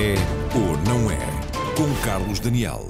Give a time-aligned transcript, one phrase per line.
[0.00, 0.14] É
[0.56, 1.18] ou não é?
[1.76, 2.88] Com Carlos Daniel.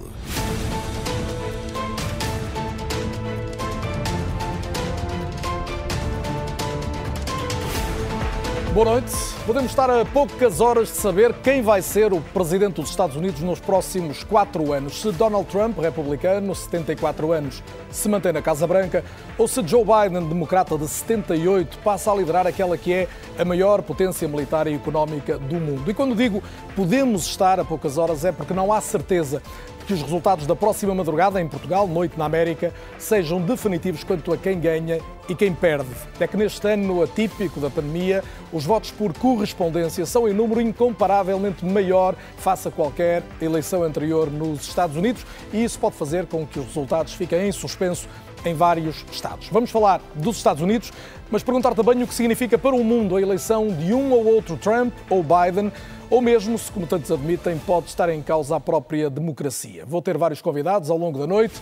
[8.73, 9.39] Boa noite.
[9.51, 13.41] Podemos estar a poucas horas de saber quem vai ser o presidente dos Estados Unidos
[13.41, 15.00] nos próximos quatro anos.
[15.00, 17.61] Se Donald Trump, republicano, 74 anos,
[17.91, 19.05] se mantém na Casa Branca,
[19.36, 23.82] ou se Joe Biden, democrata de 78, passa a liderar aquela que é a maior
[23.82, 25.91] potência militar e económica do mundo.
[25.91, 26.41] E quando digo
[26.77, 29.43] podemos estar a poucas horas é porque não há certeza
[29.91, 34.36] que os resultados da próxima madrugada em Portugal, noite na América, sejam definitivos quanto a
[34.36, 35.91] quem ganha e quem perde.
[36.20, 38.22] É que neste ano atípico da pandemia,
[38.53, 44.69] os votos por correspondência são em número incomparavelmente maior face a qualquer eleição anterior nos
[44.69, 48.06] Estados Unidos e isso pode fazer com que os resultados fiquem em suspenso
[48.44, 49.48] em vários estados.
[49.48, 50.92] Vamos falar dos Estados Unidos,
[51.30, 54.58] mas perguntar também o que significa para o mundo a eleição de um ou outro
[54.58, 55.72] Trump ou Biden
[56.11, 59.84] ou mesmo, se como tantos admitem, pode estar em causa a própria democracia.
[59.86, 61.55] Vou ter vários convidados ao longo da noite.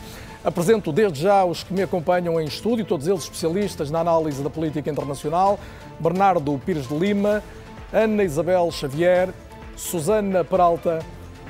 [0.42, 4.48] Apresento desde já os que me acompanham em estúdio, todos eles especialistas na análise da
[4.48, 5.60] política internacional:
[6.00, 7.42] Bernardo Pires de Lima,
[7.92, 9.32] Ana Isabel Xavier,
[9.74, 10.98] Susana Peralta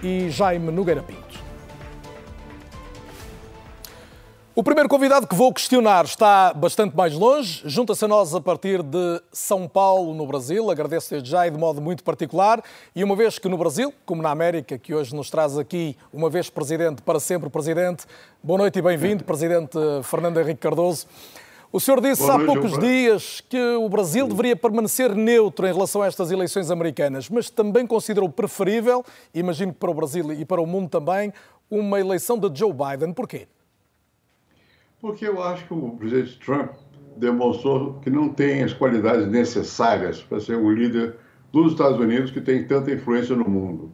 [0.03, 1.29] e Jaime Nogueira Pinto.
[4.55, 8.83] O primeiro convidado que vou questionar está bastante mais longe, junta-se a nós a partir
[8.83, 10.71] de São Paulo, no Brasil.
[10.71, 12.63] Agradeço desde já e de modo muito particular.
[12.95, 16.31] E uma vez que no Brasil, como na América, que hoje nos traz aqui, uma
[16.31, 18.05] vez presidente, para sempre presidente,
[18.43, 21.07] boa noite e bem-vindo, presidente Fernando Henrique Cardoso.
[21.71, 26.07] O senhor disse há poucos dias que o Brasil deveria permanecer neutro em relação a
[26.07, 30.67] estas eleições americanas, mas também considerou preferível, imagino que para o Brasil e para o
[30.67, 31.31] mundo também,
[31.71, 33.13] uma eleição de Joe Biden.
[33.13, 33.47] Porquê?
[34.99, 36.71] Porque eu acho que o presidente Trump
[37.19, 41.17] demonstrou que não tem as qualidades necessárias para ser um líder
[41.53, 43.93] dos Estados Unidos que tem tanta influência no mundo.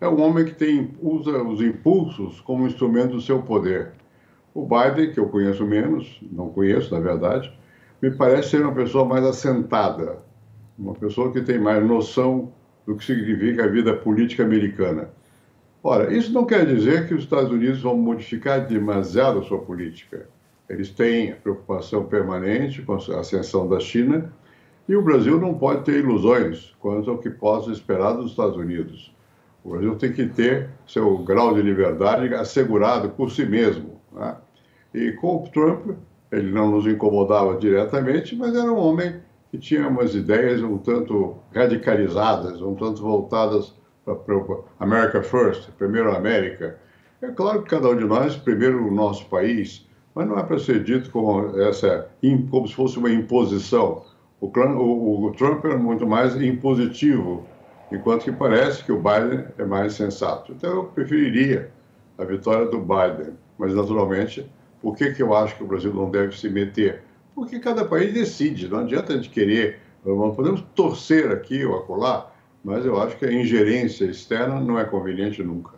[0.00, 3.99] É um homem que tem, usa os impulsos como instrumento do seu poder.
[4.52, 7.56] O Biden, que eu conheço menos, não conheço, na verdade,
[8.02, 10.18] me parece ser uma pessoa mais assentada,
[10.78, 12.52] uma pessoa que tem mais noção
[12.86, 15.10] do que significa a vida política americana.
[15.82, 20.28] Ora, isso não quer dizer que os Estados Unidos vão modificar demasiado a sua política.
[20.68, 24.32] Eles têm preocupação permanente com a ascensão da China
[24.88, 29.14] e o Brasil não pode ter ilusões quanto ao que possa esperar dos Estados Unidos.
[29.62, 33.99] O Brasil tem que ter seu grau de liberdade assegurado por si mesmo.
[34.12, 34.36] Né?
[34.94, 35.90] E com o Trump,
[36.32, 41.36] ele não nos incomodava diretamente, mas era um homem que tinha umas ideias um tanto
[41.54, 44.16] radicalizadas, um tanto voltadas para
[44.78, 46.78] America First, primeiro a América.
[47.20, 50.58] É claro que cada um de nós, primeiro o nosso país, mas não é para
[50.58, 52.08] ser dito como, essa,
[52.50, 54.04] como se fosse uma imposição.
[54.40, 57.44] O, o, o Trump é muito mais impositivo,
[57.92, 60.52] enquanto que parece que o Biden é mais sensato.
[60.52, 61.70] Então eu preferiria
[62.16, 64.50] a vitória do Biden, mas naturalmente,
[64.80, 67.02] por que, que eu acho que o Brasil não deve se meter?
[67.34, 72.32] Porque cada país decide, não adianta a gente querer, não podemos torcer aqui ou acolá,
[72.64, 75.74] mas eu acho que a ingerência externa não é conveniente nunca.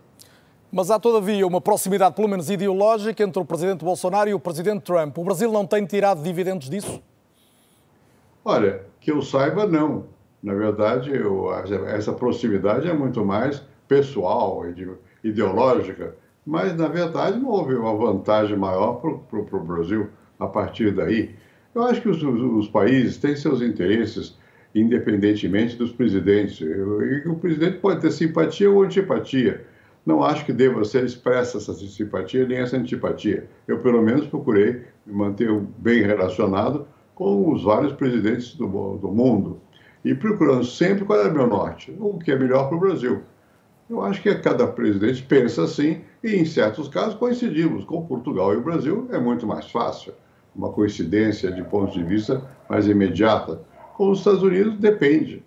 [0.71, 4.83] Mas há, todavia, uma proximidade, pelo menos ideológica, entre o presidente Bolsonaro e o presidente
[4.83, 5.19] Trump.
[5.19, 7.03] O Brasil não tem tirado dividendos disso?
[8.45, 10.05] Olha, que eu saiba, não.
[10.41, 11.53] Na verdade, eu,
[11.89, 14.63] essa proximidade é muito mais pessoal,
[15.23, 20.09] ideológica, mas, na verdade, não houve uma vantagem maior para o Brasil
[20.39, 21.35] a partir daí.
[21.75, 24.37] Eu acho que os, os países têm seus interesses
[24.75, 26.61] independentemente dos presidentes.
[26.61, 29.65] E o presidente pode ter simpatia ou antipatia.
[30.05, 33.49] Não acho que deva ser expressa essa simpatia nem essa antipatia.
[33.69, 35.49] Eu, pelo menos, procurei me manter
[35.79, 39.61] bem relacionado com os vários presidentes do, do mundo
[40.05, 43.23] e procurando sempre qual é o meu norte, o que é melhor para o Brasil.
[43.89, 47.85] Eu acho que cada presidente pensa assim e, em certos casos, coincidimos.
[47.85, 50.13] Com Portugal e o Brasil é muito mais fácil,
[50.55, 53.61] uma coincidência de pontos de vista mais imediata
[53.95, 55.45] com os Estados Unidos depende.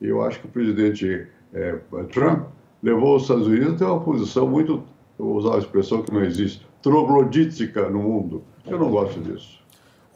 [0.00, 1.78] Eu acho que o presidente é,
[2.12, 2.46] Trump
[2.82, 4.84] levou os Estados Unidos a ter uma posição muito,
[5.18, 8.44] vou usar a expressão que não existe, troglodítica no mundo.
[8.66, 9.58] Eu não gosto disso.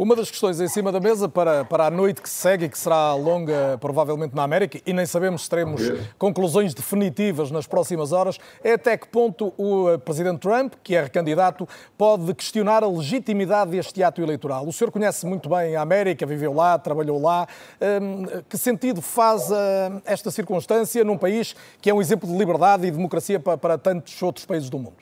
[0.00, 3.12] Uma das questões em cima da mesa para, para a noite que segue, que será
[3.12, 5.82] longa provavelmente na América, e nem sabemos se teremos
[6.17, 11.02] conclusões definitivas nas próximas horas, é até que ponto o eh, Presidente Trump, que é
[11.02, 11.69] recandidato,
[11.99, 14.67] pode questionar a legitimidade deste ato eleitoral.
[14.67, 17.46] O senhor conhece muito bem a América, viveu lá, trabalhou lá.
[17.79, 22.87] Hum, que sentido faz eh, esta circunstância num país que é um exemplo de liberdade
[22.87, 24.96] e democracia para, para tantos outros países do mundo?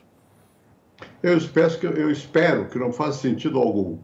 [1.22, 3.96] Eu espero, que, eu espero que não faça sentido algum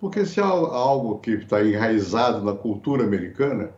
[0.00, 3.70] porque se há algo que está enraizado na cultura americana,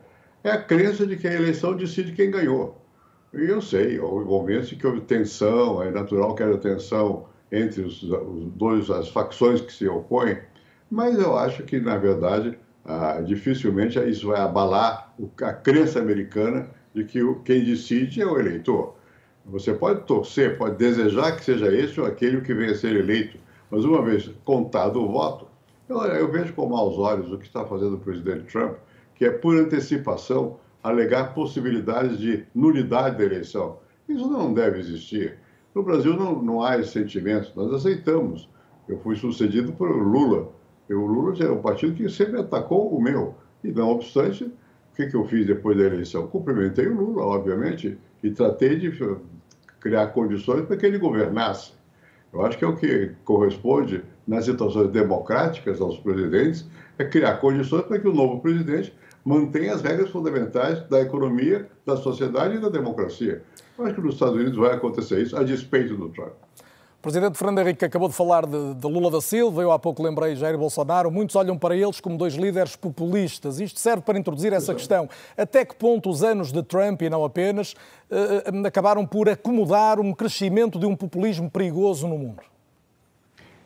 [0.43, 2.79] é a crença de que a eleição decide quem ganhou.
[3.33, 8.51] E eu sei, convenço que houve tensão, é natural que haja tensão entre os, os
[8.53, 10.37] dois, as facções que se opõem,
[10.89, 17.03] mas eu acho que, na verdade, ah, dificilmente isso vai abalar a crença americana de
[17.03, 18.95] que quem decide é o eleitor.
[19.45, 23.37] Você pode torcer, pode desejar que seja esse ou aquele que venha a ser eleito,
[23.69, 25.47] mas uma vez contado o voto,
[25.89, 28.77] eu, eu vejo com maus olhos o que está fazendo o presidente Trump,
[29.15, 33.79] que é por antecipação alegar possibilidades de nulidade da eleição.
[34.07, 35.37] Isso não deve existir.
[35.73, 38.49] No Brasil não, não há esse sentimento, nós aceitamos.
[38.87, 40.51] Eu fui sucedido por Lula.
[40.87, 43.35] Eu, o Lula é um partido que sempre atacou o meu.
[43.63, 46.27] E não obstante, o que, que eu fiz depois da eleição?
[46.27, 48.91] Cumprimentei o Lula, obviamente, e tratei de
[49.79, 51.73] criar condições para que ele governasse.
[52.33, 56.67] Eu acho que é o que corresponde nas situações democráticas aos presidentes,
[56.99, 58.93] é criar condições para que o novo presidente
[59.25, 63.41] mantenha as regras fundamentais da economia, da sociedade e da democracia.
[63.75, 66.33] Eu acho que nos Estados Unidos vai acontecer isso, a despeito do Trump.
[66.99, 70.03] O presidente Fernando Henrique acabou de falar de, de, Lula da Silva, eu há pouco
[70.03, 71.09] lembrei Jair Bolsonaro.
[71.09, 73.59] Muitos olham para eles como dois líderes populistas.
[73.59, 75.09] Isto serve para introduzir essa questão.
[75.35, 77.73] Até que ponto os anos de Trump, e não apenas,
[78.11, 82.43] uh, acabaram por acomodar um crescimento de um populismo perigoso no mundo?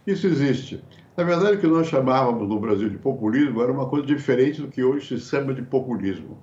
[0.05, 0.83] Isso existe.
[1.15, 4.67] Na verdade, o que nós chamávamos no Brasil de populismo era uma coisa diferente do
[4.67, 6.37] que hoje se chama de populismo.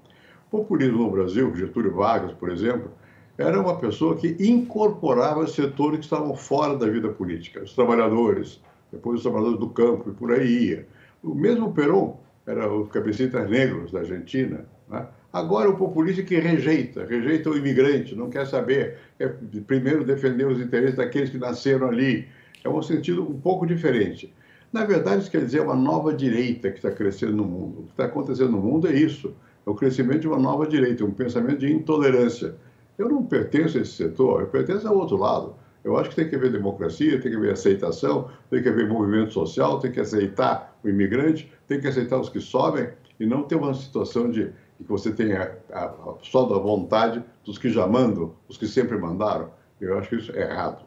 [0.51, 2.91] Populismo no Brasil, Getúlio Vargas, por exemplo,
[3.37, 8.61] era uma pessoa que incorporava setores que estavam fora da vida política, os trabalhadores,
[8.91, 10.87] depois os trabalhadores do campo e por aí ia.
[11.23, 12.17] O mesmo Perón
[12.47, 14.65] era os cabecitas negros da Argentina.
[14.89, 15.07] Né?
[15.33, 19.29] Agora o populista que rejeita, rejeita o imigrante, não quer saber, é
[19.67, 22.27] primeiro defender os interesses daqueles que nasceram ali.
[22.65, 24.35] É um sentido um pouco diferente.
[24.73, 27.81] Na verdade, isso quer dizer uma nova direita que está crescendo no mundo.
[27.81, 29.35] O que está acontecendo no mundo é isso,
[29.67, 32.55] é o crescimento de uma nova direita, um pensamento de intolerância
[33.01, 35.55] eu não pertenço a esse setor, eu pertenço ao outro lado.
[35.83, 39.33] Eu acho que tem que haver democracia, tem que haver aceitação, tem que haver movimento
[39.33, 43.55] social, tem que aceitar o imigrante, tem que aceitar os que sobem e não ter
[43.55, 48.35] uma situação de que você tenha a, a, só da vontade dos que já mandam,
[48.47, 49.51] os que sempre mandaram.
[49.81, 50.83] Eu acho que isso é errado.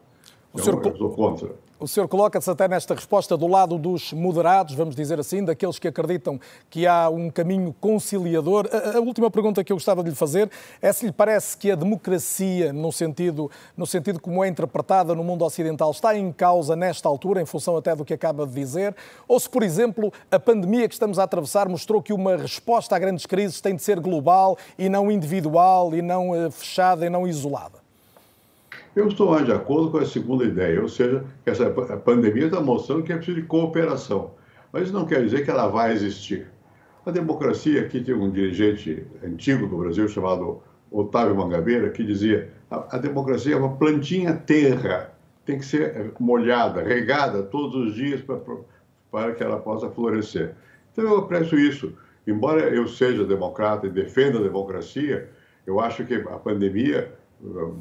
[0.54, 0.86] O então, senhor...
[0.86, 1.56] Eu sou contra.
[1.84, 5.90] O senhor coloca-se até nesta resposta do lado dos moderados, vamos dizer assim, daqueles que
[5.90, 6.40] acreditam
[6.70, 8.70] que há um caminho conciliador.
[8.72, 10.50] A, a, última pergunta que eu gostava de lhe fazer
[10.82, 15.26] é se lhe parece que a democracia, no sentido, no sentido como é interpretada no
[15.26, 18.96] mundo ocidental, está em causa nesta altura, em função até do que acaba de dizer,
[19.28, 23.00] ou se, por exemplo, a pandemia que estamos a atravessar mostrou que uma resposta a
[23.00, 27.28] grandes crises tem de ser global e não individual e não eh, fechada e não
[27.28, 27.83] isolada.
[28.96, 32.62] Eu estou mais de acordo com a segunda ideia, ou seja, que essa pandemia está
[32.62, 34.32] mostrando que é preciso de cooperação.
[34.72, 36.48] Mas isso não quer dizer que ela vai existir.
[37.04, 40.62] A democracia, aqui tem um dirigente antigo do Brasil chamado
[40.92, 45.12] Otávio Mangabeira, que dizia a, a democracia é uma plantinha terra,
[45.44, 48.22] tem que ser molhada, regada todos os dias
[49.12, 50.54] para que ela possa florescer.
[50.92, 51.94] Então eu aprecio isso.
[52.26, 55.30] Embora eu seja democrata e defenda a democracia,
[55.66, 57.12] eu acho que a pandemia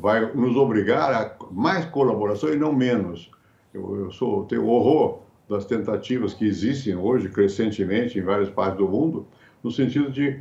[0.00, 3.30] vai nos obrigar a mais colaboração e não menos.
[3.72, 8.88] Eu, eu sou, tenho horror das tentativas que existem hoje, crescentemente, em várias partes do
[8.88, 9.26] mundo,
[9.62, 10.40] no sentido de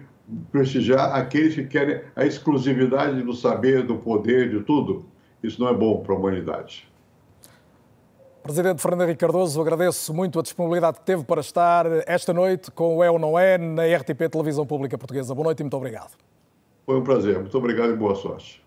[0.51, 5.06] prestigiar aqueles que querem a exclusividade do saber, do poder, de tudo.
[5.44, 6.90] Isso não é bom para a humanidade.
[8.44, 12.98] Presidente Fernando Henrique Cardoso, agradeço muito a disponibilidade que teve para estar esta noite com
[12.98, 15.36] o É ou Não É na RTP Televisão Pública Portuguesa.
[15.36, 16.18] Boa noite e muito obrigado.
[16.86, 17.38] Foi um prazer.
[17.38, 18.63] Muito obrigado e boa sorte.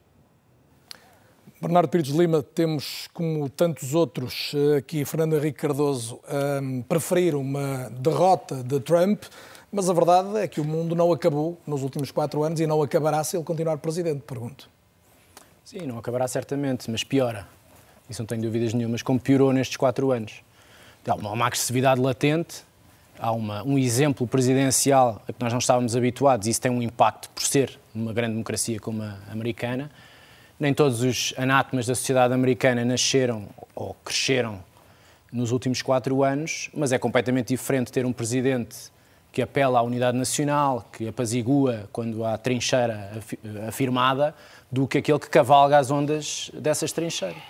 [1.64, 7.35] Bernardo Pires Lima, temos, como tantos outros eh, aqui, Fernando Henrique Cardoso, a ehm, preferir
[7.35, 9.23] uma derrota de Trump,
[9.73, 12.83] mas a verdade é que o mundo não acabou nos últimos quatro anos e não
[12.83, 14.68] acabará se ele continuar presidente, pergunto.
[15.64, 17.49] Sim, não acabará certamente, mas piora.
[18.11, 20.42] Isso não tenho dúvidas nenhumas, como piorou nestes quatro anos.
[21.09, 22.62] Há uma agressividade latente,
[23.18, 26.83] há uma, um exemplo presidencial a que nós não estávamos habituados, e isso tem um
[26.83, 29.90] impacto por ser uma grande democracia como a americana,
[30.58, 34.62] nem todos os anátemas da sociedade americana nasceram ou cresceram
[35.32, 38.92] nos últimos quatro anos, mas é completamente diferente ter um presidente
[39.32, 43.11] que apela à unidade nacional, que apazigua quando há trincheira
[43.66, 44.32] afirmada,
[44.70, 47.42] do que aquele que cavalga as ondas dessas trincheiras.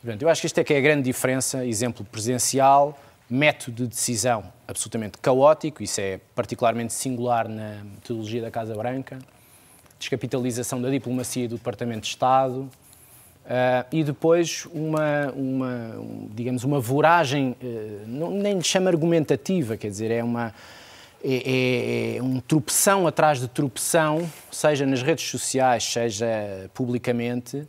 [0.00, 2.96] Portanto, eu acho que isto é que é a grande diferença, exemplo presidencial,
[3.28, 9.18] método de decisão absolutamente caótico, isso é particularmente singular na metodologia da Casa Branca,
[9.98, 12.60] descapitalização da diplomacia do Departamento de Estado,
[13.44, 19.88] uh, e depois uma, uma, digamos, uma voragem, uh, não, nem lhe chama argumentativa, quer
[19.88, 20.52] dizer, é uma,
[21.24, 26.26] é, é, é um tropeção atrás de tropeção, seja nas redes sociais, seja
[26.74, 27.66] publicamente,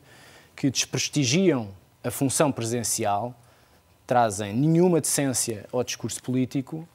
[0.56, 1.70] que desprestigiam
[2.04, 3.34] a função presidencial,
[4.06, 6.88] trazem nenhuma decência ao discurso político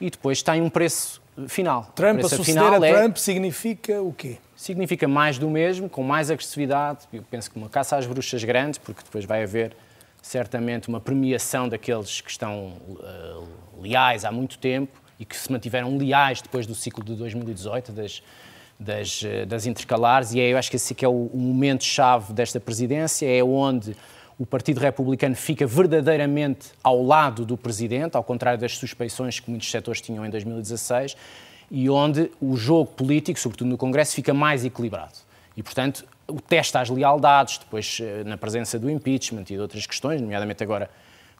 [0.00, 1.90] e depois têm um preço final.
[1.94, 4.38] Trump, a suceder a é, Trump significa o quê?
[4.56, 7.00] Significa mais do mesmo, com mais agressividade.
[7.12, 9.76] Eu penso que uma caça às bruxas grande, porque depois vai haver
[10.22, 13.48] certamente uma premiação daqueles que estão uh,
[13.80, 18.22] leais há muito tempo e que se mantiveram leais depois do ciclo de 2018, das,
[18.78, 22.32] das, eh, das intercalares, e é, eu acho que esse que é o, o momento-chave
[22.32, 23.94] desta presidência, é onde
[24.40, 29.70] o Partido Republicano fica verdadeiramente ao lado do Presidente, ao contrário das suspeições que muitos
[29.70, 31.14] setores tinham em 2016,
[31.70, 35.12] e onde o jogo político, sobretudo no Congresso, fica mais equilibrado.
[35.54, 39.84] E, portanto, o teste às lealdades, depois eh, na presença do impeachment e de outras
[39.84, 40.88] questões, nomeadamente agora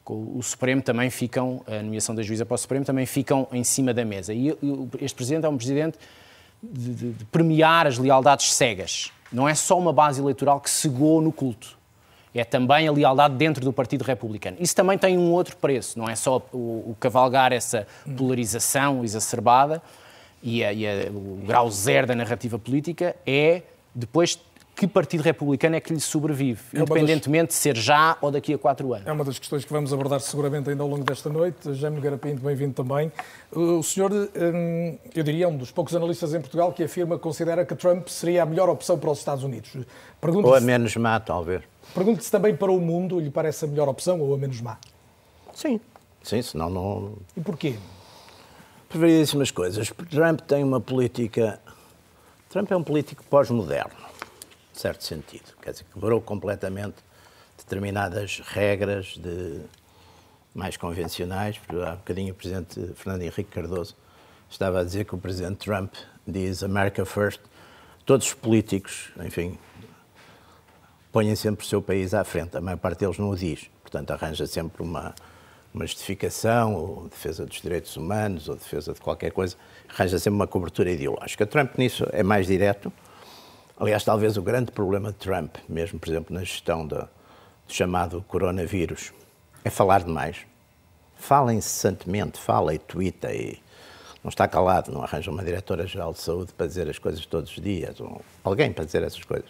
[0.03, 3.63] com o Supremo, também ficam, a nomeação da juíza para o Supremo, também ficam em
[3.63, 4.31] cima da mesa.
[4.31, 4.55] E
[4.99, 5.97] este Presidente é um Presidente
[6.61, 9.11] de, de, de premiar as lealdades cegas.
[9.33, 11.80] Não é só uma base eleitoral que cegou no culto
[12.39, 14.57] é também a lealdade dentro do Partido Republicano.
[14.59, 17.85] Isso também tem um outro preço, não é só o, o cavalgar essa
[18.17, 19.81] polarização exacerbada
[20.41, 23.61] e, a, e a, o grau zero da narrativa política, é
[23.93, 24.39] depois
[24.75, 27.55] que partido republicano é que lhe sobrevive, é independentemente das...
[27.55, 29.07] de ser já ou daqui a quatro anos.
[29.07, 31.73] É uma das questões que vamos abordar seguramente ainda ao longo desta noite.
[31.73, 33.11] Jaime Garapinto, bem-vindo também.
[33.51, 37.75] O senhor, hum, eu diria, um dos poucos analistas em Portugal que afirma, considera que
[37.75, 39.71] Trump seria a melhor opção para os Estados Unidos.
[40.21, 41.61] Ou a menos má, talvez.
[41.93, 44.77] Pergunto se também para o mundo lhe parece a melhor opção ou a menos má.
[45.53, 45.79] Sim,
[46.23, 47.13] sim, senão não.
[47.35, 47.75] E porquê?
[48.89, 49.91] Por variedíssimas coisas.
[50.09, 51.59] Trump tem uma política.
[52.49, 53.93] Trump é um político pós-moderno,
[54.81, 55.53] certo sentido.
[55.61, 56.95] Quer dizer, quebrou completamente
[57.57, 59.61] determinadas regras de
[60.53, 61.59] mais convencionais.
[61.87, 63.95] Há bocadinho o Presidente Fernando Henrique Cardoso
[64.49, 65.93] estava a dizer que o Presidente Trump
[66.27, 67.41] diz America First.
[68.05, 69.57] Todos os políticos, enfim,
[71.11, 72.57] põem sempre o seu país à frente.
[72.57, 73.69] A maior parte deles não o diz.
[73.83, 75.13] Portanto, arranja sempre uma,
[75.73, 79.55] uma justificação, ou defesa dos direitos humanos, ou defesa de qualquer coisa,
[79.87, 81.45] arranja sempre uma cobertura ideológica.
[81.45, 82.91] Trump nisso é mais direto.
[83.79, 88.23] Aliás, talvez o grande problema de Trump, mesmo, por exemplo, na gestão do, do chamado
[88.27, 89.11] coronavírus,
[89.63, 90.37] é falar demais.
[91.17, 93.59] Fala incessantemente, fala e twitta e
[94.23, 97.61] não está calado, não arranja uma diretora-geral de saúde para dizer as coisas todos os
[97.61, 99.49] dias, ou alguém para dizer essas coisas.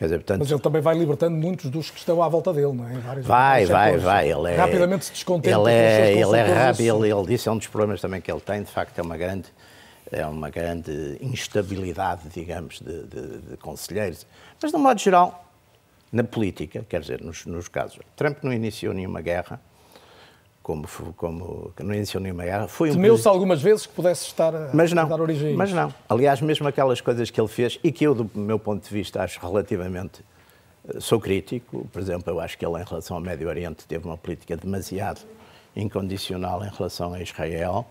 [0.00, 2.88] Dizer, portanto, Mas ele também vai libertando muitos dos que estão à volta dele, não
[2.88, 2.94] é?
[2.94, 4.32] Vários vai, vai, vai.
[4.32, 5.54] Ele é, Rapidamente se descontenta.
[5.58, 8.40] Ele é, ele é rápido, ele, ele disse, é um dos problemas também que ele
[8.40, 9.44] tem, de facto, é uma grande,
[10.12, 14.26] é uma grande instabilidade, digamos, de, de, de conselheiros.
[14.60, 15.46] Mas, de um modo geral,
[16.12, 19.60] na política, quer dizer, nos, nos casos, Trump não iniciou nenhuma guerra,
[20.62, 20.86] como,
[21.16, 22.68] como não iniciou nenhuma guerra.
[22.68, 25.72] Foi um Temeu-se algumas vezes que pudesse estar a, mas não, a dar origem Mas
[25.72, 25.92] não.
[26.08, 29.22] Aliás, mesmo aquelas coisas que ele fez, e que eu, do meu ponto de vista,
[29.22, 30.24] acho relativamente.
[30.88, 34.04] Eh, sou crítico, por exemplo, eu acho que ele, em relação ao Médio Oriente, teve
[34.04, 35.20] uma política demasiado
[35.74, 37.86] incondicional em relação a Israel.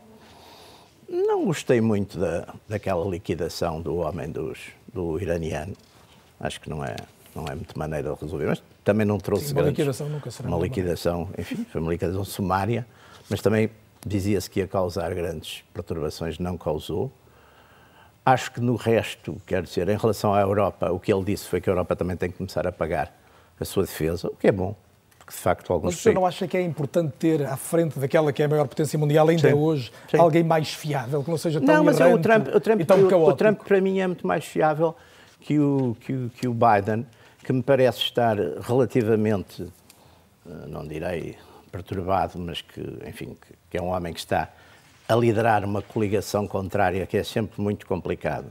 [1.10, 4.60] Não gostei muito da, daquela liquidação do homem dos,
[4.94, 5.74] do iraniano.
[6.40, 6.96] Acho que não é,
[7.36, 8.46] não é muito maneira de resolver.
[8.46, 11.92] Mas também não trouxe Sim, uma grandes, liquidação nunca será uma liquidação, enfim, foi uma
[11.92, 12.86] liquidação sumária,
[13.30, 13.72] mas também
[14.06, 17.12] dizia-se que ia causar grandes perturbações, não causou.
[18.24, 21.60] Acho que no resto, quer dizer, em relação à Europa, o que ele disse foi
[21.60, 23.16] que a Europa também tem que começar a pagar
[23.60, 24.76] a sua defesa, o que é bom,
[25.30, 25.92] porque de facto alguns.
[25.92, 28.50] Mas o senhor não acha que é importante ter à frente daquela que é a
[28.50, 30.18] maior potência mundial ainda sim, hoje sim.
[30.18, 33.34] alguém mais fiável, que não seja tão Não, mas o Trump, o Trump, o, o
[33.36, 34.96] Trump para mim é muito mais fiável
[35.42, 37.06] que o, que o, que o Biden
[37.44, 39.64] que me parece estar relativamente,
[40.46, 41.38] eh, não direi
[41.72, 43.38] perturbado, mas que, enfim,
[43.70, 44.50] que é um homem que está
[45.08, 48.48] a liderar uma coligação contrária que é sempre muito complicado.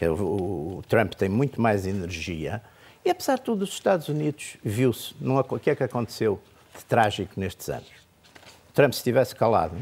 [0.00, 2.62] O Trump tem muito mais energia
[3.04, 5.14] e, apesar de tudo, os Estados Unidos viu-se.
[5.20, 6.40] O que é que aconteceu
[6.76, 7.88] de trágico nestes anos?
[8.74, 9.74] Trump, se tivesse calado,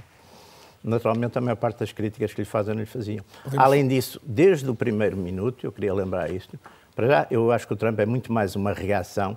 [0.82, 3.24] naturalmente a maior parte das críticas que lhe fazem não lhe faziam.
[3.56, 6.58] Além disso, desde o primeiro minuto, eu queria lembrar isto,
[6.94, 9.36] para já, eu acho que o Trump é muito mais uma reação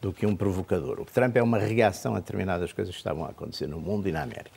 [0.00, 1.00] do que um provocador.
[1.00, 4.12] O Trump é uma reação a determinadas coisas que estavam a acontecer no mundo e
[4.12, 4.52] na América.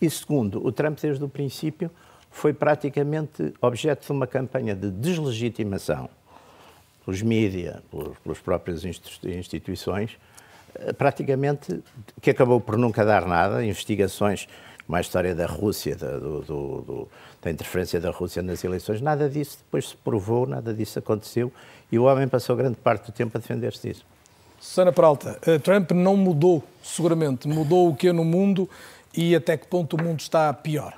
[0.00, 1.90] E segundo, o Trump, desde o princípio,
[2.30, 6.10] foi praticamente objeto de uma campanha de deslegitimação
[7.06, 7.76] pelos mídias,
[8.24, 10.18] pelas próprias instituições,
[10.74, 11.80] eh, praticamente
[12.20, 13.64] que acabou por nunca dar nada.
[13.64, 14.48] Investigações,
[14.84, 17.08] como a história da Rússia, da, do, do, do,
[17.40, 21.52] da interferência da Rússia nas eleições, nada disso depois se provou, nada disso aconteceu
[21.92, 24.04] e o homem passou grande parte do tempo a defender-se disso.
[24.60, 27.46] Susana Peralta, eh, Trump não mudou, seguramente.
[27.46, 28.68] Mudou o que no mundo
[29.16, 30.94] e até que ponto o mundo está pior?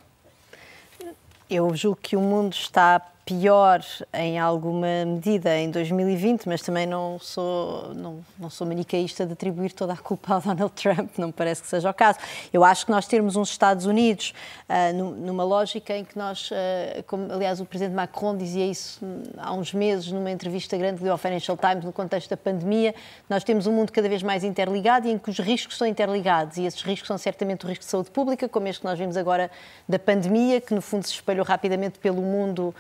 [1.51, 7.19] Eu julgo que o mundo está pior em alguma medida em 2020, mas também não
[7.19, 11.33] sou, não, não sou manicaísta de atribuir toda a culpa ao Donald Trump, não me
[11.35, 12.19] parece que seja o caso.
[12.51, 14.33] Eu acho que nós termos uns Estados Unidos
[14.67, 18.99] uh, numa lógica em que nós, uh, como aliás o Presidente Macron dizia isso
[19.37, 22.95] há uns meses numa entrevista grande deu ao Financial Times no contexto da pandemia,
[23.29, 26.57] nós temos um mundo cada vez mais interligado e em que os riscos são interligados
[26.57, 29.19] e esses riscos são certamente o risco de saúde pública, como este que nós vimos
[29.19, 29.51] agora
[29.87, 32.75] da pandemia, que no fundo se espalhou rapidamente pelo mundo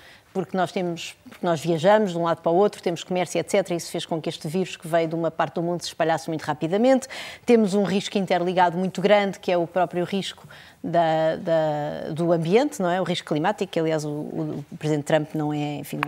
[0.45, 3.71] porque nós temos, porque nós viajamos de um lado para o outro, temos comércio, etc.
[3.73, 6.28] Isso fez com que este vírus que veio de uma parte do mundo se espalhasse
[6.28, 7.09] muito rapidamente.
[7.45, 10.47] Temos um risco interligado muito grande, que é o próprio risco
[10.83, 13.00] da, da, do ambiente, não é?
[13.00, 16.00] O risco climático, que aliás o, o, o Presidente Trump não é, enfim,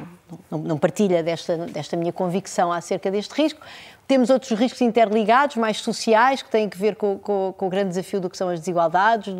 [0.51, 3.61] não, não, partilha desta, desta minha convicção acerca deste risco.
[4.07, 7.91] Temos outros riscos interligados, mais sociais, que têm a ver com, com, com o grande
[7.91, 9.35] desafio do que são as desigualdades,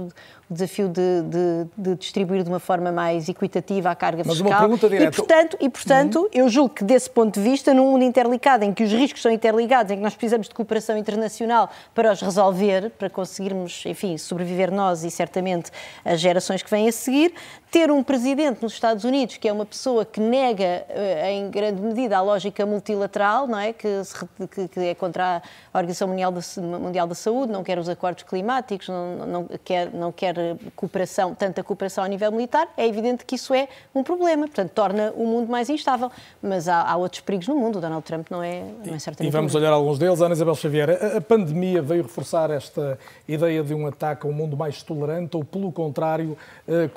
[0.51, 4.51] desafio de, de, de, distribuir de uma forma mais equitativa a carga Mas fiscal.
[4.51, 5.13] Uma pergunta direta.
[5.13, 6.29] E, portanto, e, portanto uhum.
[6.33, 9.31] eu julgo que, desse ponto de vista, num mundo interligado, em que os riscos são
[9.31, 14.73] interligados, em que nós precisamos de cooperação internacional para os resolver, para conseguirmos, enfim, sobreviver
[14.73, 15.71] nós e certamente
[16.05, 17.33] as gerações que vêm a seguir,
[17.71, 21.81] ter um presidente nos Estados Unidos que é uma pessoa que nega, eh, em grande
[21.81, 23.73] medida, a lógica multilateral, não é?
[23.73, 24.15] Que, se,
[24.49, 25.41] que, que é contra
[25.73, 26.41] a Organização Mundial da,
[26.79, 30.35] Mundial da Saúde, não quer os acordos climáticos, não, não, quer, não quer
[30.75, 35.13] cooperação, tanta cooperação a nível militar, é evidente que isso é um problema, portanto, torna
[35.17, 36.11] o mundo mais instável.
[36.43, 39.31] Mas há, há outros perigos no mundo, o Donald Trump não é, não é certamente.
[39.31, 40.21] E vamos olhar alguns deles.
[40.21, 42.99] Ana Isabel Xavier, a, a pandemia veio reforçar esta
[43.29, 46.37] ideia de um ataque a um mundo mais tolerante ou, pelo contrário,
[46.67, 46.89] eh,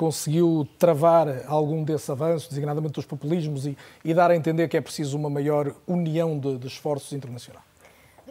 [0.65, 5.17] travar algum desse avanço, designadamente dos populismos, e, e, dar a entender que é preciso
[5.17, 7.63] uma maior união de, de esforços internacionais?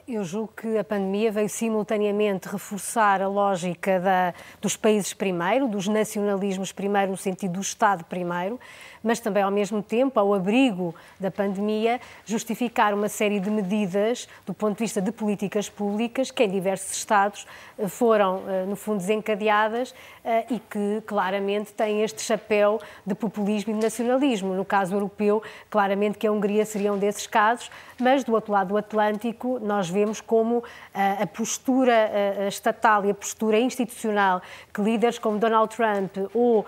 [0.09, 5.87] Eu julgo que a pandemia veio simultaneamente reforçar a lógica da, dos países primeiro, dos
[5.87, 8.59] nacionalismos primeiro, no sentido do Estado primeiro,
[9.03, 14.55] mas também, ao mesmo tempo, ao abrigo da pandemia, justificar uma série de medidas do
[14.55, 17.47] ponto de vista de políticas públicas que em diversos Estados
[17.79, 23.73] eh, foram, eh, no fundo, desencadeadas eh, e que claramente têm este chapéu de populismo
[23.73, 24.55] e de nacionalismo.
[24.55, 28.69] No caso europeu, claramente que a Hungria seria um desses casos, mas do outro lado
[28.69, 30.63] do Atlântico, nós vemos como
[30.95, 32.11] a postura
[32.49, 36.67] estatal e a postura institucional que líderes como Donald Trump ou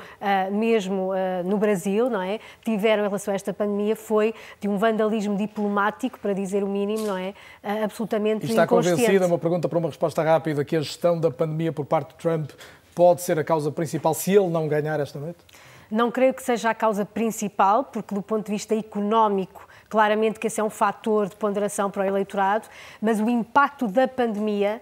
[0.52, 1.10] mesmo
[1.44, 2.23] no Brasil, não é?
[2.24, 2.40] É?
[2.64, 7.06] tiveram em relação a esta pandemia foi de um vandalismo diplomático, para dizer o mínimo,
[7.06, 7.34] não é?
[7.62, 11.30] Ah, absolutamente e está convencida, uma pergunta para uma resposta rápida, que a gestão da
[11.30, 12.50] pandemia por parte de Trump
[12.94, 15.38] pode ser a causa principal se ele não ganhar esta noite?
[15.90, 20.46] Não creio que seja a causa principal, porque do ponto de vista económico, claramente que
[20.46, 22.68] esse é um fator de ponderação para o eleitorado,
[23.00, 24.80] mas o impacto da pandemia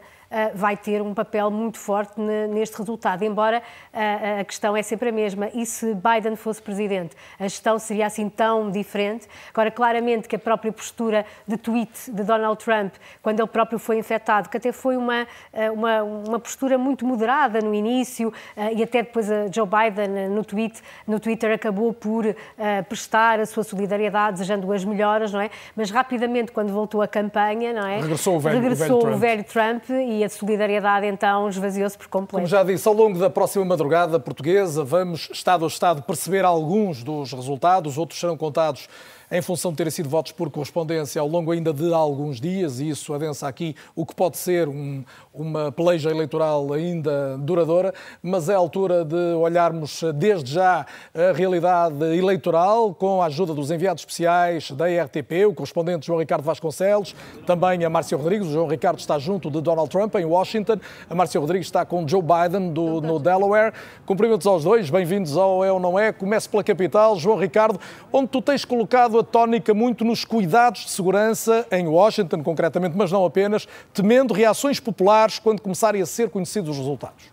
[0.55, 5.13] vai ter um papel muito forte neste resultado, embora eh, a questão é sempre a
[5.13, 5.49] mesma.
[5.55, 9.29] E se Biden fosse presidente, a gestão seria assim tão diferente?
[9.53, 13.99] Agora, claramente que a própria postura de tweet de Donald Trump, quando ele próprio foi
[13.99, 18.33] infectado, que até foi uma, eh, uma, uma postura muito moderada no início
[18.75, 22.25] e até depois a Joe Biden no, tweet, no Twitter acabou por
[22.89, 25.51] prestar a sua solidariedade, desejando as melhoras, não é?
[25.77, 28.01] Mas rapidamente, quando voltou à campanha, não é?
[28.01, 29.15] Regressou o velho, Regressou o velho Trump.
[29.15, 32.37] O velho Trump e a solidariedade então esvaziou-se por completo.
[32.37, 37.03] Como já disse, ao longo da próxima madrugada portuguesa, vamos, Estado a Estado, perceber alguns
[37.03, 38.89] dos resultados, outros serão contados
[39.33, 42.91] em função de terem sido votos por correspondência ao longo ainda de alguns dias, e
[42.91, 48.55] isso adensa aqui o que pode ser um, uma peleja eleitoral ainda duradoura, mas é
[48.55, 54.71] a altura de olharmos desde já a realidade eleitoral com a ajuda dos enviados especiais
[54.73, 57.17] da RTP, o correspondente João Ricardo Vasconcelos,
[57.47, 58.49] também a Márcia Rodrigues.
[58.49, 60.77] O João Ricardo está junto de Donald Trump em Washington,
[61.09, 63.73] a Márcia Rodrigues está com Joe Biden do, no Delaware.
[64.05, 66.13] Cumprimentos aos dois, bem-vindos ao É ou Não É.
[66.13, 67.81] Comece pela capital, João Ricardo,
[68.13, 73.11] onde tu tens colocado a tónica muito nos cuidados de segurança em Washington, concretamente, mas
[73.11, 77.33] não apenas, temendo reações populares quando começarem a ser conhecidos os resultados.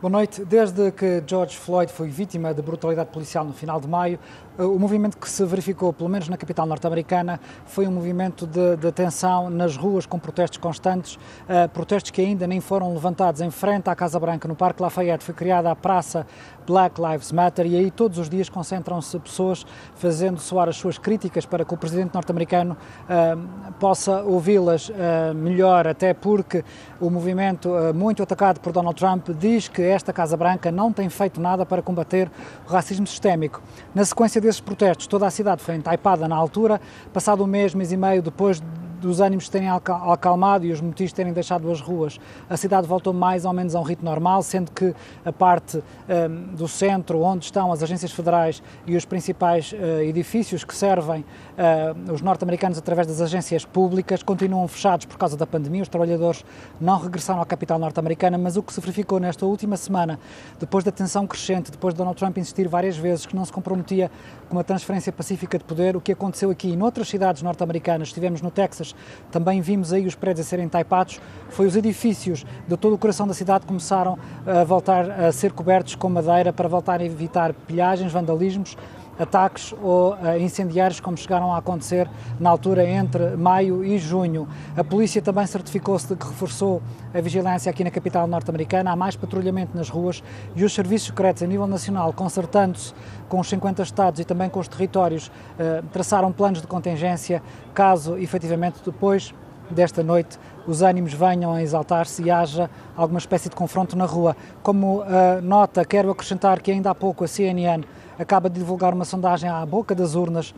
[0.00, 0.42] Boa noite.
[0.46, 4.18] Desde que George Floyd foi vítima de brutalidade policial no final de maio,
[4.58, 8.92] o movimento que se verificou, pelo menos na capital norte-americana, foi um movimento de, de,
[8.92, 13.88] tensão nas ruas com protestos constantes, uh, protestos que ainda nem foram levantados em frente
[13.88, 15.24] à Casa Branca, no Parque Lafayette.
[15.24, 16.26] Foi criada a Praça
[16.66, 21.46] Black Lives Matter e aí todos os dias concentram-se pessoas fazendo soar as suas críticas
[21.46, 26.64] para que o presidente norte-americano uh, possa ouvi-las uh, melhor, até porque
[27.00, 31.40] o movimento, muito atacado por Donald Trump, diz que esta Casa Branca não tem feito
[31.40, 32.30] nada para combater
[32.68, 33.62] o racismo sistémico.
[33.94, 36.80] Na sequência desses protestos, toda a cidade foi entaipada na altura,
[37.12, 38.62] passado um mês, mês e meio depois
[39.00, 43.44] dos ânimos terem acalmado e os motivos terem deixado as ruas, a cidade voltou mais
[43.44, 47.72] ou menos a um ritmo normal, sendo que a parte um, do centro, onde estão
[47.72, 53.20] as agências federais e os principais uh, edifícios que servem uh, os norte-americanos através das
[53.20, 55.82] agências públicas, continuam fechados por causa da pandemia.
[55.82, 56.44] Os trabalhadores
[56.80, 60.18] não regressaram à capital norte-americana, mas o que se verificou nesta última semana,
[60.58, 64.10] depois da tensão crescente, depois de Donald Trump insistir várias vezes que não se comprometia
[64.48, 68.42] com uma transferência pacífica de poder, o que aconteceu aqui e noutras cidades norte-americanas, estivemos
[68.42, 68.89] no Texas,
[69.30, 73.26] também vimos aí os prédios a serem taipados, foi os edifícios de todo o coração
[73.26, 78.12] da cidade começaram a voltar a ser cobertos com madeira para voltar a evitar pilhagens,
[78.12, 78.76] vandalismos,
[79.20, 84.48] ataques ou uh, incendiários como chegaram a acontecer na altura entre maio e junho.
[84.76, 89.16] A polícia também certificou-se de que reforçou a vigilância aqui na capital norte-americana, há mais
[89.16, 90.22] patrulhamento nas ruas
[90.56, 92.94] e os serviços secretos a nível nacional, concertando-se
[93.28, 97.42] com os 50 estados e também com os territórios, uh, traçaram planos de contingência
[97.74, 99.34] caso efetivamente depois
[99.70, 104.36] desta noite os ânimos venham a exaltar-se e haja alguma espécie de confronto na rua.
[104.62, 105.04] Como uh,
[105.42, 107.84] nota, quero acrescentar que ainda há pouco a CNN
[108.20, 110.54] acaba de divulgar uma sondagem à boca das urnas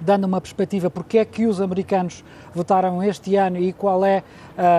[0.00, 2.22] dando uma perspectiva porque é que os americanos
[2.54, 4.22] votaram este ano e qual é,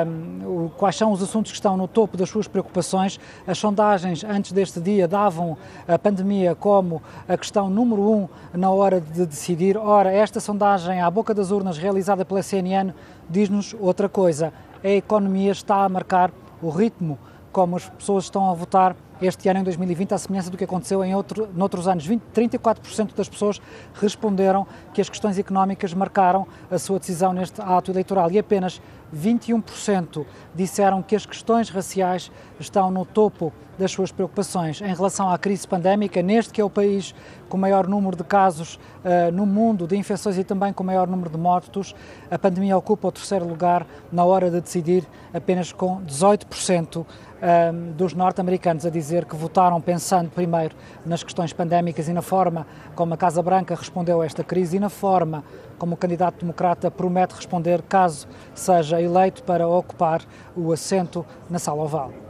[0.06, 3.20] um, quais são os assuntos que estão no topo das suas preocupações.
[3.48, 9.02] As sondagens antes deste dia davam a pandemia como a questão número um na hora
[9.02, 9.78] de decidir.
[9.78, 12.92] Ora, esta sondagem à boca das urnas realizada pela CNN
[13.28, 14.54] diz-nos outra coisa.
[14.84, 17.18] A economia está a marcar o ritmo
[17.52, 21.04] como as pessoas estão a votar este ano, em 2020, à semelhança do que aconteceu
[21.04, 22.06] em outro, noutros anos.
[22.06, 23.62] 20, 34% das pessoas
[23.94, 28.82] responderam que as questões económicas marcaram a sua decisão neste ato eleitoral e apenas
[29.16, 34.82] 21% disseram que as questões raciais estão no topo das suas preocupações.
[34.82, 37.14] Em relação à crise pandémica, neste que é o país
[37.50, 40.86] com o maior número de casos uh, no mundo de infecções e também com o
[40.86, 41.94] maior número de mortos,
[42.32, 47.06] a pandemia ocupa o terceiro lugar na hora de decidir, apenas com 18%
[47.42, 52.66] um, dos norte-americanos a dizer que votaram pensando primeiro nas questões pandémicas e na forma
[52.96, 55.44] como a Casa Branca respondeu a esta crise e na forma
[55.78, 60.22] como o candidato democrata promete responder caso seja eleito para ocupar
[60.56, 62.25] o assento na Sala Oval.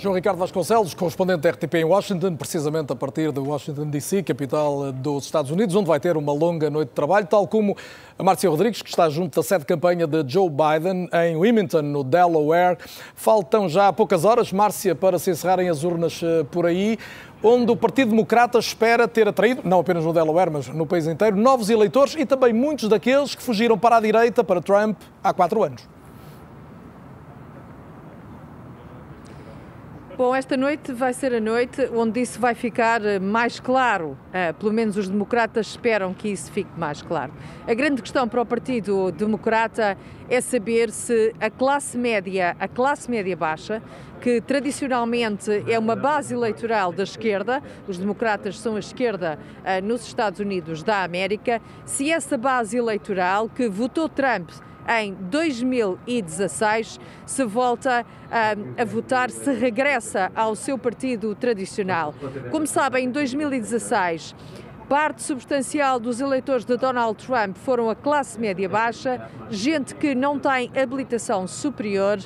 [0.00, 4.92] João Ricardo Vasconcelos, correspondente da RTP em Washington, precisamente a partir de Washington, D.C., capital
[4.92, 7.76] dos Estados Unidos, onde vai ter uma longa noite de trabalho, tal como
[8.16, 11.82] a Márcia Rodrigues, que está junto da sede de campanha de Joe Biden em Wilmington,
[11.82, 12.78] no Delaware.
[13.16, 16.96] Faltam já poucas horas, Márcia, para se encerrarem as urnas eh, por aí,
[17.42, 21.36] onde o Partido Democrata espera ter atraído, não apenas no Delaware, mas no país inteiro,
[21.36, 25.64] novos eleitores e também muitos daqueles que fugiram para a direita, para Trump, há quatro
[25.64, 25.97] anos.
[30.18, 34.18] Bom, esta noite vai ser a noite onde isso vai ficar eh, mais claro.
[34.30, 37.32] Uh, pelo menos os democratas esperam que isso fique mais claro.
[37.64, 39.96] A grande questão para o Partido Democrata
[40.28, 43.80] é saber se a classe média, a classe média baixa,
[44.20, 50.04] que tradicionalmente é uma base eleitoral da esquerda, os democratas são a esquerda uh, nos
[50.04, 54.50] Estados Unidos da América, se essa base eleitoral que votou Trump
[54.88, 62.14] em 2016, se volta a, a votar, se regressa ao seu partido tradicional.
[62.50, 64.34] Como sabem, em 2016,
[64.88, 70.38] Parte substancial dos eleitores de Donald Trump foram a classe média baixa, gente que não
[70.38, 72.18] tem habilitação superior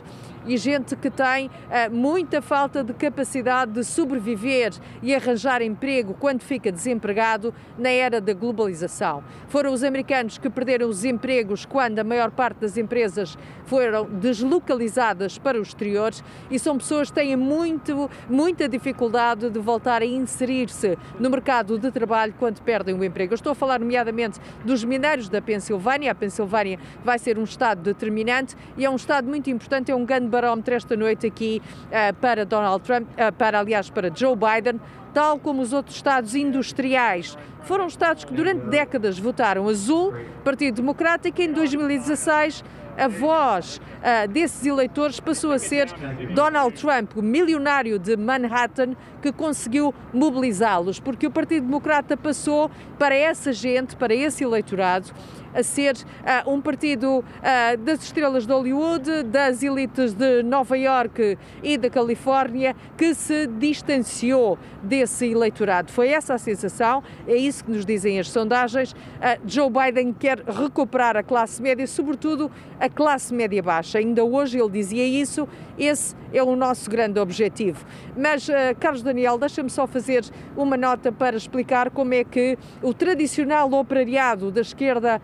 [0.47, 1.51] e gente que tem uh,
[1.91, 8.33] muita falta de capacidade de sobreviver e arranjar emprego quando fica desempregado na era da
[8.33, 9.23] globalização.
[9.49, 15.39] Foram os americanos que perderam os empregos quando a maior parte das empresas foram deslocalizadas
[15.39, 16.13] para o exterior
[16.51, 21.91] e são pessoas que têm muito, muita dificuldade de voltar a inserir-se no mercado de
[21.91, 23.33] trabalho quando perdem o emprego.
[23.33, 26.13] Eu estou a falar nomeadamente dos mineiros da Pensilvânia.
[26.13, 30.05] A Pensilvânia vai ser um estado determinante e é um estado muito importante, é um
[30.05, 34.81] grande barómetro esta noite aqui uh, para Donald Trump, uh, para aliás para Joe Biden,
[35.13, 37.37] tal como os outros estados industriais.
[37.65, 42.65] Foram estados que durante décadas votaram azul, Partido Democrático, em 2016
[42.97, 45.89] a voz uh, desses eleitores passou a ser
[46.35, 53.15] Donald Trump, o milionário de Manhattan, que conseguiu mobilizá-los, porque o Partido Democrata passou para
[53.15, 55.11] essa gente, para esse eleitorado,
[55.55, 61.39] a ser uh, um partido uh, das estrelas de Hollywood, das elites de Nova York
[61.63, 65.93] e da Califórnia, que se distanciou desse eleitorado.
[65.93, 68.93] Foi essa a sensação, é isso que nos dizem as sondagens.
[68.93, 73.99] Uh, Joe Biden quer recuperar a classe média, sobretudo a classe média baixa.
[73.99, 77.85] Ainda hoje ele dizia isso, esse é o nosso grande objetivo.
[78.17, 78.49] Mas,
[78.81, 80.25] Carlos Daniel, deixa-me só fazer
[80.57, 85.21] uma nota para explicar como é que o tradicional operariado da esquerda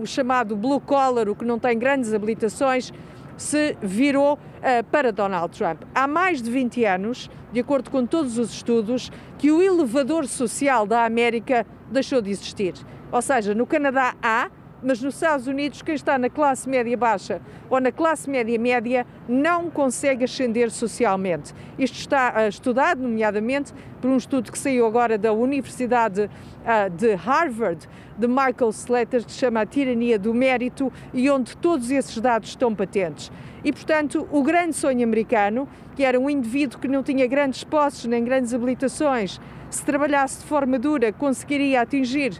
[0.00, 2.92] o chamado blue collar, o que não tem grandes habilitações,
[3.36, 5.82] se virou uh, para Donald Trump.
[5.94, 10.86] Há mais de 20 anos, de acordo com todos os estudos, que o elevador social
[10.86, 12.74] da América deixou de existir.
[13.10, 14.50] Ou seja, no Canadá há,
[14.82, 17.40] mas nos Estados Unidos, quem está na classe média baixa
[17.70, 21.54] ou na classe média média não consegue ascender socialmente.
[21.78, 27.14] Isto está uh, estudado, nomeadamente, por um estudo que saiu agora da Universidade uh, de
[27.14, 32.18] Harvard, de Michael Slater, que se chama A Tirania do Mérito, e onde todos esses
[32.20, 33.30] dados estão patentes.
[33.64, 38.04] E, portanto, o grande sonho americano, que era um indivíduo que não tinha grandes posses
[38.06, 39.40] nem grandes habilitações,
[39.70, 42.38] se trabalhasse de forma dura, conseguiria atingir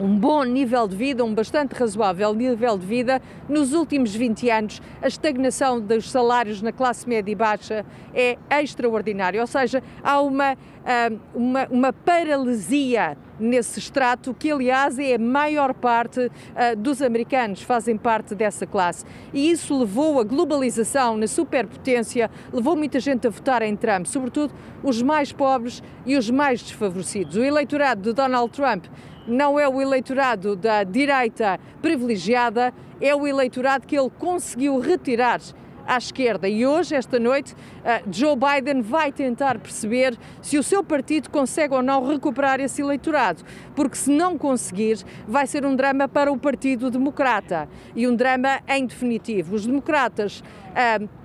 [0.00, 3.20] um bom nível de vida, um bastante razoável nível de vida.
[3.48, 7.84] Nos últimos 20 anos, a estagnação dos salários na classe média e baixa
[8.14, 15.14] é extraordinária, ou seja, há uma, ah, uma, uma paralisia nesse extrato, que aliás é
[15.14, 19.04] a maior parte uh, dos americanos fazem parte dessa classe.
[19.32, 24.52] E isso levou a globalização na superpotência, levou muita gente a votar em Trump, sobretudo
[24.82, 27.36] os mais pobres e os mais desfavorecidos.
[27.36, 28.86] O eleitorado de Donald Trump
[29.28, 35.40] não é o eleitorado da direita privilegiada, é o eleitorado que ele conseguiu retirar
[35.88, 36.46] à esquerda.
[36.46, 41.74] E hoje, esta noite, eh, Joe Biden vai tentar perceber se o seu partido consegue
[41.74, 43.42] ou não recuperar esse eleitorado,
[43.74, 48.60] porque se não conseguir, vai ser um drama para o Partido Democrata e um drama
[48.68, 49.54] em definitivo.
[49.54, 50.44] Os democratas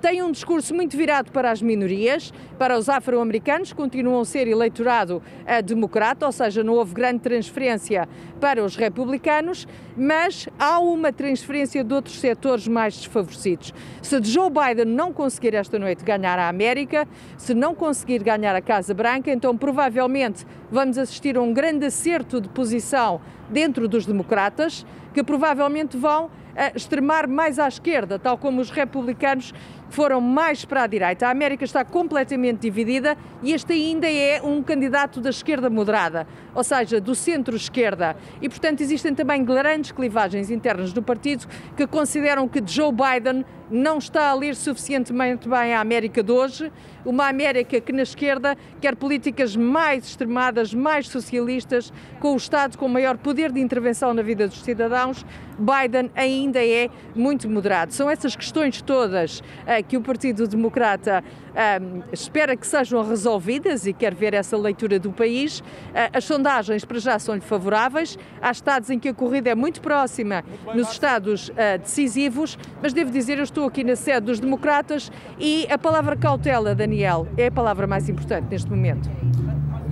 [0.00, 5.22] têm um discurso muito virado para as minorias, para os afro-americanos, continuam a ser eleitorado
[5.42, 8.08] uh, democrata, ou seja, não houve grande transferência
[8.40, 13.72] para os republicanos, mas há uma transferência de outros setores mais desfavorecidos.
[14.02, 18.60] Se Joe Biden não conseguir esta noite ganhar a América, se não conseguir ganhar a
[18.60, 24.84] Casa Branca, então provavelmente vamos assistir a um grande acerto de posição dentro dos democratas,
[25.12, 26.30] que provavelmente vão
[26.74, 29.52] extremar mais à esquerda, tal como os republicanos
[29.90, 31.26] foram mais para a direita.
[31.26, 36.64] A América está completamente dividida e este ainda é um candidato da esquerda moderada, ou
[36.64, 38.16] seja, do centro-esquerda.
[38.42, 43.98] E, portanto, existem também grandes clivagens internas do partido que consideram que Joe Biden não
[43.98, 46.72] está a ler suficientemente bem a América de hoje,
[47.04, 52.88] uma América que na esquerda quer políticas mais extremadas, mais socialistas, com o Estado com
[52.88, 55.24] maior poder de intervenção na vida dos cidadãos.
[55.58, 57.92] Biden ainda é muito moderado.
[57.92, 61.22] São essas questões todas uh, que o Partido Democrata
[61.54, 65.60] um, espera que sejam resolvidas e quer ver essa leitura do país.
[65.60, 65.64] Uh,
[66.12, 68.18] as sondagens para já são-lhe favoráveis.
[68.40, 73.10] Há estados em que a corrida é muito próxima, nos estados uh, decisivos, mas devo
[73.10, 77.52] dizer, eu estou aqui na sede dos democratas e a palavra cautela, Daniel, é a
[77.52, 79.08] palavra mais importante neste momento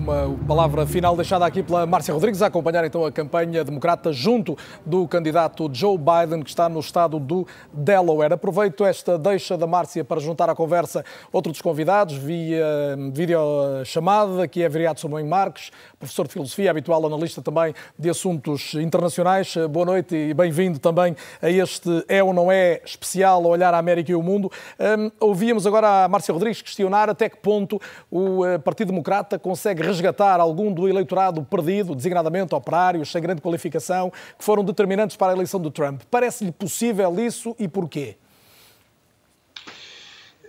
[0.03, 4.59] uma palavra final deixada aqui pela Márcia Rodrigues, a acompanhar então a campanha democrata junto
[4.85, 8.33] do candidato Joe Biden, que está no estado do Delaware.
[8.33, 12.67] Aproveito esta deixa da Márcia para juntar à conversa outro dos convidados via
[13.13, 19.55] videochamada, que é Viriato Samuel Marques, professor de Filosofia, habitual analista também de assuntos internacionais.
[19.71, 24.11] Boa noite e bem-vindo também a este É ou Não É especial, Olhar a América
[24.11, 24.51] e o Mundo.
[24.81, 29.92] Um, ouvíamos agora a Márcia Rodrigues questionar até que ponto o uh, Partido Democrata consegue
[29.93, 35.35] resgatar algum do eleitorado perdido, designadamente operários, sem grande qualificação, que foram determinantes para a
[35.35, 36.03] eleição do Trump.
[36.11, 38.17] Parece-lhe possível isso e porquê?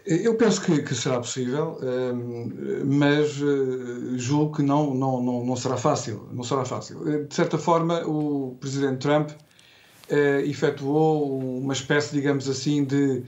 [0.06, 5.56] Eu penso que, que será possível, ehm, mas eh, julgo que não, não, não, não,
[5.56, 6.28] será fácil.
[6.34, 7.08] Não será fácil.
[7.08, 9.30] Eh, de certa forma, o presidente Trump
[10.10, 13.24] eh, efetuou uma espécie, digamos assim, de,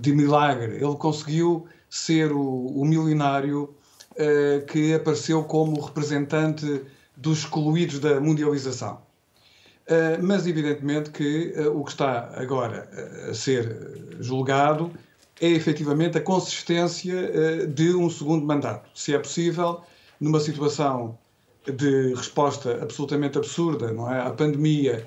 [0.00, 0.76] de milagre.
[0.76, 3.74] Ele conseguiu ser o, o milionário
[4.18, 6.82] uh, que apareceu como representante
[7.16, 9.00] dos excluídos da mundialização.
[9.86, 12.88] Uh, mas, evidentemente, que uh, o que está agora
[13.30, 14.90] a ser julgado
[15.40, 18.90] é efetivamente a consistência de um segundo mandato.
[18.92, 19.82] Se é possível,
[20.20, 21.16] numa situação
[21.64, 25.06] de resposta absolutamente absurda não é, à pandemia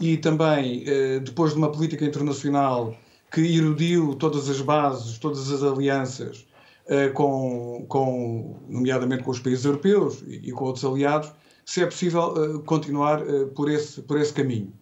[0.00, 0.82] e também
[1.22, 2.96] depois de uma política internacional
[3.30, 6.46] que erudiu todas as bases, todas as alianças,
[7.14, 11.32] com, com, nomeadamente com os países europeus e, com outros aliados,
[11.64, 14.72] se é possível uh, continuar uh, por, esse, por esse caminho.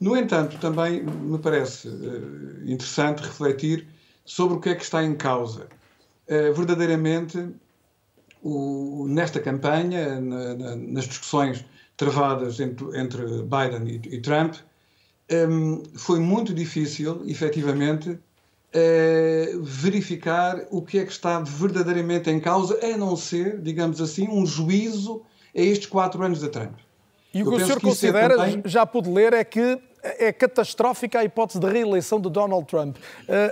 [0.00, 1.88] No entanto, também me parece
[2.64, 3.88] interessante refletir
[4.24, 5.66] sobre o que é que está em causa.
[6.28, 7.48] verdadeiramente,
[8.42, 11.64] o, nesta campanha, na, na, nas discussões
[11.96, 14.54] travadas entre, entre Biden e, e Trump,
[15.30, 18.18] um, foi muito difícil, efetivamente,
[19.62, 24.44] verificar o que é que está verdadeiramente em causa, a não ser, digamos assim, um
[24.44, 25.22] juízo
[25.56, 26.78] a estes quatro anos de Trump.
[27.32, 28.62] E o que o senhor é considera, é também...
[28.64, 32.96] já pude ler, é que é catastrófica a hipótese de reeleição de Donald Trump.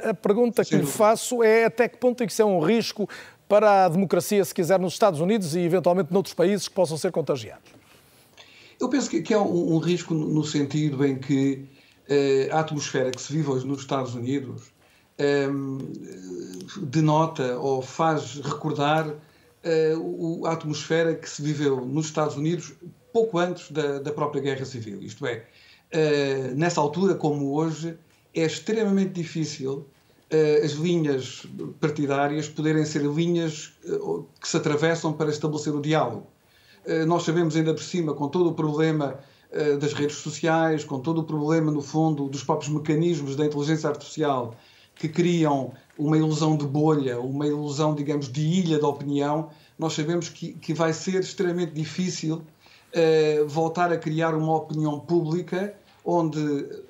[0.09, 3.09] A pergunta que lhe faço é até que ponto é que isso é um risco
[3.49, 7.13] para a democracia, se quiser, nos Estados Unidos e eventualmente noutros países que possam ser
[7.13, 7.71] contagiados?
[8.79, 11.65] Eu penso que, é um, um risco no sentido em que
[12.09, 14.65] uh, a atmosfera que se vive hoje nos Estados Unidos
[16.83, 22.75] denota ou faz recordar uh, a atmosfera que se viveu nos Estados Unidos
[23.13, 25.03] pouco antes da, da própria Guerra Civil.
[25.03, 25.45] Isto é,
[25.93, 27.97] uh, nessa altura, como hoje,
[28.35, 29.87] é extremamente difícil
[30.31, 31.47] uh, as linhas
[31.81, 33.73] partidárias poderem ser linhas
[34.41, 36.27] que se atravessam para estabelecer o diálogo.
[37.07, 39.19] nós sabemos ainda por cima, com todo o problema
[39.81, 44.55] das redes sociais, com todo o problema, no fundo, dos próprios mecanismos da inteligência artificial
[44.97, 50.29] que criam uma ilusão de bolha, uma ilusão, digamos, de ilha da opinião, nós sabemos
[50.29, 56.39] que, que vai ser extremamente difícil uh, voltar a criar uma opinião pública onde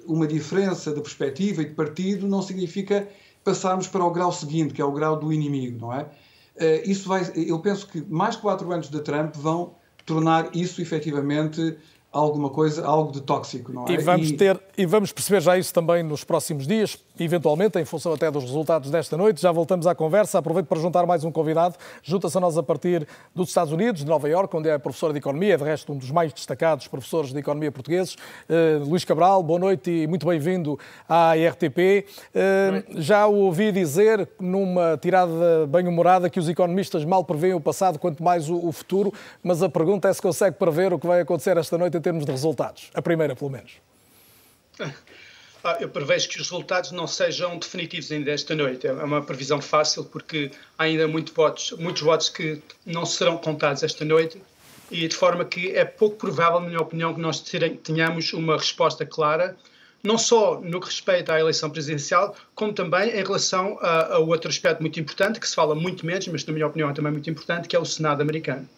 [0.07, 3.09] uma diferença de perspectiva e de partido não significa
[3.43, 6.03] passarmos para o grau seguinte, que é o grau do inimigo, não é?
[6.03, 11.77] Uh, isso vai, eu penso que mais quatro anos de Trump vão tornar isso efetivamente
[12.17, 13.93] alguma coisa, algo de tóxico, não é?
[13.93, 18.13] E vamos, ter, e vamos perceber já isso também nos próximos dias, eventualmente, em função
[18.13, 19.41] até dos resultados desta noite.
[19.41, 20.39] Já voltamos à conversa.
[20.39, 21.77] Aproveito para juntar mais um convidado.
[22.03, 25.19] Junta-se a nós a partir dos Estados Unidos, de Nova Iorque, onde é professor de
[25.19, 28.15] Economia, de resto um dos mais destacados professores de Economia portugueses.
[28.15, 32.07] Uh, Luís Cabral, boa noite e muito bem-vindo à RTP.
[32.35, 37.99] Uh, já o ouvi dizer, numa tirada bem-humorada, que os economistas mal preveem o passado,
[37.99, 41.21] quanto mais o, o futuro, mas a pergunta é se consegue prever o que vai
[41.21, 42.89] acontecer esta noite termos de resultados.
[42.95, 43.73] A primeira, pelo menos.
[45.65, 48.87] Ah, eu prevejo que os resultados não sejam definitivos ainda esta noite.
[48.87, 53.83] É uma previsão fácil porque há ainda muito votos, muitos votos que não serão contados
[53.83, 54.41] esta noite
[54.93, 57.43] e de forma que é pouco provável, na minha opinião, que nós
[57.83, 59.57] tenhamos uma resposta clara,
[60.05, 64.49] não só no que respeita à eleição presidencial, como também em relação a, a outro
[64.49, 67.29] aspecto muito importante, que se fala muito menos, mas na minha opinião é também muito
[67.29, 68.69] importante, que é o Senado americano.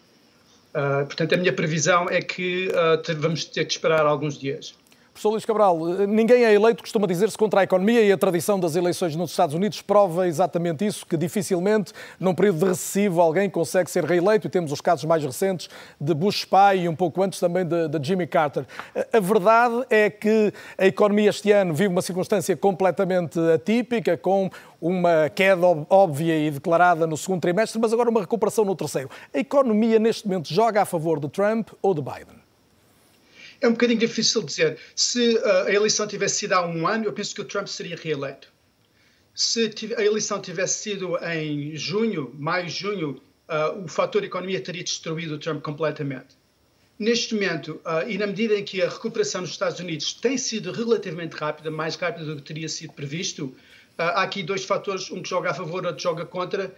[0.69, 4.75] Uh, portanto, a minha previsão é que uh, vamos ter que esperar alguns dias.
[5.11, 8.75] Professor Luís Cabral, ninguém é eleito, costuma dizer-se, contra a economia e a tradição das
[8.75, 14.05] eleições nos Estados Unidos prova exatamente isso, que dificilmente, num período recessivo, alguém consegue ser
[14.05, 15.69] reeleito e temos os casos mais recentes
[15.99, 18.65] de Bush pai e um pouco antes também de, de Jimmy Carter.
[19.11, 25.29] A verdade é que a economia este ano vive uma circunstância completamente atípica, com uma
[25.29, 29.09] queda óbvia e declarada no segundo trimestre, mas agora uma recuperação no terceiro.
[29.33, 32.38] A economia neste momento joga a favor de Trump ou de Biden?
[33.61, 34.77] É um bocadinho difícil dizer.
[34.95, 37.95] Se uh, a eleição tivesse sido há um ano, eu penso que o Trump seria
[37.95, 38.47] reeleito.
[39.35, 45.35] Se a eleição tivesse sido em junho, maio, junho, uh, o fator economia teria destruído
[45.35, 46.39] o Trump completamente.
[46.97, 50.71] Neste momento, uh, e na medida em que a recuperação nos Estados Unidos tem sido
[50.71, 53.53] relativamente rápida, mais rápida do que teria sido previsto,
[53.97, 56.73] há aqui dois fatores, um que joga a favor, outro joga contra,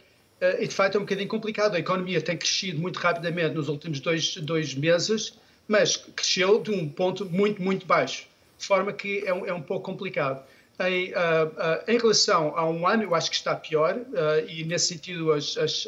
[0.59, 1.75] e de facto é um bocadinho complicado.
[1.75, 5.33] A economia tem crescido muito rapidamente nos últimos dois, dois meses,
[5.71, 9.61] mas cresceu de um ponto muito, muito baixo, de forma que é um, é um
[9.61, 10.43] pouco complicado.
[10.81, 14.65] Em, uh, uh, em, relação a um ano, eu acho que está pior, uh, e
[14.65, 15.87] nesse sentido, as, as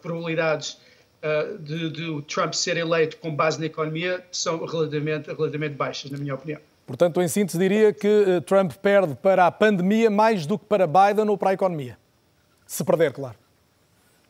[0.00, 0.78] probabilidades
[1.60, 6.34] de, de, Trump ser eleito com base na economia são relativamente, relativamente baixas, na minha
[6.34, 6.60] opinião.
[6.86, 11.26] Portanto, em síntese, diria que Trump perde para a pandemia mais do que para Biden
[11.30, 11.96] ou para a economia.
[12.66, 13.36] Se perder, claro.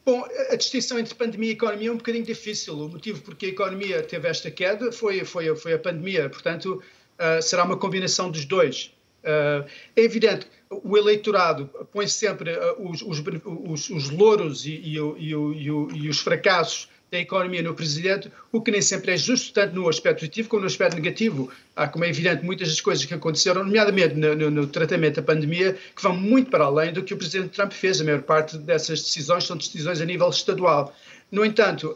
[0.04, 2.74] Bom, a distinção entre pandemia e economia é um bocadinho difícil.
[2.78, 6.28] O motivo porque a economia teve esta queda foi, foi, foi a pandemia.
[6.28, 6.82] Portanto,
[7.18, 8.92] uh, será uma combinação dos dois.
[9.22, 13.22] Uh, é evidente, o eleitorado põe sempre uh, os, os,
[13.66, 18.72] os, os, louros e, e, e, e os fracassos da economia no presidente, o que
[18.72, 21.48] nem sempre é justo, tanto no aspecto positivo como no aspecto negativo.
[21.76, 25.22] Há, como é evidente, muitas das coisas que aconteceram, nomeadamente no, no, no, tratamento da
[25.22, 28.00] pandemia, que vão muito para além do que o presidente Trump fez.
[28.00, 30.94] A maior parte dessas decisões são decisões a nível estadual.
[31.30, 31.94] No entanto,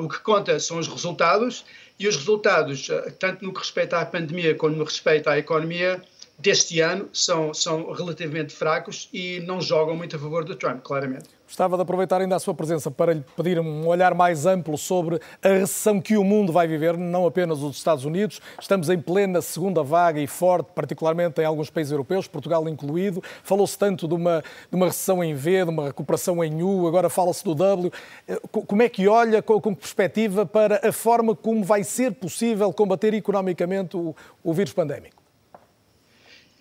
[0.00, 1.64] o que conta são os resultados,
[1.98, 6.02] e os resultados, tanto no que respeita à pandemia como no que respeita à economia,
[6.38, 11.28] deste ano são, são relativamente fracos e não jogam muito a favor do Trump, claramente.
[11.46, 15.20] Gostava de aproveitar ainda a sua presença para lhe pedir um olhar mais amplo sobre
[15.42, 18.40] a recessão que o mundo vai viver, não apenas os Estados Unidos.
[18.58, 23.22] Estamos em plena segunda vaga e forte, particularmente em alguns países europeus, Portugal incluído.
[23.42, 27.10] Falou-se tanto de uma, de uma recessão em V, de uma recuperação em U, agora
[27.10, 27.92] fala-se do W.
[28.26, 32.72] Eh, como é que olha, com, com perspectiva, para a forma como vai ser possível
[32.72, 35.23] combater economicamente o, o vírus pandémico?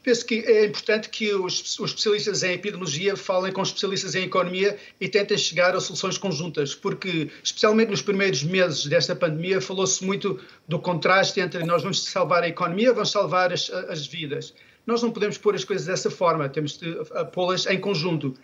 [0.04, 4.78] Penso que é importante que os, os, especialistas em epidemiologia falem com especialistas em economia
[4.99, 10.39] e tentem chegar a soluções conjuntas, porque, especialmente nos primeiros meses desta pandemia, falou-se muito
[10.68, 14.54] do contraste entre nós vamos salvar a economia, vamos salvar as, as vidas.
[14.86, 16.93] Nós não podemos pôr as coisas dessa forma, temos de
[17.32, 18.36] pô-las em conjunto.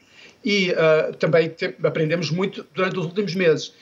[0.43, 3.73] E uh, também te, aprendemos muito durante os últimos meses.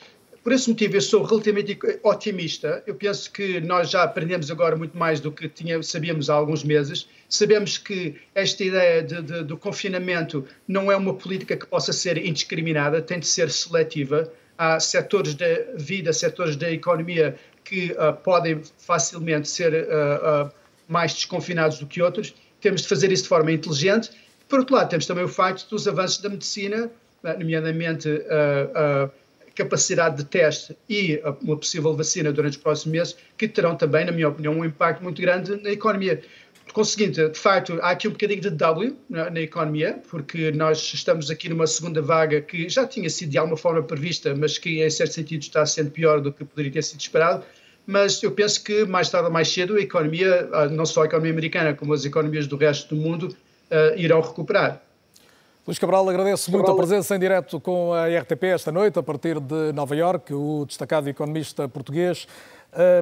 [0.42, 2.82] Por esse motivo, eu sou relativamente otimista.
[2.86, 6.64] Eu penso que nós já aprendemos agora muito mais do que tinha, sabíamos há alguns
[6.64, 7.06] meses.
[7.28, 12.16] Sabemos que esta ideia de, de, do confinamento não é uma política que possa ser
[12.16, 14.32] indiscriminada, tem de ser seletiva.
[14.56, 20.50] Há setores da vida, setores da economia que uh, podem facilmente ser uh, uh,
[20.88, 22.34] mais desconfinados do que outros.
[22.62, 24.10] Temos de fazer isso de forma inteligente.
[24.48, 26.90] Por outro lado, temos também o facto dos avanços da medicina,
[27.22, 28.08] nomeadamente
[29.58, 34.12] capacidade de teste e uma possível vacina durante os próximos meses, que terão também, na
[34.12, 36.22] minha opinião, um impacto muito grande na economia.
[36.72, 41.30] Conseguinte, de facto, há aqui um bocadinho de W na, na, economia, porque nós estamos
[41.30, 44.90] aqui numa segunda vaga que já tinha sido de alguma forma prevista, mas que em
[44.90, 47.44] certo sentido está sendo pior do que poderia ter sido esperado.
[47.86, 51.06] Mas eu penso que mais tarde ou mais cedo a economia, ah, não só a
[51.06, 53.34] economia americana, como as economias do resto do mundo,
[53.70, 54.82] uh, irão recuperar.
[55.66, 59.38] Luís Cabral, agradeço muito a presença em direto com a RTP esta noite, a partir
[59.38, 62.26] de Nova Iorque, o destacado economista português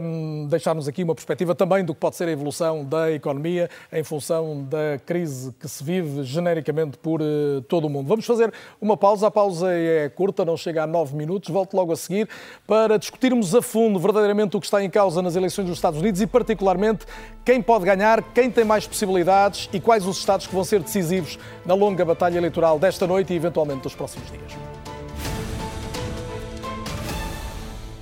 [0.02, 4.04] um, deixar-nos aqui uma perspectiva também do que pode ser a evolução da economia em
[4.04, 8.06] função da crise que se vive genericamente por uh, todo o mundo.
[8.06, 11.92] Vamos fazer uma pausa, a pausa é curta, não chega a nove minutos, volto logo
[11.92, 12.28] a seguir
[12.66, 16.20] para discutirmos a fundo verdadeiramente o que está em causa nas eleições dos Estados Unidos
[16.20, 17.06] e particularmente
[17.44, 21.38] quem pode ganhar, quem tem mais possibilidades e quais os estados que vão ser decisivos
[21.64, 24.75] na longa batalha eleitoral desta noite e eventualmente dos próximos dias.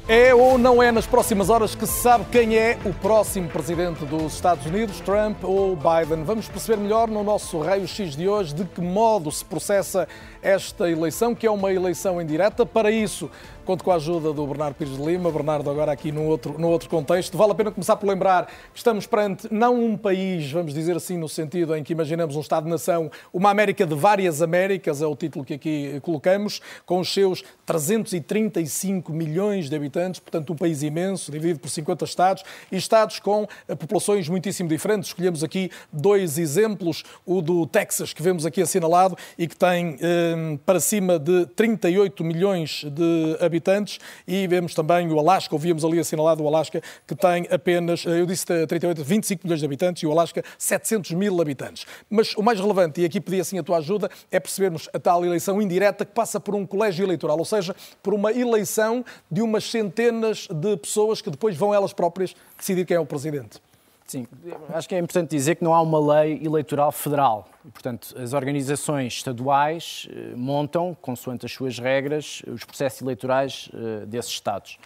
[0.07, 4.05] É ou não é nas próximas horas que se sabe quem é o próximo presidente
[4.05, 6.25] dos Estados Unidos, Trump ou Biden?
[6.25, 10.07] Vamos perceber melhor no nosso raio-x de hoje de que modo se processa
[10.43, 12.67] esta eleição, que é uma eleição indireta.
[12.67, 13.31] Para isso,
[13.65, 15.33] Conto com a ajuda do Bernardo Pires de Lima.
[15.33, 17.39] Bernardo, agora aqui num outro, num outro contexto.
[17.39, 21.17] Vale a pena começar por lembrar que estamos perante não um país, vamos dizer assim,
[21.17, 25.47] no sentido em que imaginamos um Estado-nação, uma América de várias Américas, é o título
[25.47, 31.59] que aqui colocamos, com os seus 335 milhões de habitantes, portanto um país imenso, dividido
[31.59, 35.09] por 50 Estados, e Estados com eh, populações muitíssimo diferentes.
[35.09, 40.59] Escolhemos aqui dois exemplos, o do Texas, que vemos aqui assinalado, e que tem eh,
[40.67, 45.99] para cima de 38 milhões de habitantes habitantes e vemos também o Alasca, ouvíamos ali
[45.99, 50.07] assinalado o Alasca, que tem apenas, eh, eu disse 38, 25 milhões de habitantes e
[50.07, 51.87] o Alasca 700 mil habitantes.
[52.11, 55.25] Mas o mais relevante, e aqui pedi assim a tua ajuda, é percebermos a tal
[55.25, 59.71] eleição indireta que passa por um colégio eleitoral, ou seja, por uma eleição de umas
[59.71, 63.61] centenas de pessoas que depois vão elas próprias decidir quem é o presidente.
[64.07, 64.27] Sim,
[64.75, 67.49] acho que é importante dizer que não há uma lei eleitoral federal.
[67.65, 74.05] E, portanto, as organizações estaduais eh, montam, consoante as suas regras, os processos eleitorais eh,
[74.05, 74.79] desses Estados.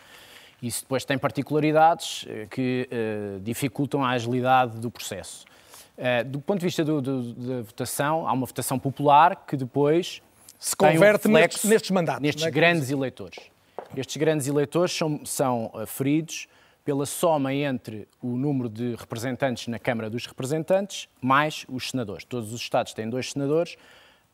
[0.62, 2.88] Isso depois tem particularidades eh, que
[3.42, 5.44] dificultam a agilidade do processo.
[6.26, 10.22] Do ponto de vista do, do, da votação, há uma votação popular que depois
[10.56, 12.22] se converte um nestes, nestes mandatos.
[12.22, 13.36] Nestes é grandes eleitores.
[13.96, 16.46] Estes grandes eleitores são, são feridos
[16.88, 22.24] pela soma entre o número de representantes na Câmara dos Representantes mais os senadores.
[22.24, 23.76] Todos os Estados têm dois senadores.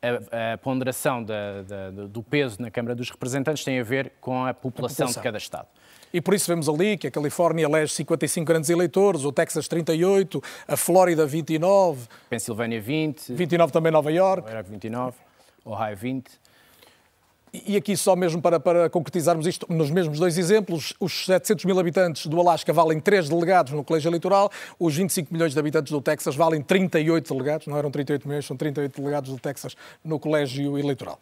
[0.01, 4.47] A, a ponderação da, da, do peso na Câmara dos Representantes tem a ver com
[4.47, 5.67] a população, a população, de cada Estado.
[6.13, 10.41] E por isso vemos ali que a Califórnia elege 55 grandes eleitores, o Texas 38,
[10.69, 15.17] a Flórida 29, Pensilvânia 20, 29 também Nova York, 29,
[15.65, 16.44] Ohio 20.
[17.67, 21.79] E aqui só mesmo para, para concretizarmos isto, nos mesmos dois exemplos, os 700 mil
[21.79, 26.01] habitantes do Alasca valem 3 delegados no colégio eleitoral, os 25 milhões de habitantes do
[26.01, 30.77] Texas valem 38 delegados, não eram 38 milhões, são 38 delegados do Texas no colégio
[30.77, 31.21] eleitoral.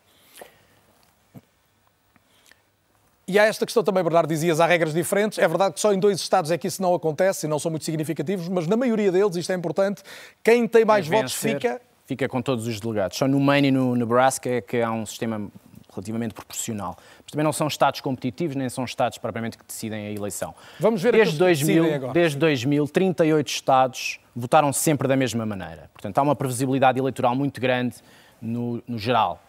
[3.28, 5.38] E há esta questão também, Bernardo, dizias, há regras diferentes.
[5.38, 7.70] É verdade que só em dois estados é que isso não acontece e não são
[7.70, 10.02] muito significativos, mas na maioria deles, isto é importante,
[10.42, 11.80] quem tem mais votos fica...
[12.04, 13.16] Fica com todos os delegados.
[13.16, 15.48] Só no Maine e no Nebraska é que há um sistema
[15.94, 16.96] relativamente proporcional.
[17.22, 20.54] Mas também não são Estados competitivos, nem são Estados propriamente que decidem a eleição.
[20.80, 22.12] Vamos ver desde 2000, agora.
[22.12, 25.90] Desde 2000, 38 Estados votaram sempre da mesma maneira.
[25.92, 27.96] Portanto, há uma previsibilidade eleitoral muito grande
[28.40, 29.40] no, no geral.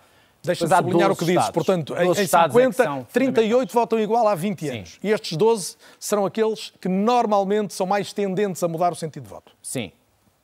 [0.43, 1.49] Deixa-me sublinhar o que dizes.
[1.51, 4.89] Portanto, em, em 50, é 38 votam igual há 20 anos.
[4.89, 4.99] Sim.
[5.01, 9.29] E estes 12 serão aqueles que normalmente são mais tendentes a mudar o sentido de
[9.29, 9.53] voto.
[9.61, 9.91] Sim.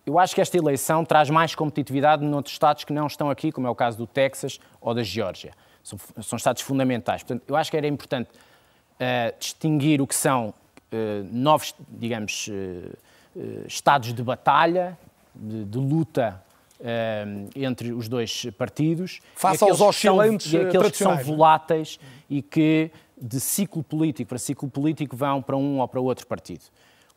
[0.06, 3.68] Eu acho que esta eleição traz mais competitividade noutros Estados que não estão aqui, como
[3.68, 5.52] é o caso do Texas ou da Geórgia.
[5.84, 7.24] São, são Estados fundamentais.
[7.24, 12.98] Portanto, eu acho que era importante uh, distinguir o que são uh, novos, digamos, uh,
[13.68, 14.98] estados de batalha,
[15.34, 16.42] de, de luta
[17.56, 19.20] entre os dois partidos.
[19.36, 21.22] Face aos oscilantes são, aqueles que são é?
[21.22, 22.00] voláteis
[22.30, 22.90] e que
[23.22, 26.62] de ciclo político para ciclo político vão para um ou para outro partido.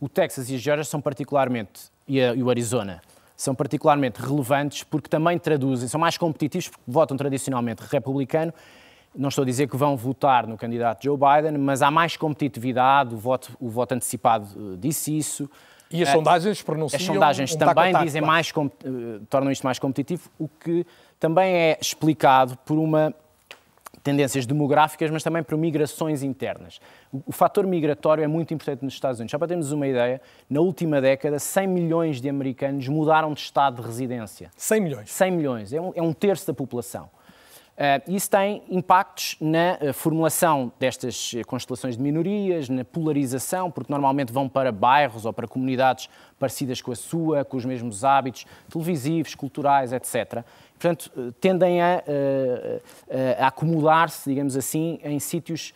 [0.00, 3.00] O Texas e a Geórgia são particularmente, e, a, e o Arizona,
[3.36, 8.52] são particularmente relevantes porque também traduzem, são mais competitivos porque votam tradicionalmente republicano.
[9.14, 13.14] Não estou a dizer que vão votar no candidato Joe Biden, mas há mais competitividade,
[13.14, 15.50] o voto, o voto antecipado eh, disse isso.
[15.90, 20.30] E as sondagens pronunciam As sondagens um também dizem mais, eh, tornam isto mais competitivo,
[20.38, 20.86] o que
[21.20, 23.14] também é explicado por uma
[24.02, 26.80] tendências demográficas, mas também por migrações internas.
[27.12, 29.30] O, o fator migratório é muito importante nos Estados Unidos.
[29.30, 33.80] Só para termos uma ideia, na última década, 100 milhões de americanos mudaram de estado
[33.80, 34.50] de residência.
[34.56, 35.10] 100 milhões?
[35.10, 35.72] 100 milhões.
[35.72, 37.08] É um, é um terço da população.
[37.72, 43.90] Uh, isso tem impactos na uh, formulação destas uh, constelações de minorias, na polarização, porque
[43.90, 48.44] normalmente vão para bairros ou para comunidades parecidas com a sua, com os mesmos hábitos
[48.68, 50.44] televisivos, culturais, etc.
[50.82, 52.02] Portanto, tendem a,
[53.38, 55.72] a, a acumular-se, digamos assim, em sítios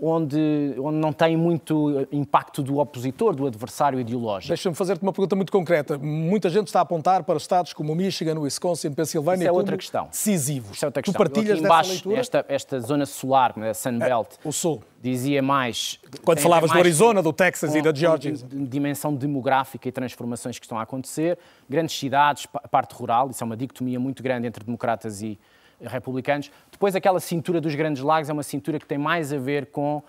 [0.00, 4.48] onde, onde não tem muito impacto do opositor, do adversário ideológico.
[4.48, 5.98] Deixa-me fazer-te uma pergunta muito concreta.
[5.98, 10.06] Muita gente está a apontar para estados como Michigan, Wisconsin, Pensilvânia Isso é outra questão.
[10.06, 10.76] decisivos.
[10.76, 11.24] Isso é outra questão.
[11.24, 12.20] Tu partilhas embaixo, leitura?
[12.20, 14.82] Esta, esta zona solar, né, Sunbelt, é, o Sul.
[15.02, 15.98] dizia mais...
[16.24, 18.32] Quando falavas do Arizona, do Texas com, e da Georgia.
[18.32, 21.38] dimensão demográfica e transformações que estão a acontecer.
[21.68, 25.38] Grandes cidades, parte rural, isso é uma dicotomia muito grande entre democratas e
[25.80, 26.50] republicanos.
[26.70, 30.02] Depois, aquela cintura dos Grandes Lagos é uma cintura que tem mais a ver com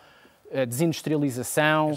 [0.54, 1.92] a desindustrialização,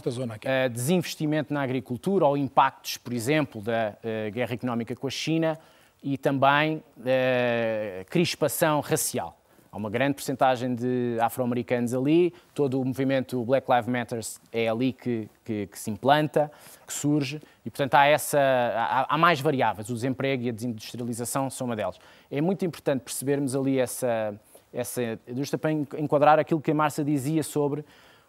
[0.44, 5.58] a desinvestimento na agricultura ou impactos, por exemplo, da uh, guerra económica com a China
[6.02, 9.41] e também a crispação racial.
[9.74, 14.20] Há uma grande porcentagem de afro-americanos ali, todo o movimento Black Lives Matter
[14.52, 16.52] é ali que, que, que, se implanta,
[16.86, 19.88] que surge, e portanto há, essa, há, há, mais variáveis.
[19.88, 21.98] O desemprego e a desindustrialização são uma delas.
[22.30, 24.38] É muito importante percebermos ali essa,
[24.74, 27.82] essa justa para enquadrar aquilo que a Marcia dizia sobre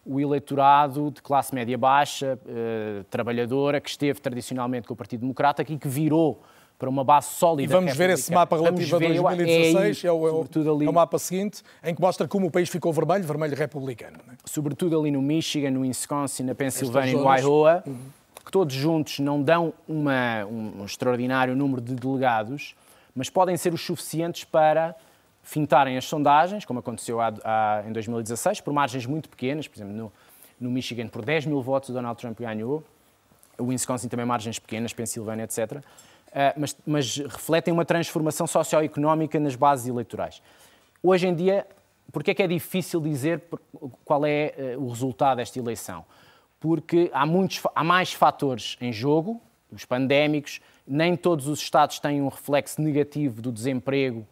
[0.05, 5.61] o eleitorado de classe média baixa, eh, trabalhadora, que esteve tradicionalmente com o Partido Democrata
[5.61, 6.41] e que virou
[6.77, 7.63] para uma base sólida.
[7.63, 10.89] E vamos ver esse mapa relativo a 2016, é, é, o, é, o, ali, é,
[10.89, 14.17] o, mapa seguinte, em que mostra como o país ficou vermelho, vermelho republicano.
[14.29, 14.35] É?
[14.45, 17.97] Sobretudo ali no Michigan, no Wisconsin, na Pensilvânia e no Iowa, uhum.
[18.43, 22.75] que todos juntos não dão uma, um, um extraordinário número de delegados,
[23.15, 24.95] mas podem ser os suficientes para
[25.43, 29.93] fintarem as sondagens, como aconteceu há, há, em 2016, por margens muito pequenas, por exemplo,
[29.93, 30.11] no,
[30.59, 32.83] no Michigan, por 10 mil votos, o Donald Trump ganhou,
[33.57, 35.83] o Wisconsin também margens pequenas, Pensilvânia, etc.
[36.33, 40.41] Uh, mas, mas, refletem uma transformação socioeconómica nas bases eleitorais.
[41.03, 41.67] Hoje em dia,
[42.11, 43.43] por que é que é difícil dizer
[44.03, 46.03] qual é uh, o resultado desta eleição?
[46.59, 49.39] Porque há, muitos, há mais fatores em jogo,
[49.71, 54.25] os pandémicos, nem todos os Estados têm um reflexo negativo do desemprego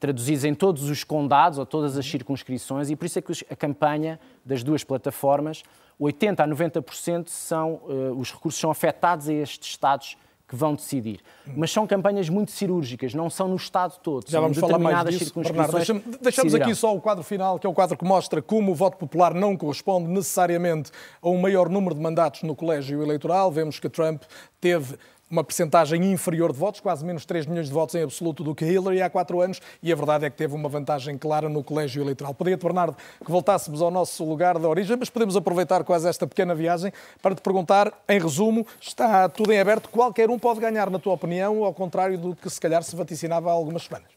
[0.00, 3.54] traduzidos em todos os condados ou todas as circunscrições, e por isso é que a
[3.54, 5.62] campanha das duas plataformas,
[6.00, 10.16] 80% a 90% são, uh, os recursos são afetados a estes Estados
[10.50, 11.20] que vão decidir.
[11.56, 14.28] Mas são campanhas muito cirúrgicas, não são no Estado todo.
[14.28, 15.76] Já vamos falar mais disso, Bernardo.
[15.76, 18.74] Deixamos, deixamos aqui só o quadro final, que é o quadro que mostra como o
[18.74, 20.90] voto popular não corresponde necessariamente
[21.22, 23.52] a um maior número de mandatos no colégio eleitoral.
[23.52, 24.24] Vemos que Trump
[24.60, 24.98] teve
[25.30, 28.64] uma percentagem inferior de votos, quase menos 3 milhões de votos em absoluto do que
[28.64, 32.02] Hillary há quatro anos, e a verdade é que teve uma vantagem clara no colégio
[32.02, 32.34] eleitoral.
[32.34, 36.52] Podia-te, Bernardo, que voltássemos ao nosso lugar de origem, mas podemos aproveitar quase esta pequena
[36.52, 40.98] viagem para te perguntar, em resumo, está tudo em aberto, qualquer um pode ganhar, na
[40.98, 44.08] tua opinião, ao contrário do que se calhar se vaticinava há algumas semanas?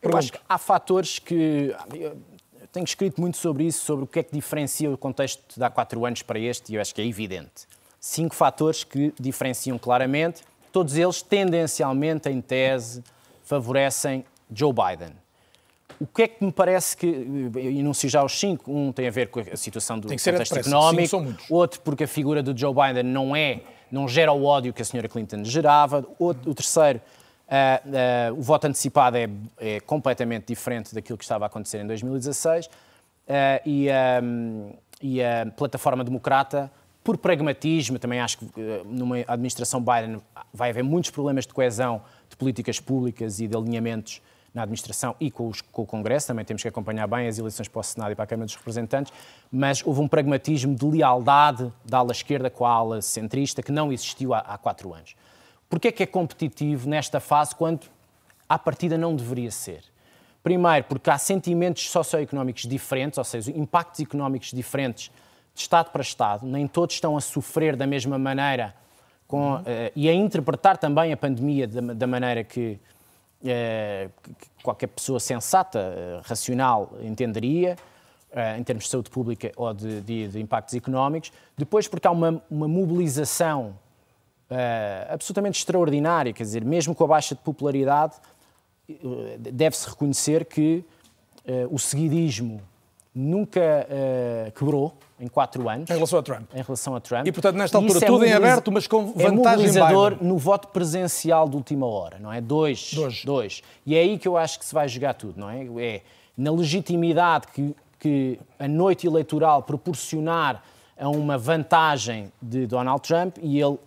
[0.00, 1.74] Eu acho que há fatores que.
[1.92, 2.16] Eu
[2.72, 5.68] tenho escrito muito sobre isso, sobre o que é que diferencia o contexto de há
[5.68, 7.66] quatro anos para este, e eu acho que é evidente
[8.00, 10.42] cinco fatores que diferenciam claramente,
[10.72, 13.02] todos eles tendencialmente, em tese,
[13.44, 15.12] favorecem Joe Biden.
[16.00, 19.28] O que é que me parece que, enuncio já os cinco, um tem a ver
[19.28, 23.62] com a situação do contexto económico, outro porque a figura do Joe Biden não é,
[23.90, 27.00] não gera o ódio que a senhora Clinton gerava, o terceiro,
[27.48, 29.28] uh, uh, o voto antecipado é,
[29.58, 32.70] é, completamente diferente daquilo que estava a acontecer em 2016, uh,
[33.66, 33.88] e,
[34.22, 34.72] um,
[35.02, 36.70] e a plataforma democrata
[37.08, 40.20] por pragmatismo, também acho que eh, numa administração Biden
[40.52, 44.20] vai haver muitos problemas de coesão de políticas públicas e de alinhamentos
[44.52, 47.66] na administração e com, os, com, o Congresso, também temos que acompanhar bem as eleições
[47.66, 49.10] para o Senado e para a Câmara dos Representantes,
[49.50, 53.90] mas houve um pragmatismo de lealdade da ala esquerda com a ala centrista que não
[53.90, 55.16] existiu há, há quatro anos.
[55.66, 57.86] Porquê é que é competitivo nesta fase quando
[58.46, 59.82] à partida não deveria ser?
[60.42, 65.10] Primeiro, porque há sentimentos socioeconómicos diferentes, ou seja, impactos económicos diferentes
[65.58, 68.74] de Estado para Estado, nem todos estão a sofrer da mesma maneira
[69.26, 72.80] com, uh, e a interpretar também a pandemia da, da maneira que,
[73.42, 77.76] uh, que, qualquer pessoa sensata, uh, racional, entenderia,
[78.58, 81.32] em termos de saúde pública ou de, de, de, impactos económicos.
[81.56, 83.74] Depois, porque há uma, uma mobilização
[85.08, 88.16] absolutamente extraordinária, quer dizer, mesmo com a baixa de popularidade,
[89.38, 90.84] deve-se reconhecer que
[91.70, 92.60] o seguidismo
[93.14, 93.88] nunca
[94.54, 95.90] quebrou em quatro anos.
[95.90, 96.50] Em relação a Trump.
[96.54, 97.26] Em relação a Trump.
[97.26, 100.28] E, portanto, nesta altura, é tudo em aberto, mas com vantagem É mobilizador Biden.
[100.28, 102.40] no voto presencial de última hora, não é?
[102.40, 102.92] Dois.
[102.94, 103.24] Dois.
[103.24, 103.62] Dois.
[103.84, 105.66] E é aí que eu acho que se vai jogar tudo, não é?
[105.78, 106.02] É
[106.36, 110.62] na legitimidade que, que a noite eleitoral proporcionar
[110.98, 113.78] a uma vantagem de Donald Trump e ele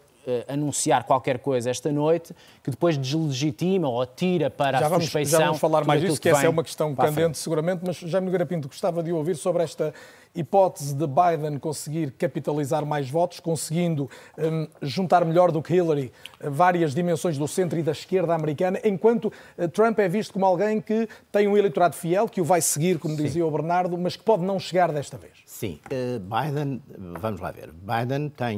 [0.47, 5.39] anunciar qualquer coisa esta noite que depois deslegitima ou tira para já a vamos, suspeição.
[5.39, 8.21] Já vamos falar mais disso, que, que essa é uma questão candente, seguramente, mas já
[8.21, 9.93] Nogueira Pinto gostava de ouvir sobre esta
[10.33, 16.49] hipótese de Biden conseguir capitalizar mais votos, conseguindo um, juntar melhor do que Hillary eh,
[16.49, 20.79] várias dimensões do centro e da esquerda americana, enquanto uh, Trump é visto como alguém
[20.79, 23.23] que tem um eleitorado fiel, que o vai seguir, como Sim.
[23.23, 25.33] dizia o Bernardo, mas que pode não chegar desta vez.
[25.45, 26.81] Sim, uh, Biden,
[27.19, 28.57] vamos lá ver, Biden tem,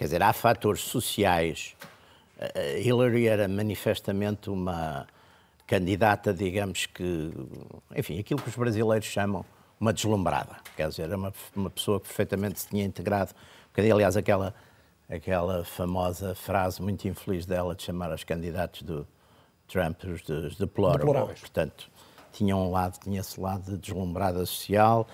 [0.00, 1.76] quer dizer, há fatores sociais.
[2.38, 5.06] Uh, Hillary era manifestamente uma
[5.66, 7.30] candidata, digamos que,
[7.94, 9.44] enfim, aquilo que os brasileiros chamam
[9.78, 10.56] uma deslumbrada.
[10.74, 13.34] Quer dizer, era uma, uma pessoa que perfeitamente se tinha integrado.
[13.70, 14.54] Porque, aliás, aquela,
[15.06, 19.06] aquela famosa frase muito infeliz dela de chamar os candidatos do
[19.68, 21.40] Trump os, de, os deploráveis.
[21.40, 21.90] Portanto,
[22.32, 25.06] tinha um lado, tinha esse lado de deslumbrada social.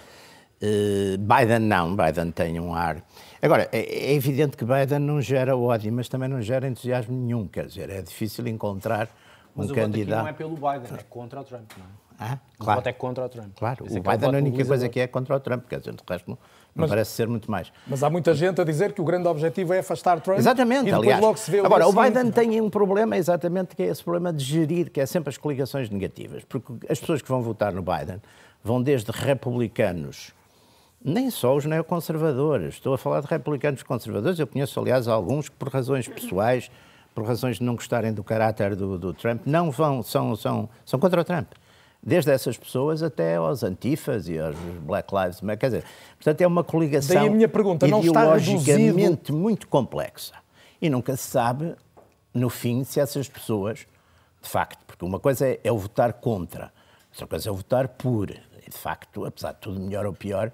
[0.62, 3.02] Uh, Biden não, Biden tem um ar.
[3.42, 7.46] Agora, é, é, evidente que Biden não gera ódio, mas também não gera entusiasmo nenhum.
[7.46, 9.08] Quer dizer, é difícil encontrar
[9.54, 10.22] mas um candidato.
[10.22, 12.06] não é pelo Biden, é contra o Trump, não é?
[12.18, 12.78] Ah, claro.
[12.78, 13.58] O voto é contra o Trump.
[13.58, 16.02] Claro, o Biden é a única coisa que é contra o Trump, quer dizer, de
[16.08, 16.38] resto não,
[16.74, 17.72] mas, parece ser muito mais.
[17.86, 20.38] Mas há muita gente a dizer que o grande objetivo é afastar Trump.
[20.38, 21.20] Exatamente, aliás.
[21.20, 24.32] Logo se vê o Agora, o Biden tem um problema, exatamente, que é esse problema
[24.32, 26.44] de gerir, que é sempre as coligações negativas.
[26.44, 28.20] Porque as pessoas que vão votar no Biden
[28.62, 30.32] vão desde republicanos,
[31.04, 35.56] nem só os neoconservadores, estou a falar de republicanos conservadores, eu conheço, aliás, alguns que
[35.56, 36.70] por razões pessoais,
[37.14, 40.98] por razões de não gostarem do caráter do, do Trump, não vão, são, são, são
[40.98, 41.48] contra o Trump
[42.06, 45.58] desde essas pessoas até aos antifas e aos Black Lives Matter.
[45.58, 45.84] Quer dizer,
[46.14, 50.34] portanto, é uma coligação Daí a minha pergunta, não ideologicamente muito complexa.
[50.80, 51.74] E nunca se sabe,
[52.32, 53.86] no fim, se essas pessoas,
[54.40, 56.72] de facto, porque uma coisa é, é o votar contra,
[57.10, 58.30] outra coisa é o votar por.
[58.30, 60.52] E, de facto, apesar de tudo melhor ou pior,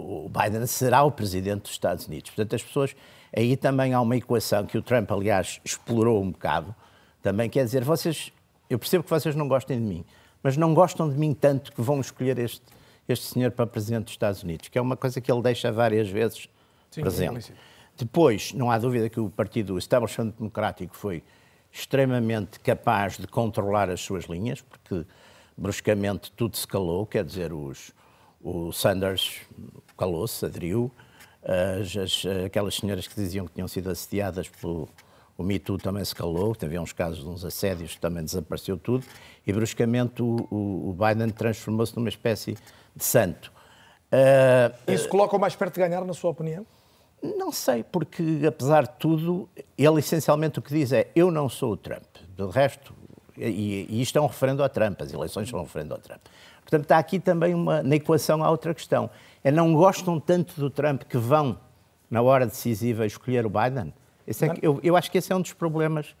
[0.00, 2.30] o Biden será o presidente dos Estados Unidos.
[2.30, 2.96] Portanto, as pessoas.
[3.36, 6.74] Aí também há uma equação que o Trump, aliás, explorou um bocado.
[7.22, 8.32] Também quer dizer, vocês.
[8.68, 10.04] Eu percebo que vocês não gostem de mim,
[10.42, 12.62] mas não gostam de mim tanto que vão escolher este,
[13.08, 16.08] este senhor para presidente dos Estados Unidos, que é uma coisa que ele deixa várias
[16.08, 16.48] vezes
[16.90, 17.52] Sim, presente.
[17.96, 21.22] Depois, não há dúvida que o partido o Establishment Democrático foi
[21.72, 25.04] extremamente capaz de controlar as suas linhas, porque
[25.56, 27.92] bruscamente tudo se calou, quer dizer, os,
[28.42, 29.40] o Sanders
[29.96, 30.90] calou-se, aderiu,
[31.42, 34.88] as, as, aquelas senhoras que diziam que tinham sido assediadas pelo
[35.40, 39.06] o Me Too também se calou, teve uns casos de uns assédios, também desapareceu tudo,
[39.46, 42.58] e bruscamente o, o, o Biden transformou-se numa espécie
[42.94, 43.50] de santo.
[44.12, 46.66] Uh, Isso coloca-o mais perto de ganhar, na sua opinião?
[47.22, 51.72] Não sei, porque apesar de tudo, ele essencialmente o que diz é: eu não sou
[51.72, 52.04] o Trump.
[52.36, 52.94] Do resto,
[53.36, 56.20] e, e isto é um referendo ao Trump, as eleições são um referendo ao Trump.
[56.70, 59.10] Portanto, está aqui também uma, na equação há outra questão.
[59.42, 61.58] É não gostam tanto do Trump que vão,
[62.08, 63.92] na hora decisiva, escolher o Biden?
[64.24, 66.14] É eu, eu acho que esse é um dos problemas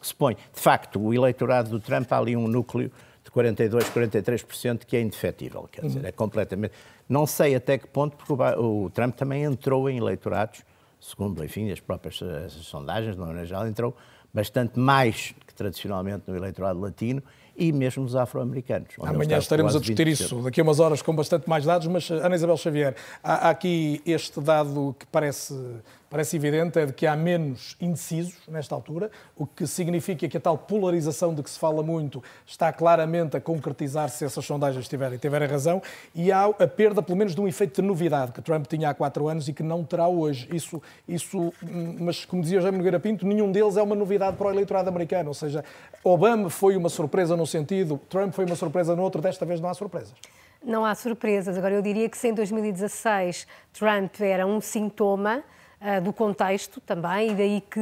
[0.00, 0.34] que se põe.
[0.34, 2.90] De facto, o eleitorado do Trump há ali um núcleo
[3.22, 6.74] de 42, 43% que é indefetível, quer dizer, é completamente.
[7.08, 10.64] Não sei até que ponto, porque o, o, Trump também entrou em eleitorados,
[10.98, 13.96] segundo, enfim, as próprias as sondagens, uma maneira geral, entrou
[14.34, 17.22] bastante mais que tradicionalmente no eleitorado latino
[17.56, 18.88] e mesmo os afro-americanos.
[19.00, 22.34] Amanhã estaremos a discutir isso, daqui a umas horas com bastante mais dados, mas Ana
[22.34, 25.54] Isabel Xavier, há, há aqui este dado que parece
[26.12, 30.40] parece evidente é de que há menos indecisos nesta altura, o que significa que a
[30.40, 35.16] tal polarização de que se fala muito está claramente a concretizar-se se essas sondagens tiverem,
[35.16, 35.80] tiverem razão,
[36.14, 38.94] e há a perda, pelo menos, de um efeito de novidade que Trump tinha há
[38.94, 40.46] quatro anos e que não terá hoje.
[40.52, 41.50] Isso, isso
[41.98, 45.30] mas, como dizia Jaime Nogueira Pinto, nenhum deles é uma novidade para o eleitorado americano,
[45.30, 45.64] ou seja,
[46.04, 49.70] Obama foi uma surpresa num sentido, Trump foi uma surpresa no outro, desta vez não
[49.70, 50.12] há surpresas.
[50.62, 51.56] Não há surpresas.
[51.56, 55.42] Agora, eu diria que se em 2016 Trump era um sintoma,
[56.00, 57.80] do contexto também, e daí que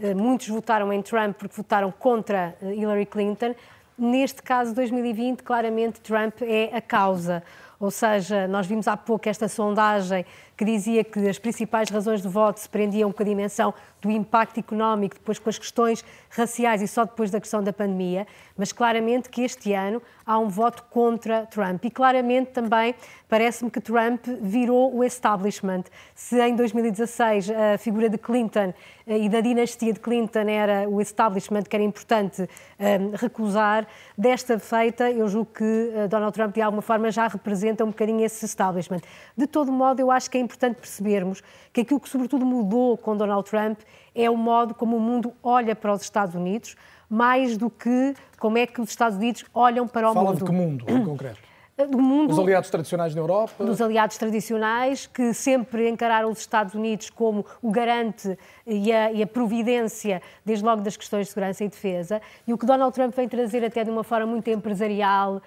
[0.00, 3.54] uh, muitos votaram em Trump porque votaram contra uh, Hillary Clinton.
[3.96, 7.42] Neste caso, 2020, claramente Trump é a causa.
[7.80, 10.24] Ou seja, nós vimos há pouco esta sondagem
[10.58, 14.58] que dizia que as principais razões de voto se prendiam com a dimensão do impacto
[14.58, 19.28] económico, depois com as questões raciais e só depois da questão da pandemia, mas claramente
[19.28, 21.84] que este ano há um voto contra Trump.
[21.84, 22.94] E claramente também
[23.28, 25.84] parece-me que Trump virou o establishment.
[26.14, 28.74] Se em 2016 a figura de Clinton
[29.06, 32.46] eh, e da dinastia de Clinton era o establishment que era importante um,
[32.78, 33.86] eh, recusar,
[34.16, 38.24] desta feita eu julgo que eh, Donald Trump de alguma forma já representa um bocadinho
[38.24, 39.00] esse establishment.
[39.36, 41.42] De todo modo, eu acho que é importante percebermos
[41.72, 43.80] que aquilo que sobretudo mudou com Donald Trump
[44.14, 46.74] é o modo como o mundo olha para os Estados Unidos,
[47.08, 50.38] mais do que como é que os Estados Unidos olham para o Fala mundo.
[50.38, 51.47] Fala de que mundo, em concreto?
[51.86, 52.32] Do mundo.
[52.32, 53.64] Os aliados tradicionais na Europa.
[53.64, 59.22] Dos aliados tradicionais, que sempre encararam os Estados Unidos como o garante e a, e
[59.22, 62.20] a, providência, desde logo das questões de segurança e defesa.
[62.46, 65.42] E o que Donald Trump vem trazer até de uma forma muito empresarial uh,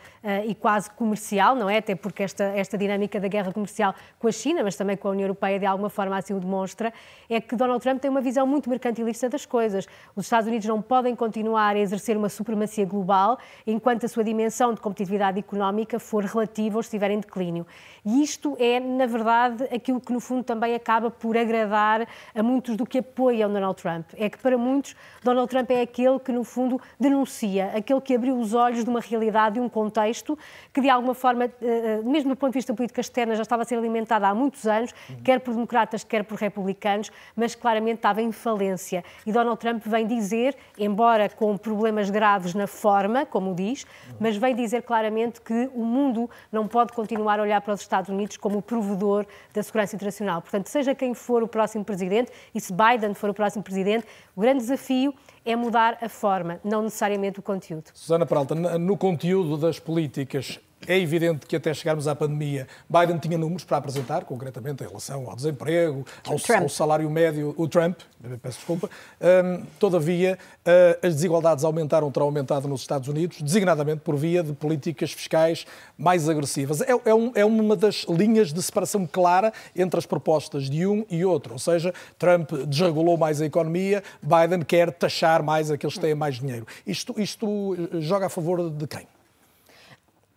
[0.46, 1.78] e quase comercial, não é?
[1.78, 5.12] Até porque esta, esta dinâmica da guerra comercial com a China, mas também com a
[5.12, 6.94] União Europeia, de alguma forma assim o demonstra,
[7.30, 9.88] é que Donald Trump tem uma visão muito mercantilista das coisas.
[10.16, 14.74] Os Estados Unidos não podem continuar a exercer uma supremacia global enquanto a sua dimensão
[14.74, 17.66] de competitividade económica for for relativo ou estiver em declínio.
[18.04, 22.76] E isto é, na verdade, aquilo que no fundo também acaba por agradar a muitos
[22.76, 24.08] do que apoiam Donald Trump.
[24.18, 28.40] É que para muitos, Donald Trump é aquele que no fundo denuncia, aquele que abriu
[28.40, 30.38] os olhos de uma realidade, de um contexto
[30.74, 33.62] que de alguma forma, eh, eh, mesmo do ponto de vista política externa, já estava
[33.62, 38.20] a ser alimentada há muitos anos, quer por democratas, quer por republicanos, mas claramente estava
[38.20, 39.04] em falência.
[39.28, 43.86] E Donald Trump vem dizer, embora com problemas graves na forma, como diz,
[44.20, 47.82] mas vem dizer claramente que o mundo mundo não pode continuar a olhar para os
[47.82, 50.42] Estados Unidos como o provedor da segurança internacional.
[50.42, 54.06] Portanto, seja quem for o próximo presidente, e se Biden for o próximo presidente,
[54.36, 55.14] o grande desafio
[55.46, 57.86] é mudar a forma, não necessariamente o conteúdo.
[57.94, 63.38] Susana Peralta, no conteúdo das políticas é evidente que até chegarmos à pandemia, Biden tinha
[63.38, 68.00] números para apresentar, concretamente em relação ao desemprego, ao, ao salário médio, o Trump,
[68.42, 68.90] peço desculpa.
[69.22, 74.54] Um, todavia, uh, as desigualdades aumentaram, terão aumentado nos Estados Unidos, designadamente por via de
[74.54, 75.66] políticas fiscais
[75.98, 76.82] mais agressivas.
[76.82, 81.06] É, é, um, é uma das linhas de separação clara entre as propostas de um
[81.10, 81.54] e outro.
[81.54, 86.36] Ou seja, Trump desregulou mais a economia, Biden quer taxar mais aqueles que têm mais
[86.36, 86.66] dinheiro.
[86.86, 89.08] Isto, isto joga a favor de quem?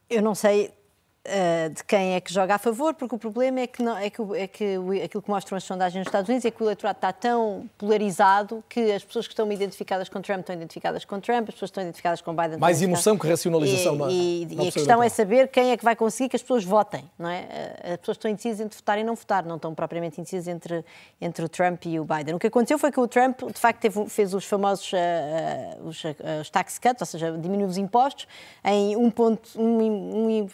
[0.09, 0.73] Eu não sei
[1.27, 4.11] uh, de quem é que joga a favor, porque o problema é que, não, é
[4.11, 6.97] que, é que aquilo que mostram as sondagens nos Estados Unidos é que o eleitorado
[6.99, 11.49] está tão polarizado que as pessoas que estão identificadas com Trump estão identificadas com Trump,
[11.49, 13.95] as pessoas que estão identificadas com Biden Mais emoção que racionalização.
[13.95, 16.37] E, na, e, na e a questão é saber quem é que vai conseguir que
[16.37, 17.47] as pessoas votem, não é?
[17.51, 20.85] Eh, as pessoas estão indecisas entre votar e não votar, não estão propriamente indecisas entre,
[21.21, 22.35] entre o Trump e o Biden.
[22.35, 24.97] O que aconteceu foi que o Trump, de facto, teve, fez os famosos uh,
[25.85, 28.27] os, uh, os, tax cuts, ou seja, diminuiu os impostos
[28.65, 30.49] em um ponto, um, um,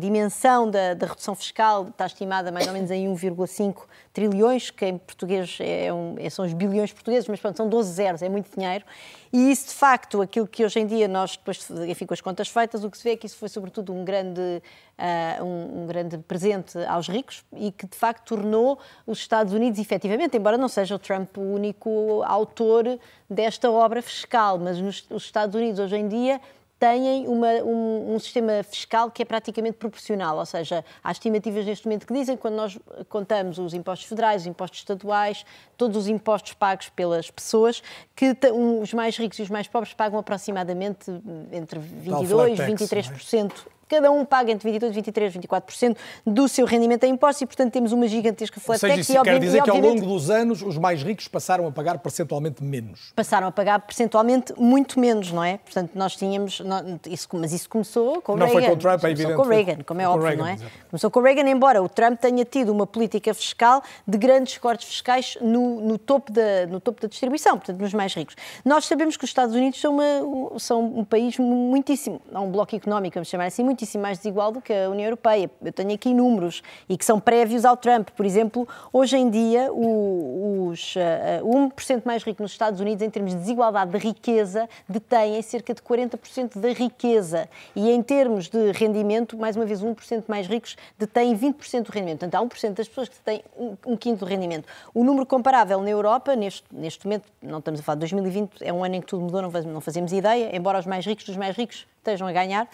[0.00, 3.82] dimensão da da, redução fiscal está estimada mais ou menos em 1,5
[4.12, 7.92] trilhões, que em português é um, é, são os bilhões portugueses, mas pronto, são 12
[7.92, 8.84] zeros, é muito dinheiro.
[9.32, 12.48] E isso, de facto, aquilo que hoje em dia nós, depois, enfim, com as contas
[12.48, 15.86] feitas, o que se vê é que isso foi sobretudo um grande, uh, um, um,
[15.86, 20.68] grande presente aos ricos e que, de facto, tornou os Estados Unidos, efetivamente, embora não
[20.68, 22.98] seja o Trump o único autor
[23.28, 26.40] desta obra fiscal, mas nos, os Estados Unidos, hoje em dia,
[26.80, 31.86] têm uma, um, um, sistema fiscal que é praticamente proporcional, ou seja, há estimativas neste
[31.86, 32.78] momento que dizem que quando nós
[33.10, 35.44] contamos os impostos federais, os impostos estaduais,
[35.76, 37.82] todos os impostos pagos pelas pessoas,
[38.16, 38.34] que
[38.80, 41.10] os mais ricos e os mais pobres pagam aproximadamente
[41.52, 43.52] entre 22 e 23%
[43.90, 47.90] cada um paga entre 22, 23, 24% do seu rendimento em impostos e, portanto, temos
[47.90, 48.98] uma gigantesca flat tax.
[48.98, 52.62] Isso quer dizer que ao longo dos anos os mais ricos passaram a pagar percentualmente
[52.62, 53.12] menos.
[53.16, 55.58] Passaram a pagar percentualmente muito menos, não é?
[55.58, 56.62] Portanto, nós tínhamos,
[57.08, 58.60] isso, mas isso começou com não Reagan.
[58.60, 59.34] Não foi com Trump, é evidente.
[59.34, 60.54] Começou com Reagan, como é óbvio, Reagan, não é?
[60.54, 60.84] Exatamente.
[60.90, 65.36] Começou com Reagan, embora o Trump tenha tido uma política fiscal de grandes cortes fiscais
[65.40, 68.36] no, no, topo, da, no topo da distribuição, portanto, nos mais ricos.
[68.64, 72.76] Nós sabemos que os Estados Unidos são, uma, são um país muitíssimo, há um bloco
[72.76, 75.50] económico, vamos chamar assim, muitíssimo mais desigual do que a União Europeia.
[75.62, 78.10] Eu tenho aqui números e que são prévios ao Trump.
[78.10, 83.10] Por exemplo, hoje em dia, o, os uh, 1% mais rico nos Estados Unidos, em
[83.10, 87.48] termos de desigualdade de riqueza, detêm cerca de 40% da riqueza.
[87.74, 92.20] E em termos de rendimento, mais uma vez, 1% mais ricos detêm 20% do rendimento.
[92.20, 94.66] Portanto, há 1% das pessoas que têm um, um quinto do rendimento.
[94.92, 98.72] O número comparável na Europa, neste, neste momento, não estamos a falar de 2020, é
[98.72, 101.56] um ano em que tudo mudou, não, fazemos ideia, embora os mais ricos dos mais
[101.56, 102.68] ricos estejam a ganhar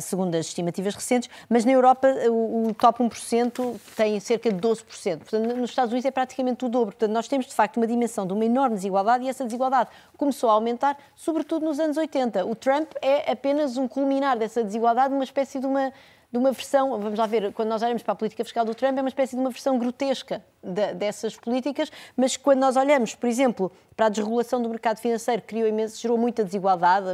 [0.00, 5.18] segundo as estimativas recentes, mas na Europa o, top 1% tem cerca de 12%.
[5.18, 6.96] Portanto, nos Estados Unidos é praticamente o dobro.
[6.96, 10.50] Portanto, nós temos de facto uma dimensão de uma enorme desigualdade e essa desigualdade começou
[10.50, 12.46] a aumentar, sobretudo nos anos 80.
[12.46, 15.92] O Trump é apenas um culminar dessa desigualdade, uma espécie de uma
[16.32, 18.96] de uma versão, vamos lá ver, quando nós olhamos para a política fiscal do Trump,
[18.96, 23.28] é uma espécie de uma versão grotesca de, dessas políticas, mas quando nós olhamos, por
[23.28, 27.06] exemplo, para a desregulação do mercado financeiro, criou imenso, gerou muita desigualdade,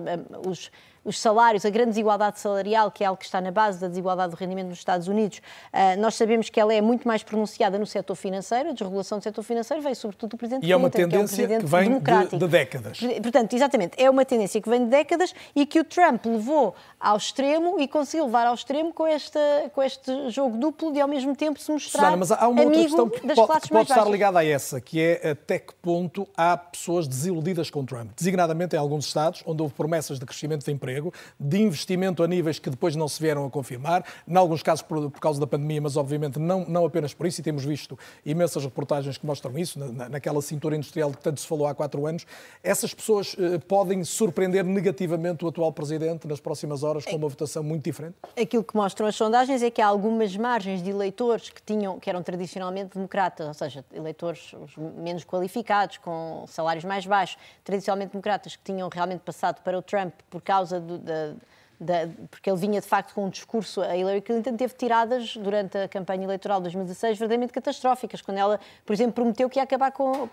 [0.47, 0.70] os
[1.07, 4.32] os salários, a grande desigualdade salarial, que é algo que está na base da desigualdade
[4.32, 5.38] do rendimento nos Estados Unidos,
[5.72, 9.22] uh, nós sabemos que ela é muito mais pronunciada no setor financeiro, a desregulação do
[9.22, 11.98] setor financeiro veio sobretudo do Presidente E é uma tendência que, é um que vem
[11.98, 12.98] de, de, décadas.
[13.22, 17.16] Portanto, exatamente, é uma tendência que vem de décadas e que o Trump levou ao
[17.16, 19.40] extremo e conseguiu levar ao extremo com, esta,
[19.72, 22.82] com este jogo duplo de ao mesmo tempo se mostrar Susana, mas há uma outra
[22.82, 26.57] questão que pode, que pode estar ligada a essa, que é até que ponto há
[26.57, 30.95] pessoas desiludidas com Trump, designadamente em alguns estados, onde houve promessas de crescimento de emprego,
[30.97, 34.82] emprego, de investimento a níveis que depois não se vieram a confirmar, em alguns casos
[34.82, 37.99] por, por causa da pandemia, mas obviamente não, não apenas por isso, e temos visto
[38.24, 42.07] imensas reportagens que mostram isso, na, naquela cintura industrial que tanto se falou há quatro
[42.07, 42.26] anos.
[42.62, 47.62] Essas pessoas eh, podem surpreender negativamente o atual Presidente nas próximas horas com uma votação
[47.62, 48.16] muito diferente?
[48.40, 52.09] Aquilo que mostram as sondagens é que há algumas margens de eleitores que, tinham, que
[52.09, 54.55] eram tradicionalmente democratas, ou seja, eleitores
[54.97, 60.14] menos qualificados, com salários mais baixos, tradicionalmente democratas, que tinham realmente passado para o Trump
[60.30, 61.34] por causa do, da,
[61.78, 63.82] da, porque ele vinha de facto com um discurso.
[63.82, 68.60] A Hillary Clinton teve tiradas durante a campanha eleitoral de 2016 verdadeiramente catastróficas, quando ela,
[68.84, 70.28] por exemplo, prometeu que ia acabar com.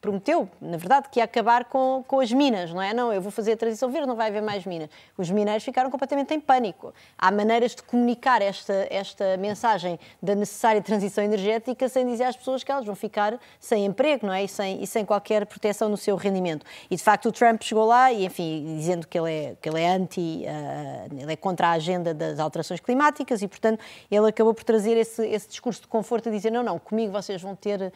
[0.00, 2.92] Prometeu, na verdade, que ia acabar com, com as minas, não é?
[2.92, 4.90] Não, eu vou fazer a transição verde, não vai haver mais minas.
[5.16, 6.92] Os mineiros ficaram completamente em pânico.
[7.16, 12.62] Há maneiras de comunicar esta, esta mensagem da necessária transição energética sem dizer às pessoas
[12.62, 14.44] que elas vão ficar sem emprego, não é?
[14.44, 16.66] E sem, e sem qualquer proteção no seu rendimento.
[16.90, 19.80] E de facto o Trump chegou lá e, enfim, dizendo que ele é, que ele
[19.80, 20.44] é anti.
[20.44, 20.83] Uh,
[21.16, 23.80] ele é contra a agenda das alterações climáticas e, portanto,
[24.10, 27.40] ele acabou por trazer esse, esse discurso de conforto a dizer não, não, comigo vocês
[27.40, 27.92] vão ter uh,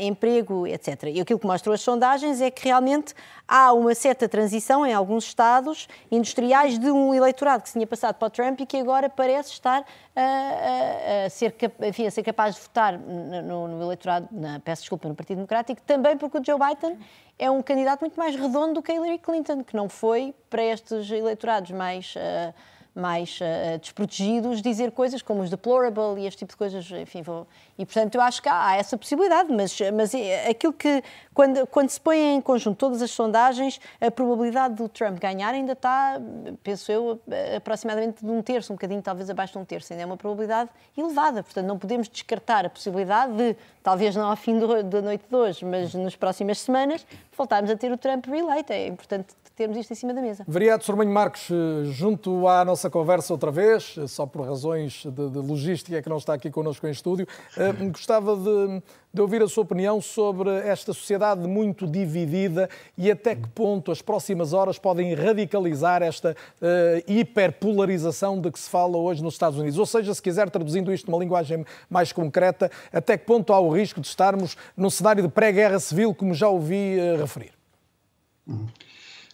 [0.00, 1.04] emprego, etc.
[1.12, 3.14] E aquilo que mostram as sondagens é que realmente
[3.46, 8.16] há uma certa transição em alguns estados industriais de um eleitorado que se tinha passado
[8.16, 9.84] para o Trump e que agora parece estar
[10.14, 14.82] a, a, a ser, enfim, a ser capaz de votar no, no eleitorado, na, peço
[14.82, 16.98] desculpa, no Partido Democrático, também porque o Joe Biden
[17.40, 21.10] é um candidato muito mais redondo do que Hillary Clinton, que não foi para estes
[21.10, 22.14] eleitorados mais.
[22.14, 22.54] Uh,
[22.92, 27.46] mais uh, desprotegidos dizer coisas como os deplorable e este tipo de coisas, enfim, vou...
[27.80, 30.12] e portanto eu acho que há, há, essa possibilidade, mas, mas
[30.46, 31.02] aquilo que,
[31.32, 35.72] quando, quando se põe em conjunto todas as sondagens, a probabilidade do Trump ganhar ainda
[35.72, 36.20] está,
[36.62, 37.18] penso eu,
[37.56, 40.68] aproximadamente de um terço, um bocadinho talvez abaixo de um terço, ainda é uma probabilidade
[40.94, 45.24] elevada, portanto não podemos descartar a possibilidade de, talvez não ao fim do, da noite
[45.26, 49.76] de hoje, mas nas próximas semanas, voltarmos a ter o Trump reeleito, é importante termos
[49.76, 50.42] isto em cima da mesa.
[50.48, 55.28] Vereado Sormanho Marcos, eh, junto à nossa conversa outra vez, eh, só por razões de,
[55.28, 57.28] de logística que não está aqui connosco em estúdio,
[57.70, 63.34] eh, gostava de, de, ouvir a sua opinião sobre esta sociedade muito dividida e até
[63.34, 69.22] que ponto as próximas horas podem radicalizar esta uh, hiperpolarização de que se fala hoje
[69.22, 69.78] nos Estados Unidos.
[69.78, 73.70] Ou seja, se quiser traduzindo isto numa linguagem mais concreta, até que ponto há o
[73.70, 77.52] risco de estarmos num cenário de pré-guerra civil, como já ouvi uh, referir?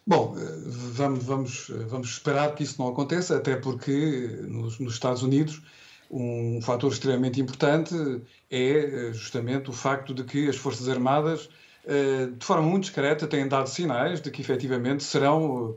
[0.06, 0.36] Bom,
[0.92, 5.62] vamos, vamos, vamos esperar que isso não aconteça, até porque nos, nos Estados Unidos
[6.10, 7.94] um fator extremamente importante
[8.50, 11.48] é eh, justamente o facto de que as Forças Armadas,
[11.86, 15.76] de forma muito discreta, têm dado sinais de que efetivamente serão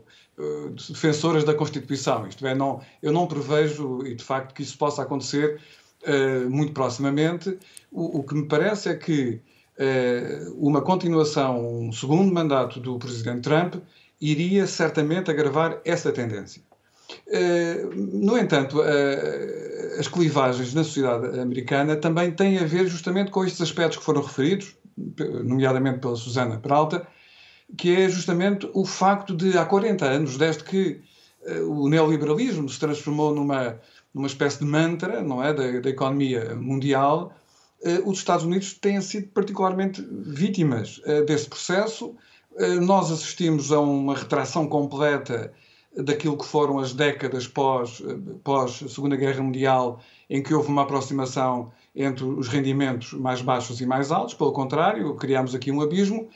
[0.88, 2.26] defensoras da Constituição.
[2.26, 5.60] Isto é, não, eu não prevejo, e de facto, que isso possa acontecer
[6.48, 7.56] muito proximamente.
[7.92, 9.40] O, o que me parece é que
[10.56, 13.76] uma continuação, um segundo mandato do Presidente Trump
[14.20, 16.60] iria certamente agravar essa tendência.
[17.26, 23.44] Eh, no entanto, eh, as clivagens na sociedade americana também têm a ver justamente com
[23.44, 24.76] estes aspectos que foram referidos,
[25.44, 27.06] nomeadamente pela Susana Peralta,
[27.76, 31.00] que é justamente o facto de, há 40 anos, desde que
[31.46, 33.78] eh, o neoliberalismo se transformou numa,
[34.12, 37.32] numa espécie de mantra não é, da, da economia mundial,
[38.04, 42.14] os Estados Unidos têm sido particularmente vítimas desse processo,
[42.82, 45.50] nós assistimos a uma retração completa
[46.02, 48.02] daquilo que foram as décadas pós,
[48.44, 53.86] pós Segunda Guerra Mundial, em que houve uma aproximação entre os rendimentos mais baixos e
[53.86, 56.28] mais altos, pelo contrário, criámos aqui um abismo,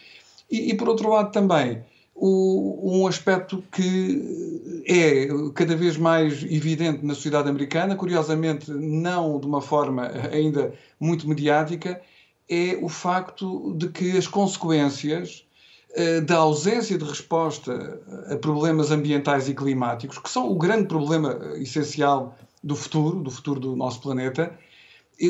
[0.51, 1.83] e, e por outro lado também
[2.15, 9.47] o, um aspecto que é cada vez mais evidente na sociedade americana, curiosamente não de
[9.47, 12.01] uma forma ainda muito mediática,
[12.49, 15.44] é o facto de que as consequências
[16.27, 21.63] da ausência de resposta a problemas ambientais e climáticos, que são o grande problema eh,
[21.63, 24.59] essencial do futuro, do futuro do nosso planeta,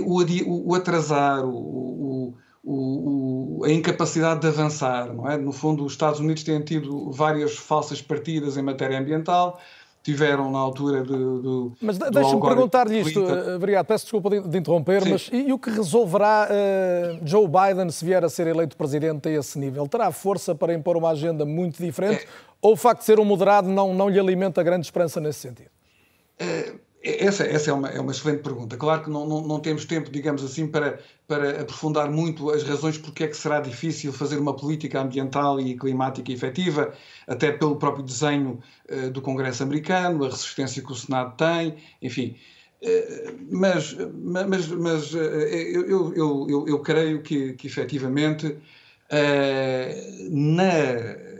[0.02, 0.22] o,
[0.70, 2.34] o atrasar, o,
[2.64, 5.12] o, a incapacidade de avançar.
[5.12, 5.36] Não é?
[5.36, 9.60] No fundo, os Estados Unidos têm tido várias falsas partidas em matéria ambiental,
[10.04, 11.40] tiveram na altura do.
[11.40, 15.10] do mas deixa-me perguntar-lhe isto, uh, obrigado, peço desculpa de, de interromper, Sim.
[15.10, 19.30] mas e, e, o que resolverá uh, Joe Biden se vier a ser eleito presidente
[19.30, 19.88] a esse nível?
[19.88, 22.28] Terá força para impor uma agenda muito diferente é.
[22.60, 25.70] ou o facto de ser um moderado não, não lhe alimenta grande esperança nesse sentido?
[26.38, 26.74] É,
[27.04, 28.76] essa, essa é, uma, é uma excelente pergunta.
[28.78, 30.98] Claro que não, não, não, temos tempo, digamos assim, para,
[31.28, 35.76] para aprofundar muito as razões porque é que será difícil fazer uma política ambiental e
[35.76, 36.94] climática efetiva,
[37.26, 38.58] até pelo próprio desenho
[38.90, 42.36] uh, do Congresso americano, a resistência que o Senado tem, enfim.
[42.82, 48.56] Uh, mas mas, mas uh, eu, eu, eu, eu, creio que, que efetivamente
[50.30, 51.33] na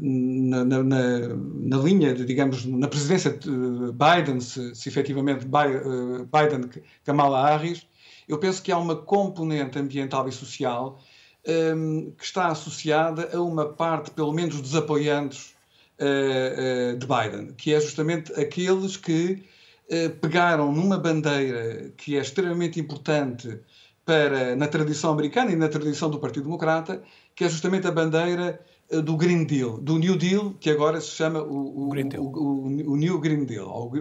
[0.00, 3.50] na, na, na, linha, de, digamos, na presidência de
[3.92, 6.70] Biden, se, se efetivamente eh, Biden,
[7.04, 7.86] Kamala Harris,
[8.26, 11.00] eu penso que há uma componente ambiental e social
[11.46, 15.54] um, ehm, que está associada a uma parte, pelo menos, dos apoiantes
[15.98, 19.44] uh, uh, de Biden, que é justamente aqueles que
[19.90, 23.60] uh, pegaram numa bandeira que é extremamente importante
[24.04, 27.02] para, na tradição americana e na tradição do Partido Democrata,
[27.34, 28.58] que é justamente a bandeira
[28.90, 32.24] do Green Deal, do New Deal, que agora se chama o, o, Green Deal.
[32.24, 33.92] o, o New Green Deal,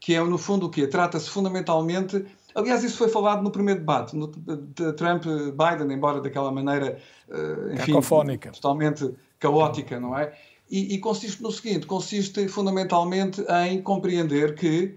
[0.00, 0.86] que é, no fundo, o quê?
[0.86, 2.24] Trata-se fundamentalmente.
[2.54, 8.52] Aliás, isso foi falado no primeiro debate, no Trump-Biden, embora daquela maneira, uh, enfim, Cacofónica.
[8.52, 10.32] totalmente caótica, não é?
[10.70, 14.94] E, e, consiste no seguinte: consiste fundamentalmente em compreender que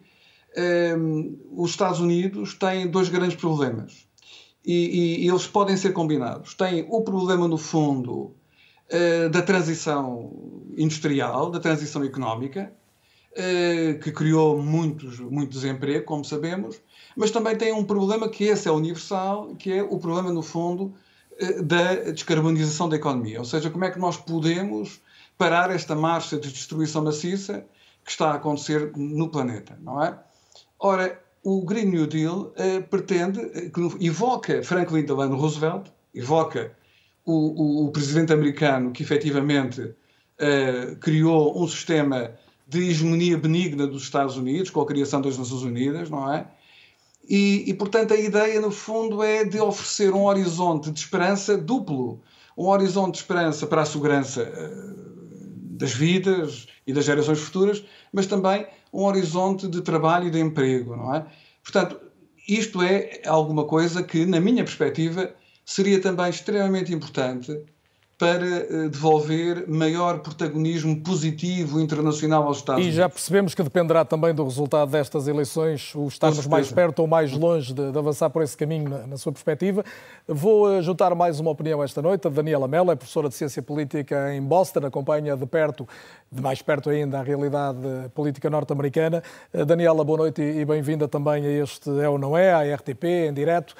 [0.57, 4.07] um, ehm, os Estados Unidos têm dois grandes problemas.
[4.65, 6.53] E, e, e eles podem ser combinados.
[6.53, 8.33] Tem o problema, no fundo,
[8.87, 10.31] eh, da transição
[10.77, 12.71] industrial, da transição económica,
[13.31, 16.79] uh, que criou muitos, muito desemprego, como sabemos,
[17.15, 20.93] mas também tem um problema que esse é universal, que é o problema, no fundo,
[21.41, 23.39] uh, da descarbonização da economia.
[23.39, 25.01] Ou seja, como é que nós podemos
[25.35, 27.65] parar esta marcha de destruição maciça
[28.03, 30.15] que está a acontecer no planeta, não é?
[30.79, 32.53] Ora, o Green New Deal
[32.89, 33.39] pretende,
[33.99, 36.71] evoca Franklin Delano Roosevelt, evoca
[37.25, 42.31] o, o, o presidente americano que efetivamente uh, criou um sistema
[42.67, 46.47] de hegemonia benigna dos Estados Unidos, com a criação das Nações Unidas, não é?
[47.27, 52.21] E, e, portanto, a ideia, no fundo, é de oferecer um horizonte de esperança duplo.
[52.55, 55.05] Um horizonte de esperança para a segurança uh,
[55.77, 60.95] das vidas e das gerações futuras, mas também um horizonte de trabalho e de emprego,
[60.95, 61.25] não é?
[61.63, 61.99] Portanto,
[62.47, 65.33] isto é alguma coisa que, na minha perspectiva,
[65.65, 67.65] seria também extremamente importante
[68.17, 72.95] para eh, devolver maior protagonismo positivo internacional aos Estados Unidos.
[72.95, 77.07] E já percebemos que dependerá também do resultado destas eleições, o estarmos mais perto ou
[77.07, 79.83] mais longe de, de avançar por esse caminho, na, na, sua perspectiva.
[80.25, 82.25] Vou eh, juntar mais uma opinião esta noite.
[82.25, 85.85] A Daniela Mello é professora de Ciência Política em Boston, acompanha de perto,
[86.31, 87.79] de mais perto ainda, a realidade
[88.13, 89.21] política norte-americana.
[89.53, 93.03] Eh, Daniela, boa noite e bem-vinda também a este É ou Não É, à RTP,
[93.27, 93.75] em direto.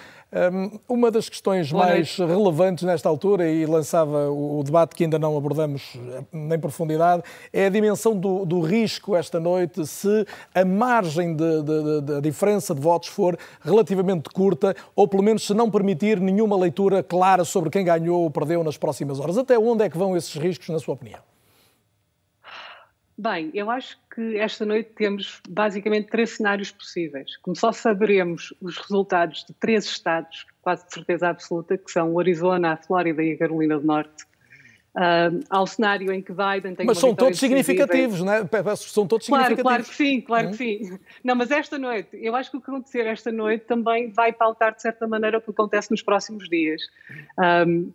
[0.87, 5.93] Uma das questões mais relevantes nesta altura, e lançava o debate que ainda não abordamos
[6.33, 7.23] em profundidade,
[7.53, 13.09] é a dimensão do, do risco esta noite se a margem de diferença de votos
[13.09, 18.23] for relativamente curta, ou pelo menos se não permitir nenhuma leitura clara sobre quem ganhou
[18.23, 19.37] ou perdeu nas próximas horas.
[19.37, 21.34] Até onde é que vão esses riscos, na sua opinião?
[23.17, 27.37] Bem, eu acho que esta noite temos basicamente três cenários possíveis.
[27.37, 32.19] Como só saberemos os resultados de três estados, quase de certeza absoluta, que são o
[32.19, 34.25] Arizona, a Flórida e a Carolina do Norte,
[34.95, 38.45] Uh, ao cenário em que Biden tem Mas são todos significativos, não é?
[38.77, 39.61] São todos claro, significativos.
[39.61, 40.51] Claro que sim, claro hum.
[40.51, 40.99] que sim.
[41.21, 44.73] Não, mas esta noite, eu acho que o que acontecer esta noite também vai pautar,
[44.73, 46.81] de certa maneira, o que acontece nos próximos dias.
[47.67, 47.91] Um,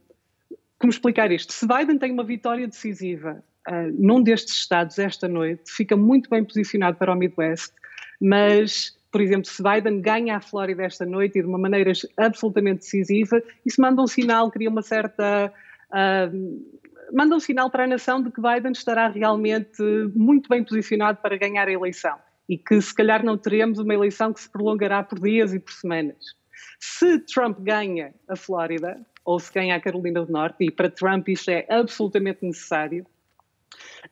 [0.78, 1.54] como explicar isto?
[1.54, 6.44] Se Biden tem uma vitória decisiva uh, num destes estados esta noite, fica muito bem
[6.44, 7.72] posicionado para o Midwest,
[8.20, 12.80] mas, por exemplo, se Biden ganha a Flórida esta noite e de uma maneira absolutamente
[12.80, 15.52] decisiva, isso manda um sinal, cria uma certa.
[15.90, 16.80] Uh,
[17.12, 19.82] manda um sinal para a nação de que Biden estará realmente
[20.14, 22.16] muito bem posicionado para ganhar a eleição
[22.48, 25.72] e que se calhar não teremos uma eleição que se prolongará por dias e por
[25.72, 26.34] semanas.
[26.80, 31.28] Se Trump ganha a Flórida, ou se ganha a Carolina do Norte, e para Trump
[31.28, 33.06] isto é absolutamente necessário,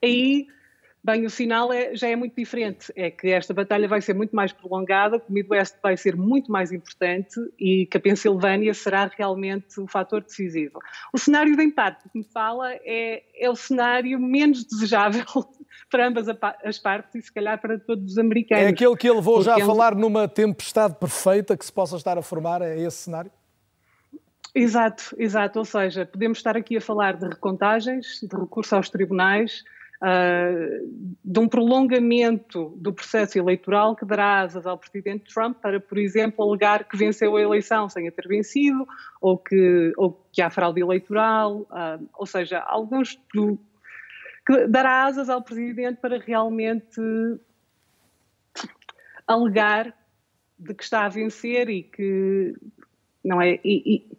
[0.03, 0.47] Aí,
[1.03, 2.93] bem, o sinal é, já é muito diferente.
[2.95, 6.51] É que esta batalha vai ser muito mais prolongada, que o Midwest vai ser muito
[6.51, 10.79] mais importante e que a Pensilvânia será realmente o fator decisivo.
[11.13, 15.25] O cenário de empate que me fala é, é o cenário menos desejável
[15.91, 16.27] para ambas
[16.65, 18.65] as partes e se calhar para todos os americanos.
[18.65, 19.67] É aquele que ele vou já ele...
[19.67, 23.31] falar numa tempestade perfeita que se possa estar a formar, é esse cenário?
[24.55, 25.59] Exato, exato.
[25.59, 29.63] Ou seja, podemos estar aqui a falar de recontagens, de recurso aos tribunais,
[30.03, 35.99] uh, de um prolongamento do processo eleitoral que dará asas ao presidente Trump para, por
[35.99, 38.87] exemplo, alegar que venceu a eleição sem ter vencido
[39.21, 43.59] ou que, ou que há fraude eleitoral, uh, ou seja, alguns do,
[44.47, 47.01] que dará asas ao presidente para realmente
[49.27, 49.95] alegar
[50.59, 52.55] de que está a vencer e que
[53.23, 54.19] não é e, e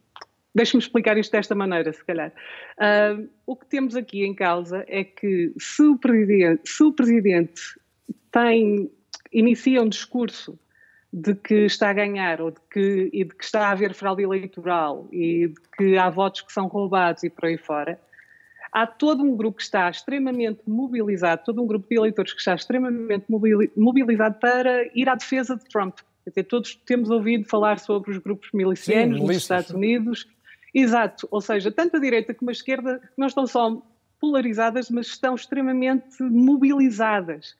[0.53, 2.33] Deixe-me explicar isto desta maneira, se calhar.
[2.77, 7.61] Uh, o que temos aqui em causa é que se o presidente, se o presidente
[8.31, 8.91] tem,
[9.31, 10.57] inicia um discurso
[11.11, 14.23] de que está a ganhar ou de que, e de que está a haver fraude
[14.23, 17.99] eleitoral e de que há votos que são roubados e por aí fora,
[18.71, 22.53] há todo um grupo que está extremamente mobilizado, todo um grupo de eleitores que está
[22.53, 23.25] extremamente
[23.75, 25.97] mobilizado para ir à defesa de Trump.
[26.23, 30.27] Quer dizer, todos temos ouvido falar sobre os grupos milicianos Sim, nos Estados Unidos
[30.73, 33.81] Exato, ou seja, tanto a direita como a esquerda não estão só
[34.19, 37.55] polarizadas, mas estão extremamente mobilizadas.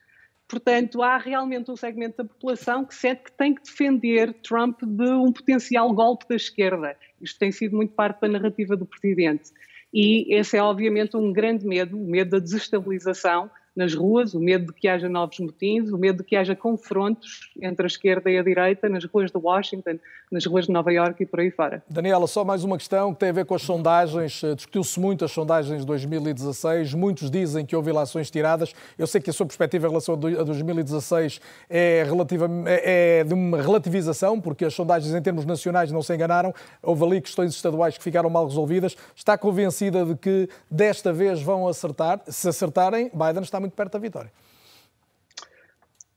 [0.46, 5.08] Portanto, há realmente um segmento da população que sente que tem que defender Trump de
[5.10, 6.96] um potencial golpe da esquerda.
[7.20, 9.50] Isto tem sido muito parte da narrativa do presidente.
[9.94, 14.66] E esse é, obviamente, um grande medo, o medo da desestabilização nas ruas, o medo
[14.66, 18.38] de que haja novos motins, o medo de que haja confrontos entre a esquerda e
[18.38, 19.98] a direita nas ruas de Washington,
[20.30, 21.82] nas ruas de Nova Iorque e por aí fora.
[21.88, 24.42] Daniela, só mais uma questão que tem a ver com as sondagens.
[24.42, 26.94] Eh, discutiu-se muito as sondagens de 2016.
[26.94, 28.74] Muitos dizem que houve eleições tiradas.
[28.98, 33.34] Eu sei que a sua perspectiva em relação a 2016 é, relativa, é, é de
[33.34, 36.52] uma relativização, porque as sondagens em termos nacionais não se enganaram.
[36.82, 38.96] Houve ali questões estaduais que ficaram mal resolvidas.
[39.14, 42.20] Está convencida de que desta vez vão acertar?
[42.26, 44.32] Se acertarem, Biden está muito perto da vitória.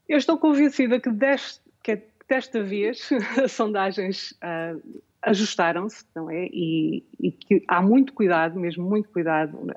[0.08, 1.10] Eu estou convencida que,
[1.84, 3.10] que desta vez
[3.42, 6.46] as sondagens uh, ajustaram-se, não é?
[6.52, 9.72] E, e, que há muito cuidado, mesmo muito cuidado,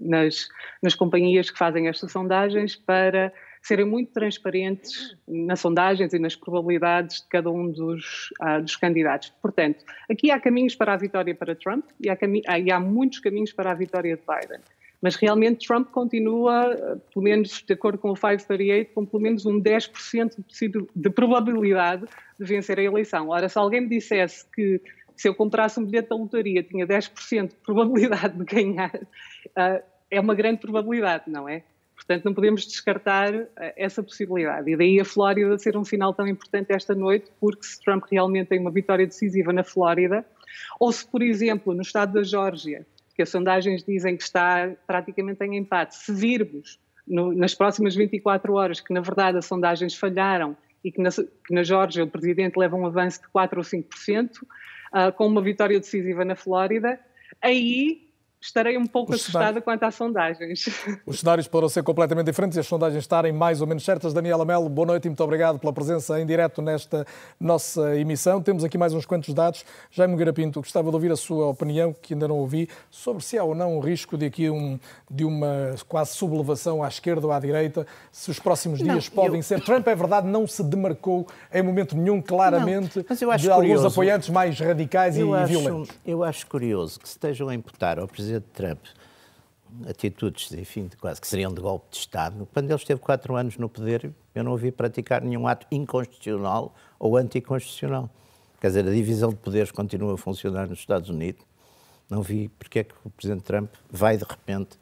[0.00, 0.48] nas,
[0.82, 3.32] nas companhias que fazem estas sondagens para
[3.62, 9.32] serem muito transparentes nas sondagens e nas probabilidades de cada um dos, uh, dos candidatos.
[9.40, 13.52] Portanto, aqui há caminhos para a vitória para Trump e há, e há muitos caminhos
[13.52, 14.60] para a vitória de Biden
[15.02, 19.60] mas realmente Trump continua, pelo menos de acordo com o 538, com pelo menos um
[19.60, 20.44] 10%
[20.94, 22.06] de probabilidade
[22.38, 23.28] de vencer a eleição.
[23.28, 24.80] Ora, se alguém me dissesse que
[25.16, 30.20] se eu comprasse um bilhete da lotaria tinha 10% de probabilidade de ganhar, uh, é
[30.20, 31.62] uma grande probabilidade, não é?
[31.94, 34.70] Portanto, não podemos descartar uh, essa possibilidade.
[34.70, 38.48] E daí a Flórida ser um sinal tão importante esta noite, porque se Trump realmente
[38.48, 40.24] tem uma vitória decisiva na Flórida,
[40.78, 42.86] ou se, por exemplo, no estado da Geórgia,
[43.22, 45.96] as sondagens dizem que está praticamente em empate.
[45.96, 51.00] Se virmos no, nas próximas 24 horas que, na verdade, as sondagens falharam e que
[51.00, 51.62] na, que na
[52.02, 56.34] o presidente leva um avanço de 4 ou 5%, uh, com uma vitória decisiva na
[56.34, 56.98] Flórida,
[57.40, 58.11] aí
[58.42, 59.64] estarei um pouco Os assustada cenários...
[59.64, 60.64] quanto às sondagens.
[61.06, 64.12] Os cenários poderão ser completamente diferentes e as sondagens estarem mais ou menos certas.
[64.12, 67.06] Daniela Melo, boa noite e muito obrigado pela presença em direto nesta
[67.38, 68.42] nossa emissão.
[68.42, 69.64] Temos aqui mais uns quantos dados.
[69.90, 73.44] Jaime Garapinto, gostava de ouvir a sua opinião, que ainda não ouvi, sobre se há
[73.44, 74.78] ou não um risco de aqui um,
[75.08, 79.36] de uma quase sublevação à esquerda ou à direita, se os próximos dias não, podem
[79.36, 79.42] eu...
[79.42, 79.60] ser.
[79.60, 83.52] Trump, é verdade, não se demarcou em momento nenhum claramente de curioso.
[83.52, 85.88] alguns apoiantes mais radicais eu e acho, violentos.
[86.04, 88.78] Eu acho curioso que se estejam a imputar ao Presidente presidente Trump
[89.88, 93.68] atitudes, enfim, quase que seriam de golpe de Estado, quando ele esteve quatro anos no
[93.68, 98.10] poder, eu não o vi praticar nenhum ato inconstitucional ou anticonstitucional.
[98.60, 101.42] Quer dizer, a divisão de poderes continua a funcionar nos Estados Unidos.
[102.08, 104.78] Não vi porque é que o Presidente Trump vai, de repente,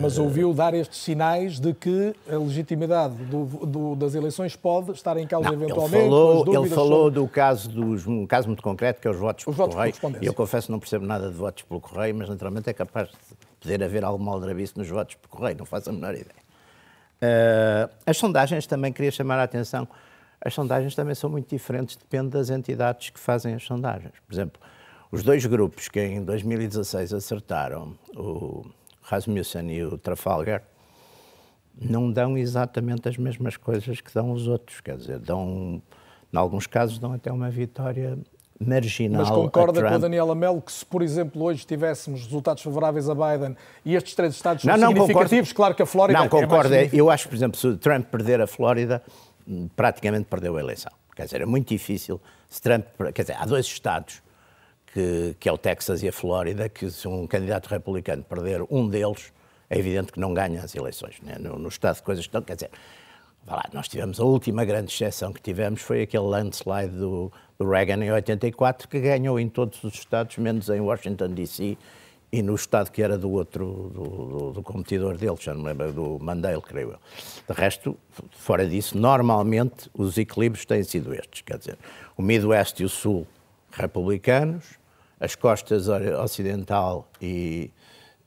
[0.00, 5.16] mas ouviu dar estes sinais de que a legitimidade do, do, das eleições pode estar
[5.16, 5.96] em causa não, eventualmente.
[5.98, 7.20] Ele falou, ele falou sobre...
[7.20, 9.94] do caso dos, um caso muito concreto que é os votos os votos correio.
[10.20, 13.08] E eu confesso que não percebo nada de votos pelo correio, mas naturalmente é capaz
[13.08, 13.16] de
[13.60, 16.42] poder haver algum aldrabice nos votos por correio, não faço a menor ideia.
[17.22, 19.86] Uh, as sondagens também queria chamar a atenção.
[20.44, 24.12] As sondagens também são muito diferentes, depende das entidades que fazem as sondagens.
[24.26, 24.60] Por exemplo,
[25.12, 28.64] os dois grupos que em 2016 acertaram o
[29.12, 30.62] Rasmussen e o Trafalgar,
[31.78, 34.80] não dão exatamente as mesmas coisas que dão os outros.
[34.80, 35.82] Quer dizer, dão,
[36.32, 38.18] em alguns casos, dão até uma vitória
[38.58, 39.20] marginal.
[39.22, 43.14] Mas concorda com a Daniela Melo que se, por exemplo, hoje tivéssemos resultados favoráveis a
[43.14, 45.54] Biden e estes três estados não, são não, significativos, concordo.
[45.56, 46.74] claro que a Flórida não, é concordo.
[46.74, 49.02] É eu acho, por exemplo, se o Trump perder a Flórida,
[49.76, 50.92] praticamente perdeu a eleição.
[51.14, 52.20] Quer dizer, é muito difícil.
[52.48, 54.22] Se Trump, quer dizer, há dois estados
[54.92, 58.88] que, que é o Texas e a Flórida, que se um candidato republicano perder um
[58.88, 59.32] deles,
[59.70, 61.16] é evidente que não ganha as eleições.
[61.22, 61.36] Né?
[61.38, 62.70] No, no, estado de coisas estão, quer dizer,
[63.46, 68.04] lá, nós tivemos a última grande exceção que tivemos foi aquele landslide do, do Reagan
[68.04, 71.78] em 84, que ganhou em todos os estados, menos em Washington, D.C.,
[72.34, 75.68] e no estado que era do outro, do, do, do competidor dele, já não me
[75.68, 76.98] lembro, do Mandela, creio eu.
[77.46, 77.94] De resto,
[78.30, 81.76] fora disso, normalmente os equilíbrios têm sido estes, quer dizer,
[82.16, 83.26] o Midwest e o Sul
[83.70, 84.78] republicanos,
[85.22, 87.70] as costas ocidental e,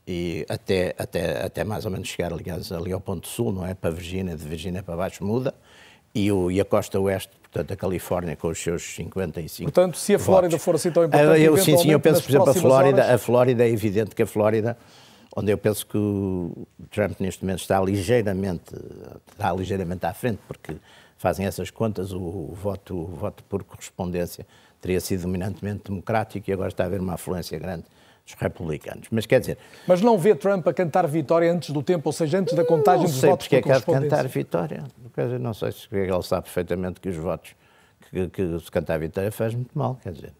[0.07, 3.73] e até, até, até mais ou menos chegar, aliás, ali ao ponto sul, não é?
[3.73, 5.53] Para Virgínia, de Virgínia para baixo muda,
[6.13, 10.15] e, o, e a costa oeste, portanto, a Califórnia com os seus 55 Portanto, se
[10.15, 10.63] a Flórida votos.
[10.63, 13.13] for assim tão importante, eu, Sim, sim, eu penso, por exemplo, a Flórida, horas...
[13.13, 14.77] a Flórida é evidente que a Flórida,
[15.35, 18.73] onde eu penso que o Trump neste momento está ligeiramente,
[19.29, 20.77] está ligeiramente à frente, porque
[21.17, 24.47] fazem essas contas, o, o voto, o voto por correspondência
[24.85, 27.85] teria sido dominantemente democrático e agora está a haver uma afluência grande
[28.23, 29.07] dos republicanos.
[29.09, 29.57] Mas quer dizer...
[29.87, 33.05] Mas não vê Trump a cantar vitória antes do tempo, ou seja, antes da contagem
[33.05, 34.83] dos votos porque é que há de cantar vitória.
[35.39, 37.55] Não sei se ele sabe perfeitamente que os votos,
[38.11, 40.33] que, que se cantar vitória faz muito mal, quer dizer.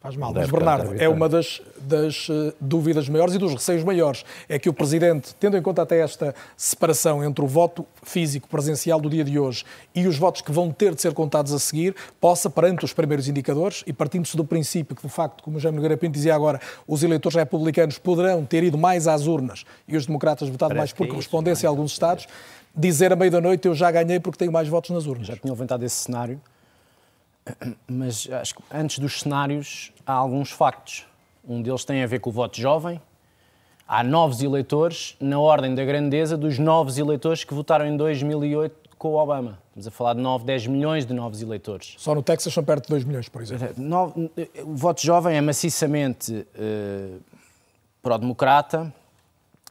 [0.00, 0.32] Faz mal.
[0.32, 4.24] Mas, Bernardo, é uma das, das uh, dúvidas maiores e dos receios maiores.
[4.48, 9.00] É que o Presidente, tendo em conta até esta separação entre o voto físico presencial
[9.00, 9.64] do dia de hoje
[9.94, 13.26] e os votos que vão ter de ser contados a seguir, possa, perante os primeiros
[13.26, 16.60] indicadores, e partindo-se do princípio que, de facto, como o Jaime Nogueira Pinto dizia agora,
[16.86, 20.92] os eleitores republicanos poderão ter ido mais às urnas e os democratas votado Parece mais
[20.92, 22.26] por é correspondência em alguns Estados,
[22.74, 25.26] dizer à meia da noite eu já ganhei porque tenho mais votos nas urnas.
[25.26, 26.40] Já tinha levantado esse cenário
[27.86, 31.06] mas acho que antes dos cenários há alguns factos.
[31.46, 33.00] Um deles tem a ver com o voto jovem.
[33.86, 39.08] Há novos eleitores, na ordem da grandeza dos novos eleitores que votaram em 2008 com
[39.10, 39.58] o Obama.
[39.68, 41.94] Estamos a falar de 9, 10 milhões de novos eleitores.
[41.98, 43.74] Só no Texas são perto de 2 milhões, por exemplo.
[44.64, 47.20] O voto jovem é maciçamente uh,
[48.02, 48.92] pró-democrata,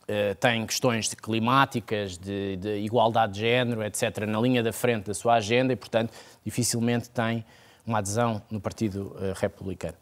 [0.03, 5.07] uh, tem questões de climáticas, de, de, igualdade de género, etc., na linha da frente
[5.07, 6.13] da sua agenda e, portanto,
[6.45, 7.43] dificilmente tem
[7.85, 9.95] uma adesão no Partido uh, Republicano.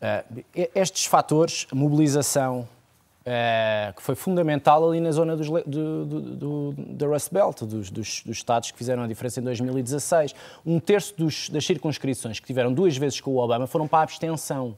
[0.00, 0.44] Uh,
[0.74, 2.66] estes fatores, a mobilização,
[3.20, 7.90] uh, que foi fundamental ali na zona dos, do, do, do, da Rust Belt, dos,
[7.90, 10.34] dos, dos, Estados que fizeram a diferença em 2016.
[10.64, 14.02] Um terço dos, das circunscrições que tiveram duas vezes com o Obama foram para a
[14.02, 14.76] abstenção.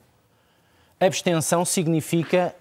[0.99, 2.55] Abstenção significa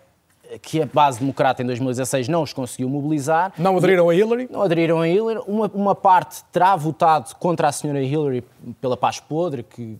[0.59, 3.53] que a base democrata em 2016 não os conseguiu mobilizar.
[3.57, 4.49] Não aderiram a Hillary?
[4.51, 5.41] Não aderiram a Hillary.
[5.47, 8.43] Uma, uma parte terá votado contra a senhora Hillary
[8.79, 9.97] pela paz podre, que,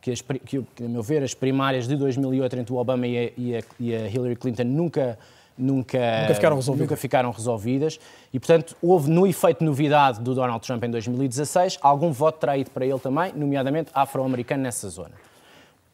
[0.00, 3.30] que, as, que, a meu ver, as primárias de 2008 entre o Obama e a,
[3.36, 5.18] e a, e a Hillary Clinton nunca
[5.60, 6.88] nunca, nunca, ficaram resolvidas.
[6.88, 8.00] nunca ficaram resolvidas.
[8.32, 12.70] E, portanto, houve no efeito novidade do Donald Trump em 2016, algum voto terá ido
[12.70, 15.12] para ele também, nomeadamente afro-americano nessa zona.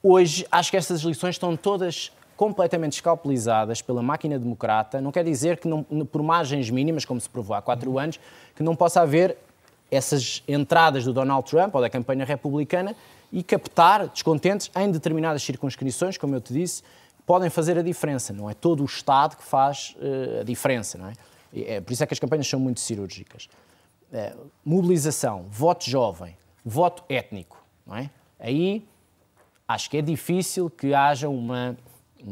[0.02, 5.58] Hoje, acho que estas eleições estão todas completamente escalpelizadas pela máquina democrata, não quer dizer
[5.58, 7.98] que, não, por margens mínimas, como se provou há quatro uhum.
[7.98, 8.20] anos,
[8.54, 9.36] que não possa haver
[9.90, 12.94] essas entradas do Donald Trump ou da campanha republicana
[13.32, 16.82] e captar descontentes em determinadas circunscrições, como eu te disse,
[17.24, 18.32] podem fazer a diferença.
[18.32, 21.12] Não é todo o Estado que faz uh, a diferença, não é?
[21.54, 21.80] é?
[21.80, 23.48] Por isso é que as campanhas são muito cirúrgicas.
[24.12, 24.32] É,
[24.64, 28.10] mobilização, voto jovem, voto étnico, não é?
[28.38, 28.86] Aí
[29.66, 31.76] acho que é difícil que haja uma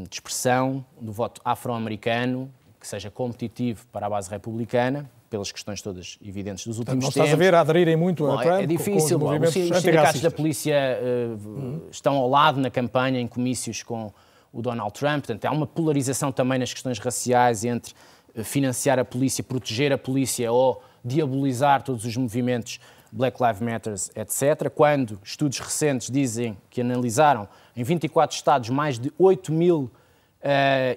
[0.03, 2.51] de expressão do voto afro-americano
[2.81, 7.16] que seja competitivo para a base republicana, pelas questões todas evidentes dos últimos não tempos.
[7.16, 8.62] Não estás a ver a aderirem muito a Trump?
[8.62, 9.19] É difícil.
[9.19, 11.81] Com, os, os sindicatos da polícia uh, uhum.
[11.91, 14.12] estão ao lado na campanha, em comícios com
[14.53, 15.25] o Donald Trump.
[15.25, 17.95] Portanto, há uma polarização também nas questões raciais entre
[18.37, 22.79] eh, financiar a polícia, proteger a polícia ou diabolizar todos os movimentos
[23.15, 24.69] Black Lives Matter, etc.
[24.74, 29.91] Quando estudos recentes dizem que analisaram em 24 estados mais de 8 mil uh,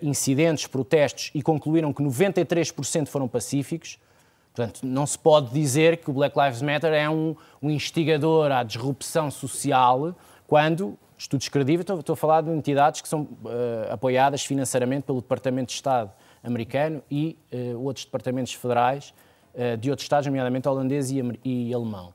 [0.02, 4.00] incidentes, protestos e concluíram que 93% foram pacíficos.
[4.52, 8.64] Portanto, não se pode dizer que o Black Lives Matter é um, um instigador à
[8.64, 10.16] disrupção social
[10.48, 15.22] quando estudos credíveis, estou, estou, a falar de entidades que são uh, apoiadas financeiramente pelo
[15.22, 16.12] Departamento de Estado
[16.44, 19.14] americano e uh, outros departamentos federais
[19.80, 22.14] de outros Estados, nomeadamente holandês e, alemão.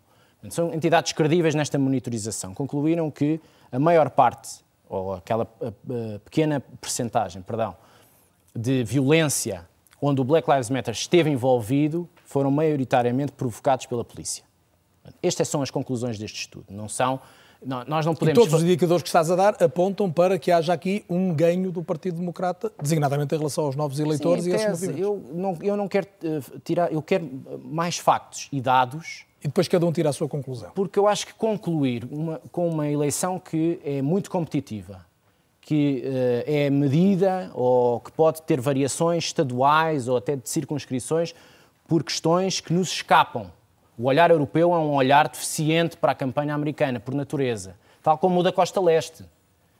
[0.51, 2.55] São entidades credíveis nesta monitorização.
[2.55, 3.41] Concluíram que
[3.71, 5.47] a maior parte, ou aquela
[6.25, 7.77] pequena percentagem, perdão,
[8.55, 9.67] de violência
[10.01, 14.45] onde o Black Lives Matter esteve envolvido foram maioritariamente provocados pela polícia.
[15.23, 16.67] Estas são as conclusões deste estudo.
[16.71, 17.21] Não são
[17.65, 18.39] nós não podemos...
[18.39, 21.71] E todos os indicadores que estás a dar apontam para que haja aqui um ganho
[21.71, 25.01] do Partido Democrata, designadamente em relação aos novos eleitores Sim, e esses movimentos.
[25.01, 27.29] Eu não, eu não quero uh, tirar, eu quero
[27.65, 30.71] mais factos e dados e depois cada um tira a sua conclusão.
[30.75, 35.05] Porque eu acho que concluir uma, com uma eleição que é muito competitiva,
[35.61, 41.35] que uh, é medida ou que pode ter variações estaduais ou até de circunscrições
[41.89, 43.51] por questões que nos escapam.
[43.99, 48.41] O olhar europeu é um olhar deficiente para a campanha americana, por natureza, tal como
[48.41, 49.25] o da Costa Leste.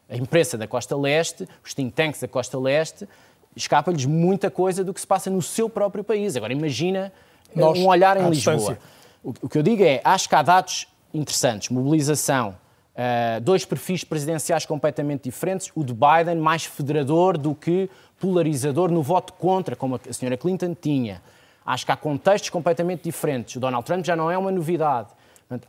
[0.09, 3.07] A imprensa da Costa Leste, os think tanks da Costa Leste,
[3.55, 6.35] escapa-lhes muita coisa do que se passa no seu próprio país.
[6.35, 7.11] Agora imagina
[7.55, 8.55] Nós, um olhar em Lisboa.
[8.55, 8.79] Distância.
[9.23, 12.55] O que eu digo é, acho que há dados interessantes, mobilização,
[12.93, 19.01] Uh, dois perfis presidenciais completamente diferentes, o de Biden mais federador do que polarizador no
[19.01, 21.19] voto contra, como a senhora Clinton tinha.
[21.65, 23.55] Acho que há contextos completamente diferentes.
[23.55, 25.09] O Donald Trump já não é uma novidade.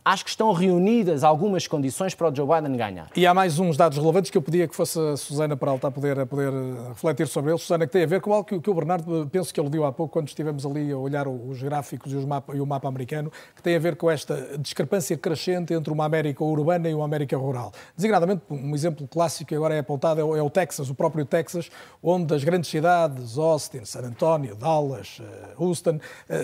[0.03, 3.07] Acho que estão reunidas algumas condições para o Joe Biden ganhar.
[3.15, 5.91] E há mais uns dados relevantes que eu pedia que fosse a Susana Peralta a
[5.91, 7.61] poder, a poder eh, refletir sobre eles.
[7.61, 9.69] Susana, que tem a ver com algo que, que o Bernardo, eh, penso que ele
[9.69, 12.65] deu há pouco, quando estivemos ali a olhar os gráficos e, os mapa, e o
[12.65, 16.93] mapa americano, que tem a ver com esta discrepância crescente entre uma América urbana e
[16.93, 17.71] uma América rural.
[17.95, 21.69] Designadamente, um exemplo clássico que agora é apontado é o, é Texas, o próprio Texas,
[22.01, 25.99] onde as grandes cidades, Austin, San Antonio, Dallas, eh, Houston,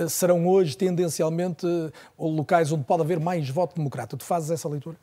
[0.10, 1.66] serão hoje tendencialmente
[2.18, 4.18] locais onde pode haver mais voto democrata.
[4.18, 4.98] Tu fazes essa leitura?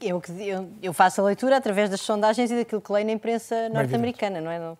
[0.00, 3.68] Eu, eu, eu, faço a leitura através das sondagens e daquilo que leio na imprensa
[3.70, 4.76] norte-americana, não é?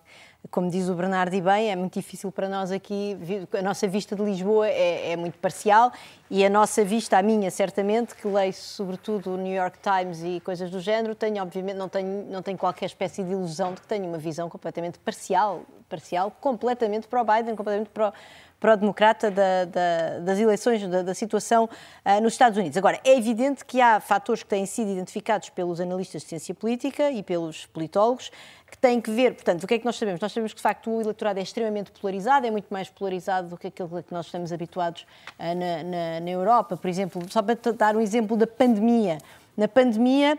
[0.49, 3.17] Como diz o Bernardo e bem, é muito difícil para nós aqui,
[3.57, 5.91] a nossa vista de Lisboa é, é muito parcial
[6.29, 10.39] e a nossa vista, a minha certamente, que leio sobretudo o New York Times e
[10.39, 13.87] coisas do género, tenho obviamente, não tenho, não tenho qualquer espécie de ilusão de que
[13.87, 18.13] tenho uma visão completamente parcial, parcial, completamente para o Biden, completamente para o
[18.59, 22.77] pró-democrata da, da, das eleições, da, da situação uh, nos Estados Unidos.
[22.77, 27.11] Agora, é evidente que há fatores que têm sido identificados pelos analistas de ciência política
[27.11, 28.31] e pelos politólogos
[28.69, 30.19] que têm que ver, portanto, o que é que nós sabemos?
[30.19, 33.57] Nós sabemos que, de facto, o eleitorado é extremamente polarizado, é muito mais polarizado do
[33.57, 35.05] que aquilo que nós estamos habituados
[35.39, 36.75] uh, na, na, na Europa.
[36.75, 39.19] Por exemplo, só para dar um exemplo da pandemia.
[39.55, 40.37] Na pandemia,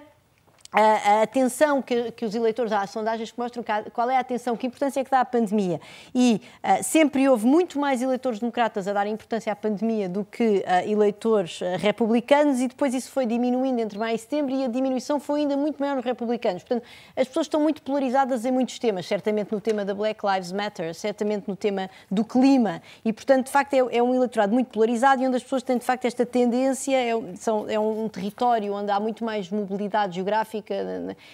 [0.72, 4.66] a, atenção que, que, os eleitores, há sondagens que mostram qual é a atenção, que
[4.66, 5.80] importância é que dá à pandemia.
[6.14, 10.58] E uh, sempre houve muito mais eleitores democratas a dar importância à pandemia do que
[10.58, 14.68] uh, eleitores uh, republicanos, e depois isso foi diminuindo entre maio e setembro, e a
[14.68, 16.62] diminuição foi ainda muito maior nos republicanos.
[16.62, 16.84] Portanto,
[17.16, 20.94] as pessoas estão muito polarizadas em muitos temas, certamente no tema da Black Lives Matter,
[20.94, 25.22] certamente no tema do clima, e portanto, de facto, é, é um eleitorado muito polarizado
[25.22, 28.90] e onde as pessoas têm, de facto, esta tendência, é, são, é um território onde
[28.90, 30.55] há muito mais mobilidade geográfica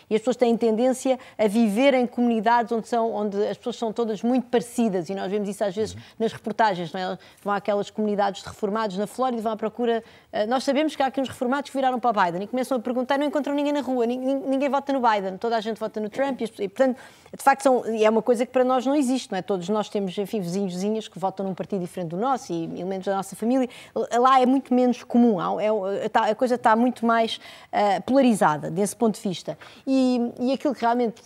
[0.09, 3.93] e as pessoas têm tendência a viver em comunidades onde, são, onde as pessoas são
[3.93, 6.01] todas muito parecidas e nós vemos isso às vezes uhum.
[6.19, 7.19] nas reportagens, é?
[7.43, 11.03] vão àquelas comunidades de reformados na Flórida e vão à procura, eh, nós sabemos que
[11.03, 13.73] há aqui uns reformados que viraram para Biden e começam a perguntar, não encontram ninguém
[13.73, 16.69] na rua, ninguém, ninguém vota no Biden, toda a gente vota no Trump e, e
[16.69, 16.97] portanto,
[17.37, 19.43] de facto são, é uma coisa que para nós não existe, não é?
[19.43, 23.07] Todos nós temos, enfim, vizinhos, vizinhas que votam num partido diferente do nosso e elementos
[23.07, 27.37] da nossa família, lá é muito menos comum, é, tá, a coisa está muito mais
[27.73, 29.59] uh, polarizada desse ponto de vista.
[29.87, 31.23] E, e aquilo que realmente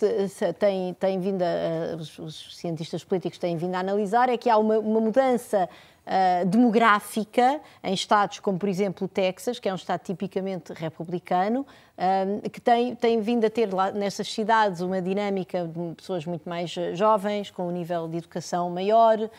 [0.59, 4.57] tem, tem vindo a, os, os, cientistas políticos têm vindo a analisar é que há
[4.57, 5.69] uma, uma mudança
[6.07, 11.65] Uh, demográfica em estados como, por exemplo, o Texas, que é um estado tipicamente republicano,
[11.97, 16.47] uh, que tem, tem vindo a ter lá nessas cidades uma dinâmica de pessoas muito
[16.47, 19.29] mais jovens, com um nível de educação maior uh,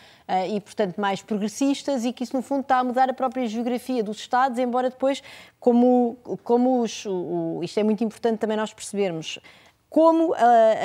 [0.47, 4.05] e, portanto, mais progressistas, e que isso, no fundo, está a mudar a própria geografia
[4.05, 5.23] dos estados, embora depois,
[5.59, 9.39] como, como os, o, isto é muito importante também nós percebermos,
[9.91, 10.37] como uh,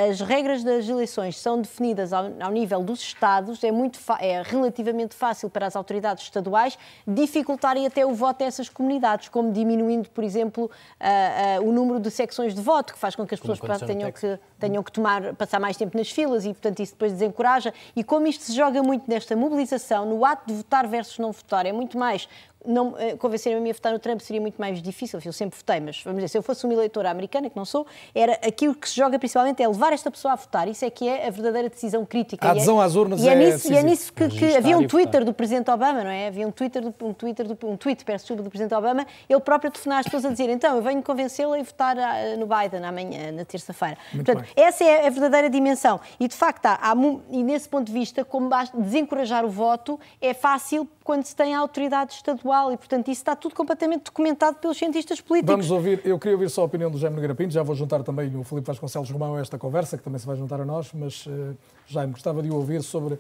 [0.10, 5.14] as regras das eleições são definidas ao, ao nível dos Estados, é, muito é relativamente
[5.14, 10.24] fácil para as autoridades estaduais dificultarem até o voto a essas comunidades, como diminuindo, por
[10.24, 13.82] exemplo, uh, uh, o número de secções de voto, que faz com que as pessoas
[13.82, 17.74] tenham que, tenham que tomar, passar mais tempo nas filas e, portanto, isso depois desencoraja.
[17.96, 21.66] E como isto se joga muito nesta mobilização, no ato de votar versus não votar,
[21.66, 22.30] é muito mais
[22.66, 25.58] não, eh, convencer-me a mim a votar no Trump seria muito mais difícil, eu sempre
[25.58, 28.76] votei, mas vamos dizer, se eu fosse uma eleitora americana, que não sou, era aquilo
[28.76, 31.30] que se joga principalmente é levar esta pessoa a votar, isso é que é a
[31.30, 32.48] verdadeira decisão crítica.
[32.48, 34.78] A adesão é, às urnas e é, é nisso, E é nisso que, que havia
[34.78, 36.28] um Twitter do Presidente Obama, não é?
[36.28, 39.72] Havia um Twitter, do, um Twitter, do, um tweet, peço do Presidente Obama, ele próprio
[39.72, 43.32] telefonar as pessoas a dizer, então, eu venho convencê-la a votar ah, no Biden amanhã,
[43.32, 43.98] na terça-feira.
[44.12, 44.50] Portanto, bem.
[44.56, 46.00] essa é a verdadeira dimensão.
[46.20, 46.94] E, de facto, há, há,
[47.30, 51.54] e nesse ponto de vista, como basta desencorajar o voto, é fácil quando se tem
[51.54, 55.52] a autoridade estadual e, portanto, isso está tudo completamente documentado pelos cientistas políticos.
[55.52, 58.04] Vamos ouvir, eu queria ouvir só a opinião do Jaime Nogueira Pinto, já vou juntar
[58.04, 60.92] também o Filipe Vasconcelos Romão a esta conversa, que também se vai juntar a nós,
[60.94, 61.56] mas, uh,
[61.88, 63.18] Jaime, gostava de ouvir sobre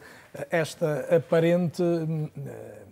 [0.50, 1.82] esta aparente...
[1.82, 2.83] Uh,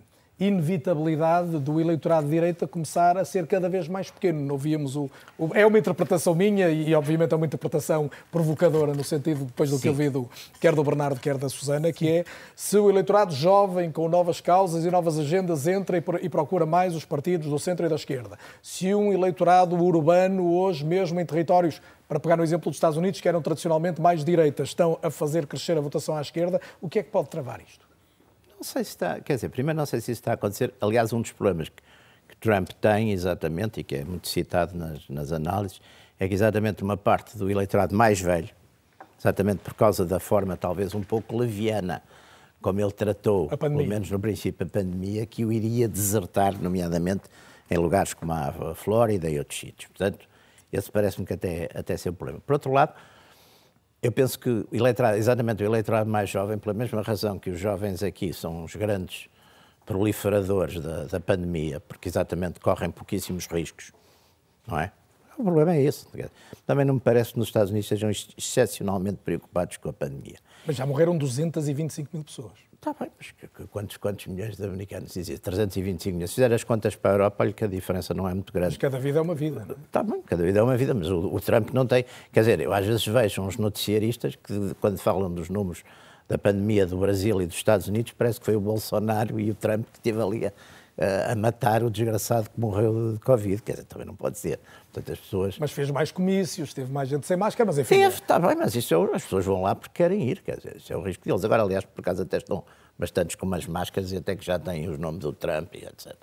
[0.46, 4.52] inevitabilidade do eleitorado de direita começar a ser cada vez mais pequeno.
[4.52, 9.44] Ouvíamos o, o, é uma interpretação minha e, obviamente, é uma interpretação provocadora no sentido,
[9.44, 9.82] depois do Sim.
[9.82, 10.28] que eu vi do,
[10.60, 12.24] quer do Bernardo, quer da Susana, que é
[12.56, 16.94] se o eleitorado jovem com novas causas e novas agendas entra e, e procura mais
[16.94, 18.38] os partidos do centro e da esquerda.
[18.60, 23.20] Se um eleitorado urbano, hoje mesmo em territórios para pegar no exemplo dos Estados Unidos,
[23.20, 26.98] que eram tradicionalmente mais direitas, estão a fazer crescer a votação à esquerda, o que
[26.98, 27.81] é que pode travar isto?
[28.62, 30.72] Não sei se está, quer dizer, primeiro não sei se isso está a acontecer.
[30.80, 31.82] Aliás, um dos problemas que,
[32.28, 35.80] que Trump tem, exatamente, e que é muito citado nas, nas análises,
[36.16, 38.50] é que exatamente uma parte do eleitorado mais velho,
[39.18, 42.04] exatamente por causa da forma talvez um pouco leviana
[42.60, 47.24] como ele tratou, pelo menos no princípio, a pandemia, que o iria desertar, nomeadamente
[47.68, 49.90] em lugares como a Flórida e outros sítios.
[49.90, 50.24] Portanto,
[50.72, 52.40] esse parece-me que até, até ser um problema.
[52.46, 52.94] Por outro lado,
[54.02, 57.60] eu penso que o eleitorado, exatamente o eleitorado mais jovem, pela mesma razão que os
[57.60, 59.28] jovens aqui são os grandes
[59.86, 63.92] proliferadores da, da pandemia, porque exatamente correm pouquíssimos riscos,
[64.66, 64.92] não é?
[65.38, 66.06] O problema é esse.
[66.66, 70.38] Também não me parece que nos Estados Unidos sejam excepcionalmente preocupados com a pandemia.
[70.66, 72.52] Mas já morreram 225 mil pessoas.
[72.84, 73.32] Está bem, mas
[73.70, 75.36] quantos, quantos milhões de americanos dizem?
[75.36, 76.30] 325 milhões.
[76.30, 78.70] Se fizer as contas para a Europa, olha que a diferença não é muito grande.
[78.70, 79.78] Mas cada vida é uma vida, não é?
[79.86, 82.04] Está bem, cada vida é uma vida, mas o, o Trump não tem.
[82.32, 85.84] Quer dizer, eu às vezes vejo uns noticiaristas que, quando falam dos números
[86.26, 89.54] da pandemia do Brasil e dos Estados Unidos, parece que foi o Bolsonaro e o
[89.54, 90.52] Trump que esteve ali a,
[91.30, 93.62] a matar o desgraçado que morreu de Covid.
[93.62, 94.60] Quer dizer, também não pode ser.
[94.92, 95.58] Portanto, as pessoas...
[95.58, 97.96] Mas fez mais comícios, teve mais gente sem máscara, mas enfim...
[97.96, 100.76] Teve, está bem, mas isso é, as pessoas vão lá porque querem ir, quer dizer,
[100.76, 101.44] isso é o risco deles.
[101.44, 102.62] Agora, aliás, por acaso até estão
[102.98, 106.14] bastantes com umas máscaras e até que já têm os nomes do Trump e etc.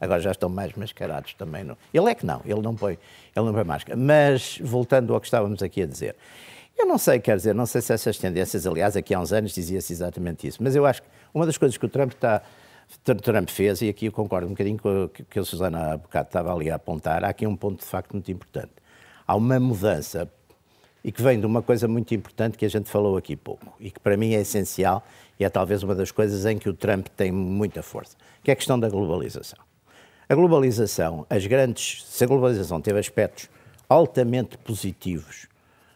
[0.00, 1.64] Agora já estão mais mascarados também.
[1.64, 1.76] Não.
[1.92, 2.92] Ele é que não, ele não põe,
[3.34, 3.98] ele não põe máscara.
[3.98, 6.14] Mas, voltando ao que estávamos aqui a dizer,
[6.78, 9.52] eu não sei, quer dizer, não sei se essas tendências, aliás, aqui há uns anos
[9.52, 12.42] dizia-se exatamente isso, mas eu acho que uma das coisas que o Trump está
[13.22, 16.28] Trump fez, e aqui eu concordo um bocadinho com o que a Susana há bocado
[16.28, 18.72] estava ali a apontar, há aqui um ponto de facto muito importante.
[19.26, 20.30] Há uma mudança,
[21.02, 23.90] e que vem de uma coisa muito importante que a gente falou aqui pouco, e
[23.90, 25.04] que para mim é essencial,
[25.38, 28.54] e é talvez uma das coisas em que o Trump tem muita força, que é
[28.54, 29.58] a questão da globalização.
[30.26, 32.04] A globalização, as grandes.
[32.06, 33.50] Se a globalização teve aspectos
[33.88, 35.46] altamente positivos,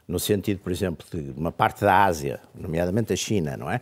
[0.06, 3.80] no sentido, por exemplo, de uma parte da Ásia, nomeadamente a China, não é?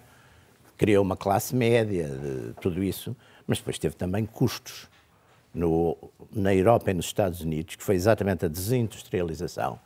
[0.76, 3.16] Criou uma classe média, de tudo isso,
[3.46, 4.88] mas depois teve também custos
[5.54, 5.96] no,
[6.30, 9.78] na Europa e nos Estados Unidos, que foi exatamente a desindustrialização.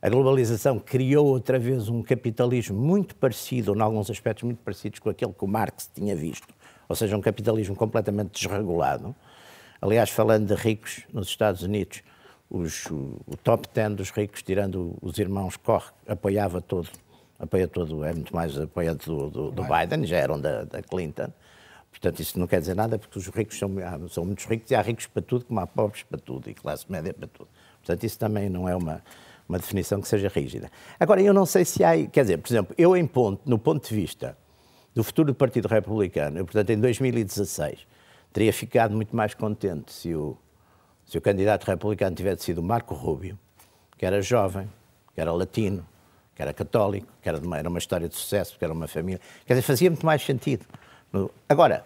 [0.00, 5.08] A globalização criou outra vez um capitalismo muito parecido, em alguns aspectos muito parecidos com
[5.08, 6.54] aquele que o Marx tinha visto,
[6.88, 9.14] ou seja, um capitalismo completamente desregulado.
[9.80, 12.02] Aliás, falando de ricos nos Estados Unidos,
[12.48, 16.88] os, o, o top 10 dos ricos, tirando os irmãos Koch, apoiava todo
[17.38, 21.32] apoia todo, é muito mais apoiante do, do, do Biden, já eram da, da, Clinton.
[21.90, 23.70] Portanto, isso não quer dizer nada, porque os ricos são,
[24.08, 26.90] são muitos ricos e há ricos para tudo, como há pobres para tudo e classe
[26.90, 27.48] média para tudo.
[27.78, 29.02] Portanto, isso também não é uma,
[29.48, 30.70] uma definição que seja rígida.
[30.98, 33.88] Agora, eu não sei se há, quer dizer, por exemplo, eu em ponto, no ponto
[33.88, 34.36] de vista
[34.94, 37.86] do futuro do Partido Republicano, eu, portanto, em 2016,
[38.32, 40.36] teria ficado muito mais contente se o,
[41.06, 43.38] se o candidato republicano tivesse sido Marco Rubio,
[43.96, 44.68] que era jovem,
[45.14, 45.86] que era latino,
[46.36, 49.18] que era católico, que era uma, era uma história de sucesso, que era uma família.
[49.46, 50.66] Quer dizer, fazia muito mais sentido.
[51.48, 51.82] Agora,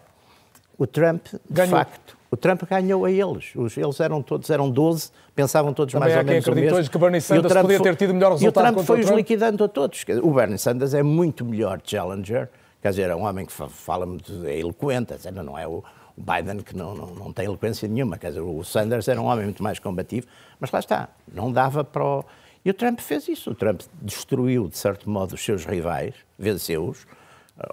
[0.77, 1.71] o Trump, de ganhou.
[1.71, 3.53] facto, o Trump ganhou a eles.
[3.55, 6.77] Os, eles eram todos, eram 12, pensavam todos Também mais ou menos o mesmo.
[6.77, 9.69] hoje que Bernie Sanders podia ter tido melhor resultado E o Trump foi-os liquidando a
[9.69, 10.03] todos.
[10.21, 12.49] O Bernie Sanders é muito melhor challenger,
[12.81, 15.81] quer dizer, é um homem que fala muito, é eloquente, não é o
[16.17, 19.45] Biden que não, não, não tem eloquência nenhuma, quer dizer, o Sanders era um homem
[19.45, 20.27] muito mais combativo,
[20.59, 22.25] mas lá está, não dava para o
[22.63, 23.51] e o Trump fez isso.
[23.51, 27.05] O Trump destruiu, de certo modo, os seus rivais, venceu-os.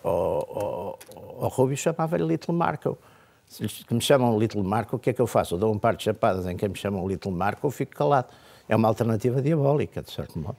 [0.02, 0.98] O, o,
[1.44, 2.98] o Rubio chamava-lhe Little Marco.
[3.47, 5.55] Se me chamam Little Marco, o que é que eu faço?
[5.55, 8.28] Eu dou um par de chapadas em quem me chamam Little Marco, eu fico calado.
[8.69, 10.59] É uma alternativa diabólica, de certo modo.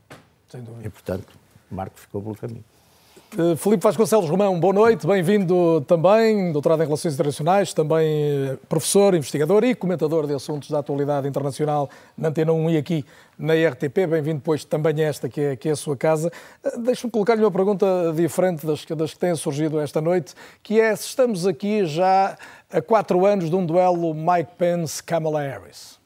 [0.83, 1.27] E, portanto,
[1.69, 2.65] Marco ficou pelo caminho.
[3.37, 9.13] Uh, Filipe Vasconcelos Romão, boa noite, bem-vindo também, doutorado em Relações Internacionais, também eh, professor,
[9.13, 11.87] investigador e comentador de assuntos da atualidade internacional
[12.17, 13.05] na Antena 1 e aqui
[13.37, 14.07] na RTP.
[14.09, 16.31] Bem-vindo, pois, também a esta que é, que é a sua casa.
[16.65, 17.85] Uh, Deixe-me colocar-lhe uma pergunta
[18.15, 20.33] diferente das, das que têm surgido esta noite,
[20.63, 22.35] que é se estamos aqui já
[22.71, 25.98] há quatro anos de um duelo Mike Pence-Kamala Harris.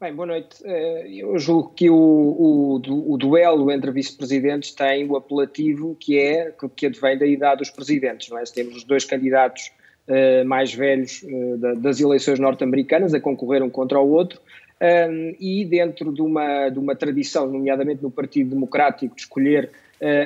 [0.00, 0.56] Bem, boa noite.
[0.64, 6.54] Eh, eu julgo que o, o, o duelo entre vice-presidentes tem o apelativo que é
[6.74, 8.46] que advém da idade dos presidentes, não é?
[8.46, 9.70] Se temos os dois candidatos
[10.08, 14.40] uh, mais velhos uh, das eleições norte-americanas a concorrer um contra o outro
[15.38, 19.68] e dentro de uma, de uma tradição, nomeadamente no Partido Democrático, de escolher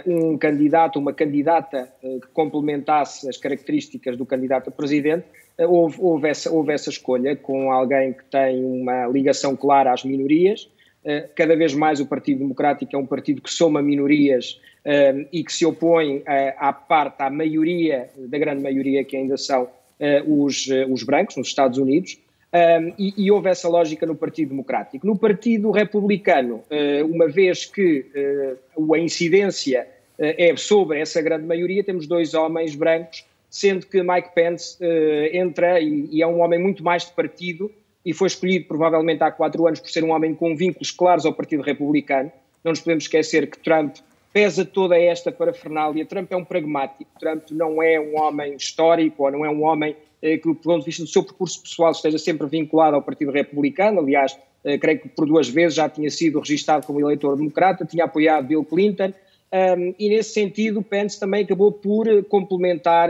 [0.07, 5.27] um candidato, uma candidata que complementasse as características do candidato a presidente,
[5.59, 10.69] houve, houve, essa, houve essa escolha com alguém que tem uma ligação clara às minorias.
[11.05, 15.45] Eh, cada vez mais o Partido Democrático é um partido que soma minorias eh, e
[15.45, 19.69] que se opõe eh, à parte, à maioria, da grande maioria que ainda são
[20.27, 22.19] os, os brancos nos Estados Unidos.
[22.99, 25.07] E, e, houve essa lógica no Partido Democrático.
[25.07, 26.63] No Partido Republicano,
[27.09, 28.07] uma vez que
[28.77, 34.77] a incidência é sobre essa grande maioria, temos dois homens brancos sendo que Mike Pence
[35.33, 37.71] entra e, e é um homem muito mais de partido
[38.05, 41.33] e foi escolhido provavelmente há quatro anos por ser um homem com vínculos claros ao
[41.33, 42.31] Partido Republicano.
[42.63, 43.97] Não nos podemos esquecer que Trump
[44.33, 46.05] pesa toda esta parafernália.
[46.05, 49.97] Trump é um pragmático, Trump não é um homem histórico ou não é um homem
[50.25, 54.01] que, do ponto de vista do seu percurso pessoal, esteja sempre vinculado ao Partido Republicano.
[54.01, 58.05] Aliás, eh, creio que por duas vezes já tinha sido registado como eleitor democrata, tinha
[58.05, 59.13] apoiado Bill Clinton.
[59.99, 63.09] E nesse sentido, Pence também acabou por eh, complementar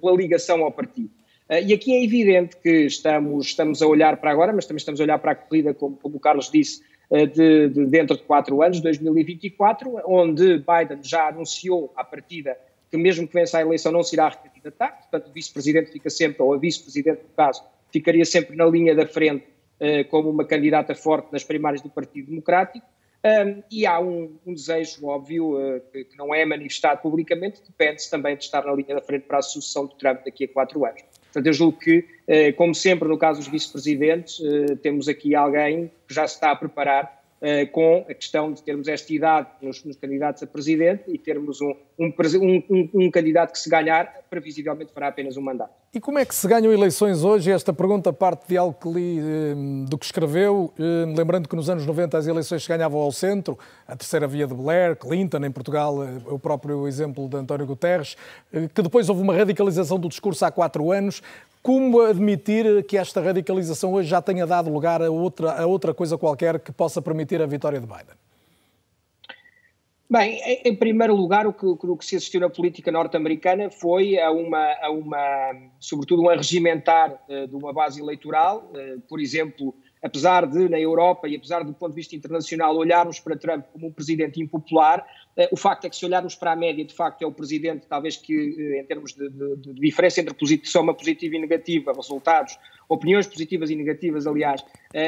[0.00, 1.10] pela ligação ao partido.
[1.50, 5.04] E aqui é evidente que estamos, estamos a olhar para agora, mas também estamos a
[5.04, 6.80] olhar para a corrida, como, como o Carlos disse,
[7.10, 12.56] de, de, dentro de quatro anos, 2024, onde Biden já anunciou à partida
[12.92, 16.42] que mesmo que vença a eleição não se irá recandidatar, portanto o vice-presidente fica sempre,
[16.42, 19.46] ou a vice-presidente no caso, ficaria sempre na linha da frente
[19.80, 22.86] uh, como uma candidata forte nas primárias do Partido Democrático,
[23.24, 27.72] um, e há um, um desejo óbvio, uh, que, que, não é manifestado publicamente, de
[27.72, 30.48] Pence também de estar na linha da frente para a sucessão de Trump daqui a
[30.48, 31.00] quatro anos.
[31.22, 34.38] Portanto, eu julgo que, uh, como sempre no caso dos vice-presidentes,
[34.82, 38.88] temos aqui alguém que já se está a preparar uh, com a questão de termos
[38.88, 42.12] esta idade nos, nos candidatos a presidente e termos um, um,
[42.70, 45.81] um, um, candidato que se ganhar, previsivelmente fará apenas um mandato.
[45.94, 47.50] E como é que se ganham eleições hoje?
[47.50, 49.54] Esta pergunta parte de algo que li eh,
[49.86, 53.58] do que escreveu, eh, lembrando que nos anos 90 as eleições se ganhavam ao centro,
[53.86, 55.98] a terceira via de Blair, Clinton, em Portugal,
[56.30, 58.16] o próprio exemplo de António Guterres,
[58.74, 61.22] que depois houve uma radicalização do discurso há quatro anos.
[61.62, 66.16] Como admitir que esta radicalização hoje já tenha dado lugar a outra, a outra coisa
[66.16, 68.16] qualquer que possa permitir a vitória de Biden?
[70.12, 74.30] Bem, em primeiro lugar, o que, o que se assistiu na política norte-americana foi a
[74.30, 80.46] uma, a uma, sobretudo, um arregimentar uh, de uma base eleitoral, uh, por exemplo, apesar
[80.46, 83.90] de, na Europa e apesar do ponto de vista internacional, olharmos para Trump como um
[83.90, 85.02] presidente impopular,
[85.34, 87.86] eh, o facto é que se olharmos para a média, de facto é o presidente,
[87.88, 88.34] talvez que
[88.78, 90.34] em termos de, de, de diferença entre
[90.64, 94.62] soma positiva e negativa, resultados, opiniões positivas e negativas, aliás,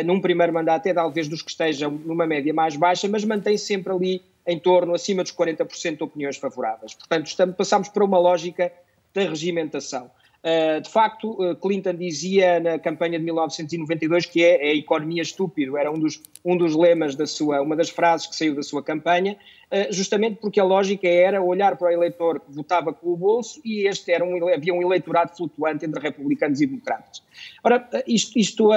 [0.07, 3.93] num primeiro mandato é talvez dos que estejam numa média mais baixa, mas mantém sempre
[3.93, 6.95] ali em torno, acima dos 40% de opiniões favoráveis.
[6.95, 8.73] Portanto, estamos, passamos para uma lógica
[9.15, 10.11] da regimentação.
[10.45, 15.23] Uh, de facto, uh, Clinton dizia na campanha de 1992 que é, é a economia
[15.23, 18.63] estúpido, era um dos, um dos lemas da sua, uma das frases que saiu da
[18.63, 19.39] sua campanha,
[19.73, 23.59] uh, justamente porque a lógica era olhar para o eleitor que votava com o bolso
[23.65, 27.23] e este era um, havia um eleitorado flutuante entre republicanos e democratas.
[27.63, 28.69] Ora, isto, isto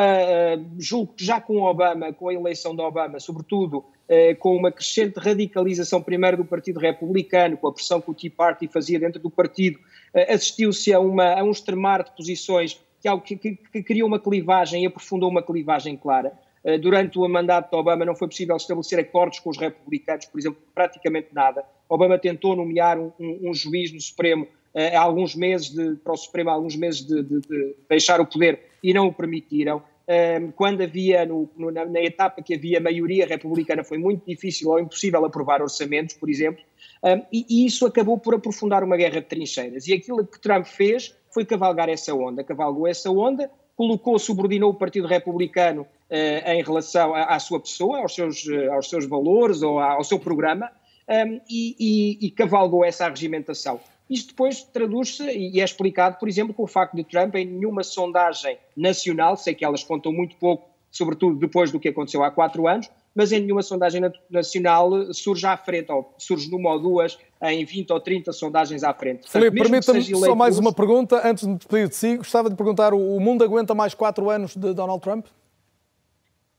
[0.80, 3.84] julgo que já com Obama, com a eleição de Obama, sobretudo
[4.40, 8.68] com uma crescente radicalização primeiro do Partido Republicano, com a pressão que o Tea Party
[8.68, 9.80] fazia dentro do partido,
[10.14, 12.80] eh, assistiu-se a, a, um extremar de posições
[13.24, 16.32] que, que, que, criou uma clivagem e aprofundou uma clivagem clara.
[16.64, 20.40] Eh, durante o mandato de Obama não foi possível estabelecer acordos com os republicanos, por
[20.40, 21.64] exemplo, praticamente nada.
[21.88, 26.18] Obama tentou nomear um, um, um juiz no Supremo eh, alguns meses de, para o
[26.18, 29.82] Supremo alguns meses de, de, de, deixar o poder e não o permitiram.
[30.56, 35.26] Quando havia, no, na, na, etapa que havia maioria republicana, foi muito difícil ou impossível
[35.26, 36.64] aprovar orçamentos, por exemplo,
[37.04, 39.88] um, e, e, isso acabou por aprofundar uma guerra de trincheiras.
[39.88, 42.44] E aquilo que Trump fez foi cavalgar essa onda.
[42.44, 48.00] Cavalgou essa onda, colocou, subordinou o Partido Republicano uh, em relação à, à, sua pessoa,
[48.00, 50.72] aos seus, uh, aos seus valores ou ao seu programa,
[51.08, 53.80] um, e, e, e, cavalgou essa arregimentação.
[54.10, 57.84] Isto depois traduz-se e é explicado, por exemplo, com o facto de Trump em nenhuma
[57.84, 62.68] sondagem nacional, sei que elas contam muito pouco, sobretudo depois do que aconteceu há quatro
[62.68, 67.66] anos, mas em nenhuma sondagem nacional surge à frente, ou surge numa ou duas, em
[67.66, 69.30] 20 ou 30 sondagens à frente.
[69.30, 72.94] Filipe, permita-me só mais uma pergunta, antes de me despedir de si, gostava de perguntar,
[72.94, 75.26] o mundo aguenta mais quatro anos de Donald Trump?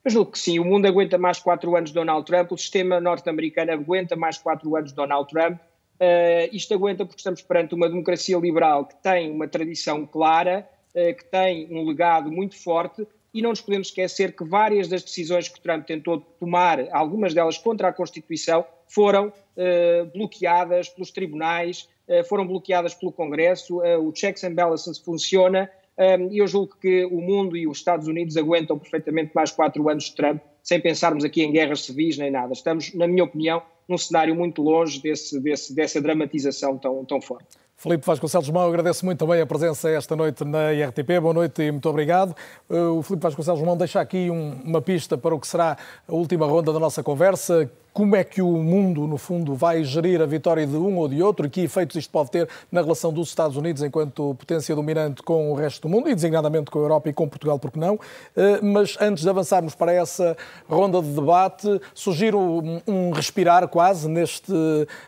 [0.04, 3.00] Eu julgo que sim, o mundo aguenta mais quatro anos de Donald Trump, o sistema
[3.00, 5.60] norte-americano aguenta mais quatro anos de Donald Trump,
[6.00, 11.14] uh, isto aguenta porque estamos perante uma democracia liberal que tem uma tradição clara, uh,
[11.14, 15.48] que tem um legado muito forte, e não nos podemos esquecer que várias das decisões
[15.48, 21.88] que Trump tentou tomar, algumas delas contra a Constituição, foram uh, bloqueadas pelos tribunais,
[22.26, 27.20] foram bloqueadas pelo Congresso, o checks and balances funciona um, e eu julgo que o
[27.20, 31.42] mundo e os Estados Unidos aguentam perfeitamente mais quatro anos de Trump, sem pensarmos aqui
[31.42, 32.52] em guerras civis nem nada.
[32.52, 37.56] Estamos, na minha opinião, num cenário muito longe desse, desse, dessa dramatização tão, tão forte.
[37.74, 41.20] Filipe Vasconcelos Mão, agradeço muito também a presença esta noite na IRTP.
[41.20, 42.36] Boa noite e muito obrigado.
[42.68, 46.12] Uh, o Filipe Vasconcelos Mão deixa aqui um, uma pista para o que será a
[46.12, 47.70] última ronda da nossa conversa.
[47.92, 51.22] Como é que o mundo, no fundo, vai gerir a vitória de um ou de
[51.22, 55.22] outro e que efeitos isto pode ter na relação dos Estados Unidos enquanto potência dominante
[55.22, 57.98] com o resto do mundo e designadamente com a Europa e com Portugal, porque não.
[58.36, 60.36] Eh, mas antes de avançarmos para essa
[60.68, 62.38] ronda de debate, sugiro
[62.86, 64.52] um respirar quase neste,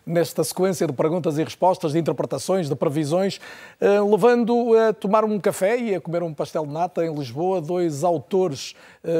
[0.04, 3.40] nesta sequência de perguntas e respostas, de interpretações, de previsões,
[3.80, 7.60] eh, levando a tomar um café e a comer um pastel de nata em Lisboa,
[7.60, 8.74] dois autores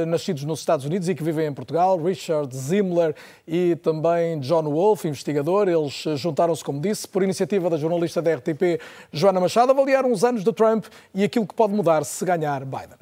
[0.07, 3.15] nascidos nos Estados Unidos e que vivem em Portugal, Richard Zimmler
[3.47, 5.69] e também John Wolfe, investigador.
[5.69, 8.81] Eles eh, juntaram-se, como disse, por iniciativa da jornalista da RTP,
[9.12, 13.01] Joana Machado, avaliaram os anos de Trump e aquilo que pode mudar se ganhar Biden.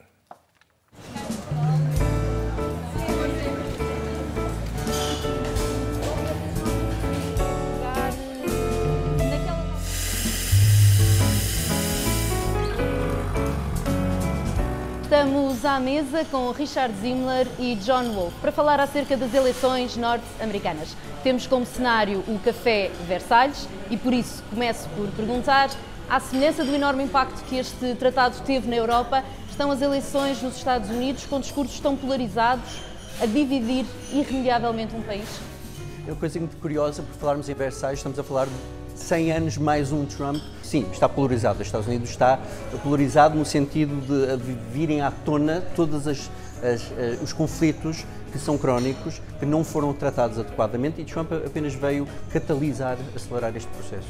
[15.19, 20.97] Estamos à mesa com Richard Zimmler e John Wolfe para falar acerca das eleições norte-americanas.
[21.25, 25.71] Temos como cenário o Café Versalhes e por isso começo por perguntar,
[26.09, 30.57] à semelhança do enorme impacto que este tratado teve na Europa, estão as eleições nos
[30.57, 32.81] Estados Unidos com discursos tão polarizados
[33.21, 35.29] a dividir irremediavelmente um país?
[36.07, 38.47] É uma coisa muito curiosa, por falarmos em Versalhes, estamos a falar
[38.99, 41.61] 100 anos mais um Trump, sim, está polarizado.
[41.61, 42.39] Os Estados Unidos está
[42.83, 44.01] polarizado no sentido
[44.37, 46.31] de virem à tona todos as,
[46.63, 51.75] as, eh, os conflitos que são crónicos, que não foram tratados adequadamente e Trump apenas
[51.75, 54.09] veio catalisar, acelerar este processo.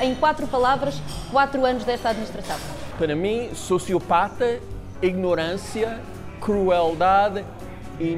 [0.00, 0.94] Em quatro palavras,
[1.30, 2.56] quatro anos desta administração.
[2.96, 4.60] Para mim, sociopata,
[5.02, 6.00] ignorância,
[6.40, 7.44] crueldade
[8.00, 8.16] e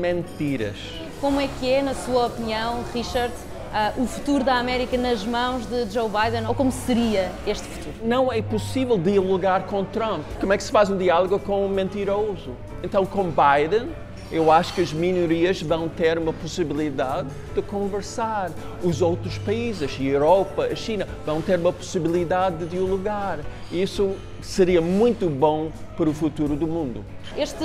[0.00, 0.76] mentiras.
[1.20, 3.32] Como é que é, na sua opinião, Richard,
[3.72, 7.94] uh, o futuro da América nas mãos de Joe Biden ou como seria este futuro?
[8.04, 10.22] Não é possível dialogar com Trump.
[10.40, 12.50] Como é que se faz um diálogo com um mentiroso?
[12.82, 13.88] Então, com Biden,
[14.30, 18.50] eu acho que as minorias vão ter uma possibilidade de conversar.
[18.82, 23.40] Os outros países, a Europa, a China, vão ter uma possibilidade de dialogar.
[23.70, 27.04] Isso seria muito bom para o futuro do mundo.
[27.36, 27.64] Este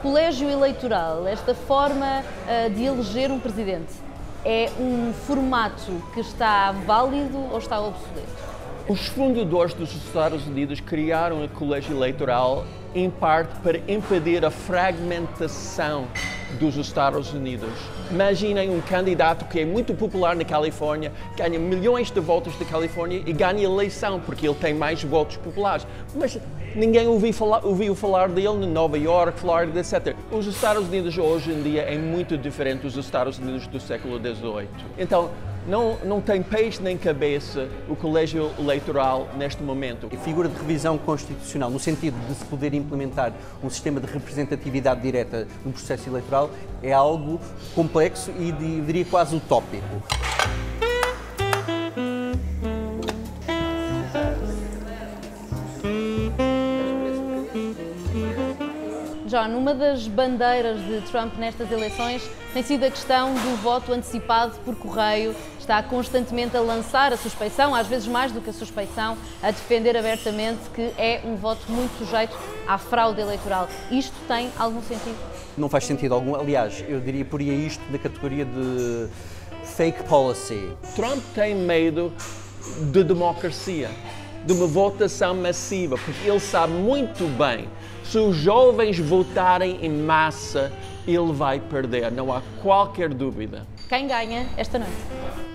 [0.00, 3.92] colégio eleitoral, esta forma uh, de eleger um presidente,
[4.48, 8.28] é um formato que está válido ou está obsoleto?
[8.88, 12.64] Os fundadores dos Estados Unidos criaram o colégio eleitoral
[12.94, 16.06] em parte para impedir a fragmentação
[16.60, 17.72] dos Estados Unidos.
[18.10, 23.22] Imaginem um candidato que é muito popular na Califórnia, ganha milhões de votos da Califórnia
[23.26, 25.86] e ganha eleição porque ele tem mais votos populares.
[26.14, 26.38] Mas
[26.74, 30.14] ninguém ouviu falar, ouviu falar dele em Nova York, Flórida, etc.
[30.30, 34.68] Os Estados Unidos hoje em dia é muito diferente dos Estados Unidos do século XVIII.
[34.96, 35.30] Então,
[35.66, 40.08] não, não tem peixe nem cabeça o colégio eleitoral neste momento.
[40.12, 43.32] A figura de revisão constitucional, no sentido de se poder implementar
[43.62, 46.50] um sistema de representatividade direta no processo eleitoral,
[46.82, 47.40] é algo
[47.74, 50.02] complexo e diria quase utópico.
[59.26, 62.22] John, uma das bandeiras de Trump nestas eleições
[62.52, 65.34] tem sido a questão do voto antecipado por correio.
[65.58, 69.96] Está constantemente a lançar a suspeição, às vezes mais do que a suspeição, a defender
[69.96, 72.38] abertamente que é um voto muito sujeito
[72.68, 73.68] à fraude eleitoral.
[73.90, 75.16] Isto tem algum sentido?
[75.58, 76.36] Não faz sentido algum.
[76.36, 79.08] Aliás, eu diria poria isto na categoria de
[79.64, 80.70] fake policy.
[80.94, 82.12] Trump tem medo
[82.92, 83.90] de democracia,
[84.44, 87.68] de uma votação massiva, porque ele sabe muito bem
[88.10, 90.72] se os jovens votarem em massa,
[91.06, 93.66] ele vai perder, não há qualquer dúvida.
[93.88, 94.94] Quem ganha esta noite?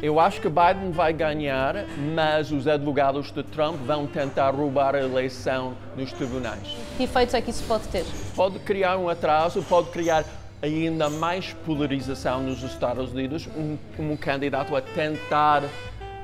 [0.02, 5.00] Eu acho que Biden vai ganhar, mas os advogados de Trump vão tentar roubar a
[5.00, 6.76] eleição nos tribunais.
[6.98, 8.06] Que efeitos é que isso pode ter?
[8.36, 10.26] Pode criar um atraso, pode criar
[10.62, 15.64] ainda mais polarização nos Estados Unidos, um, um candidato a tentar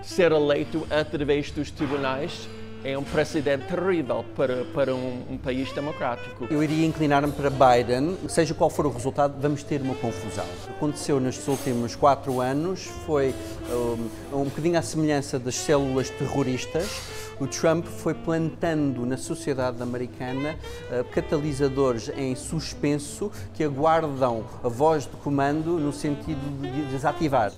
[0.01, 2.47] ser eleito através dos tribunais
[2.83, 6.47] é um precedente terrível para, para um, um, país democrático.
[6.49, 10.45] Eu iria inclinar-me para Biden, seja qual for o resultado, vamos ter uma confusão.
[10.45, 13.33] O que aconteceu nestes últimos quatro anos foi
[13.69, 17.01] um, um bocadinho à semelhança das células terroristas.
[17.39, 20.57] O Trump foi plantando na sociedade americana
[20.89, 27.51] uh, catalisadores em suspenso que aguardam a voz de comando no sentido de desativar.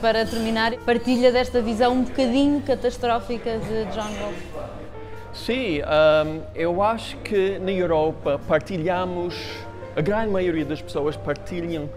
[0.00, 4.46] Para terminar, partilha desta visão um bocadinho catastrófica de John Wolfe.
[5.32, 9.34] Sim, um, eu acho que na Europa partilhamos,
[9.96, 11.90] a grande maioria das pessoas partilham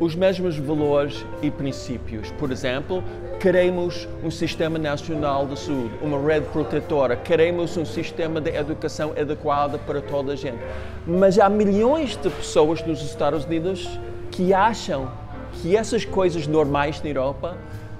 [0.00, 2.32] os mesmos valores e princípios.
[2.32, 3.04] Por exemplo,
[3.38, 9.78] queremos um sistema nacional de saúde, uma rede protetora, queremos um sistema de educação adequado
[9.86, 10.58] para toda a gente.
[11.06, 13.88] Mas há milhões de pessoas nos Estados Unidos
[14.32, 15.21] que acham
[15.60, 17.56] que essas coisas normais na Europa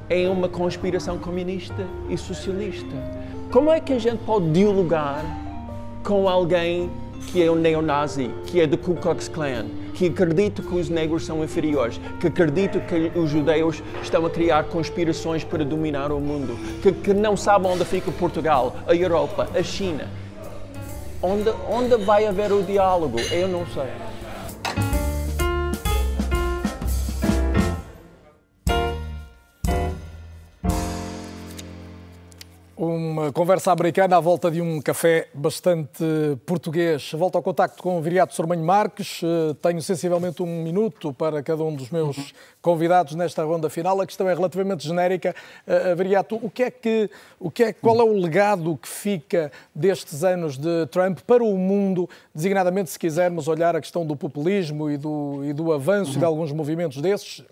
[0.09, 2.95] é uma conspiração comunista e socialista.
[3.51, 5.25] Como é que a gente pode dialogar
[6.03, 6.91] com alguém
[7.29, 11.25] que é um neonazi, que é do Ku Klux Klan, que acredita que os negros
[11.25, 16.59] são inferiores, que acredita que os judeus estão a criar conspirações para dominar o mundo,
[16.83, 20.09] que, que não sabe onde fica Portugal, a Europa, a China.
[21.23, 23.21] Onde, onde vai haver o diálogo?
[23.31, 24.12] Eu não sei.
[32.93, 36.05] Uma conversa americana à volta de um café bastante
[36.45, 37.11] português.
[37.13, 39.23] Volto ao contacto com o Viriato Sormanho Marques.
[39.25, 43.99] Eh, tenho sensivelmente um minuto para cada um dos meus convidados nesta ronda final.
[43.99, 45.35] A questão é relativamente genérica.
[45.67, 47.11] Uh, Viriato, o que é que,
[47.41, 51.57] o que é, qual é o legado que fica destes anos de Trump para o
[51.57, 56.19] mundo, designadamente se quisermos olhar a questão do populismo e do, e do avanço uhum.
[56.19, 57.43] de alguns movimentos desses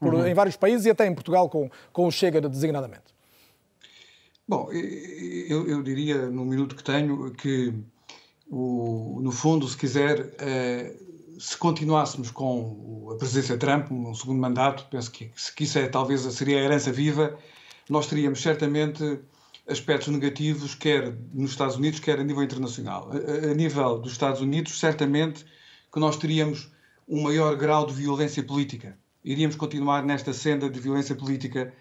[0.00, 0.26] por, uhum.
[0.26, 3.17] em vários países e até em Portugal com, com o Chega designadamente?
[4.48, 7.74] Bom, eu, eu, diria, no minuto que tenho, que,
[8.48, 10.96] o, no fundo, se quiser, eh,
[11.38, 15.86] se continuássemos com a presidência de Trump, um segundo mandato, penso que, que isso é,
[15.86, 17.38] talvez seria a herança viva,
[17.90, 19.20] nós teríamos certamente
[19.68, 23.10] aspectos negativos, quer nos Estados Unidos, quer a nível internacional.
[23.12, 25.44] A, a nível dos Estados Unidos, certamente
[25.92, 26.72] que nós teríamos
[27.06, 28.98] um maior grau de violência política.
[29.22, 31.74] Iríamos continuar nesta senda de violência política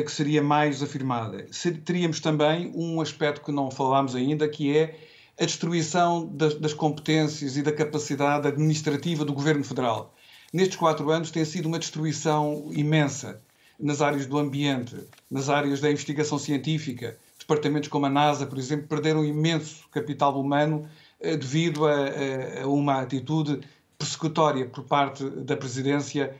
[0.00, 1.46] que seria mais afirmada.
[1.84, 4.96] Teríamos também um aspecto que não falámos ainda, que é
[5.38, 10.14] a destruição das, das, competências e da capacidade administrativa do governo federal.
[10.52, 13.42] Nestes quatro anos tem sido uma destruição imensa
[13.78, 14.96] nas áreas do ambiente,
[15.30, 17.18] nas áreas da investigação científica.
[17.38, 20.88] Departamentos como a NASA, por exemplo, perderam imenso capital humano
[21.20, 23.60] eh, devido a, a, a uma atitude
[23.98, 26.34] persecutória por parte da presidência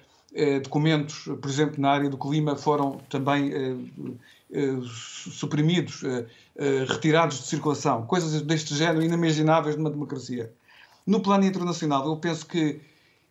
[0.63, 3.77] documentos, por exemplo, na área do clima, foram também eh,
[4.51, 6.03] eh, suprimidos,
[6.89, 8.07] retirados de circulação.
[8.07, 10.53] Coisas deste género inimagináveis numa democracia.
[11.07, 12.81] No plano internacional, eu penso que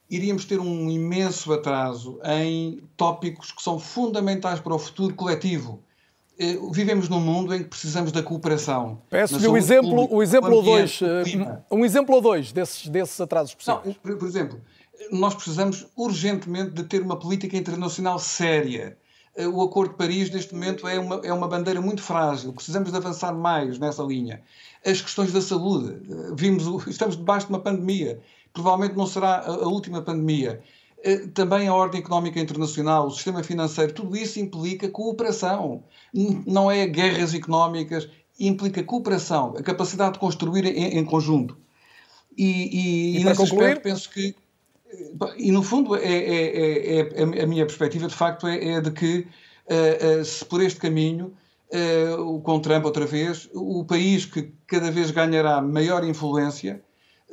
[0.09, 5.81] iríamos ter um imenso atraso em tópicos que são fundamentais para o futuro coletivo.
[6.71, 9.01] Vivemos num mundo em que precisamos da cooperação.
[9.09, 10.99] Peço-lhe um exemplo, o exemplo ou dois,
[11.69, 13.85] um exemplo ou dois desses, desses atrasos possíveis.
[13.85, 14.59] Não, por, por exemplo,
[15.11, 18.97] nós precisamos urgentemente de ter uma política internacional séria.
[19.35, 22.53] Eh, o Acordo de Paris, neste momento, é uma, é uma bandeira muito frágil.
[22.53, 24.41] Precisamos de avançar mais nessa linha.
[24.85, 25.95] As questões da saúde.
[26.09, 28.19] Eh, vimos, estamos debaixo de uma pandemia.
[28.53, 30.61] Provavelmente não será a, última pandemia.
[31.03, 35.83] Eh, também a ordem económica internacional, o sistema financeiro, tudo isso implica cooperação.
[36.13, 38.09] Não é guerras económicas,
[38.39, 41.57] implica cooperação, a capacidade de construir em, em conjunto.
[42.37, 43.63] E, e, e, e nesse concluir?
[43.63, 44.35] aspecto penso que
[45.38, 49.27] e no fundo, é, é, é, a minha perspectiva de facto é, de que,
[49.69, 51.34] uh, uh, se por este caminho,
[51.72, 56.81] uh, com Trump outra vez, o país que cada vez ganhará maior influência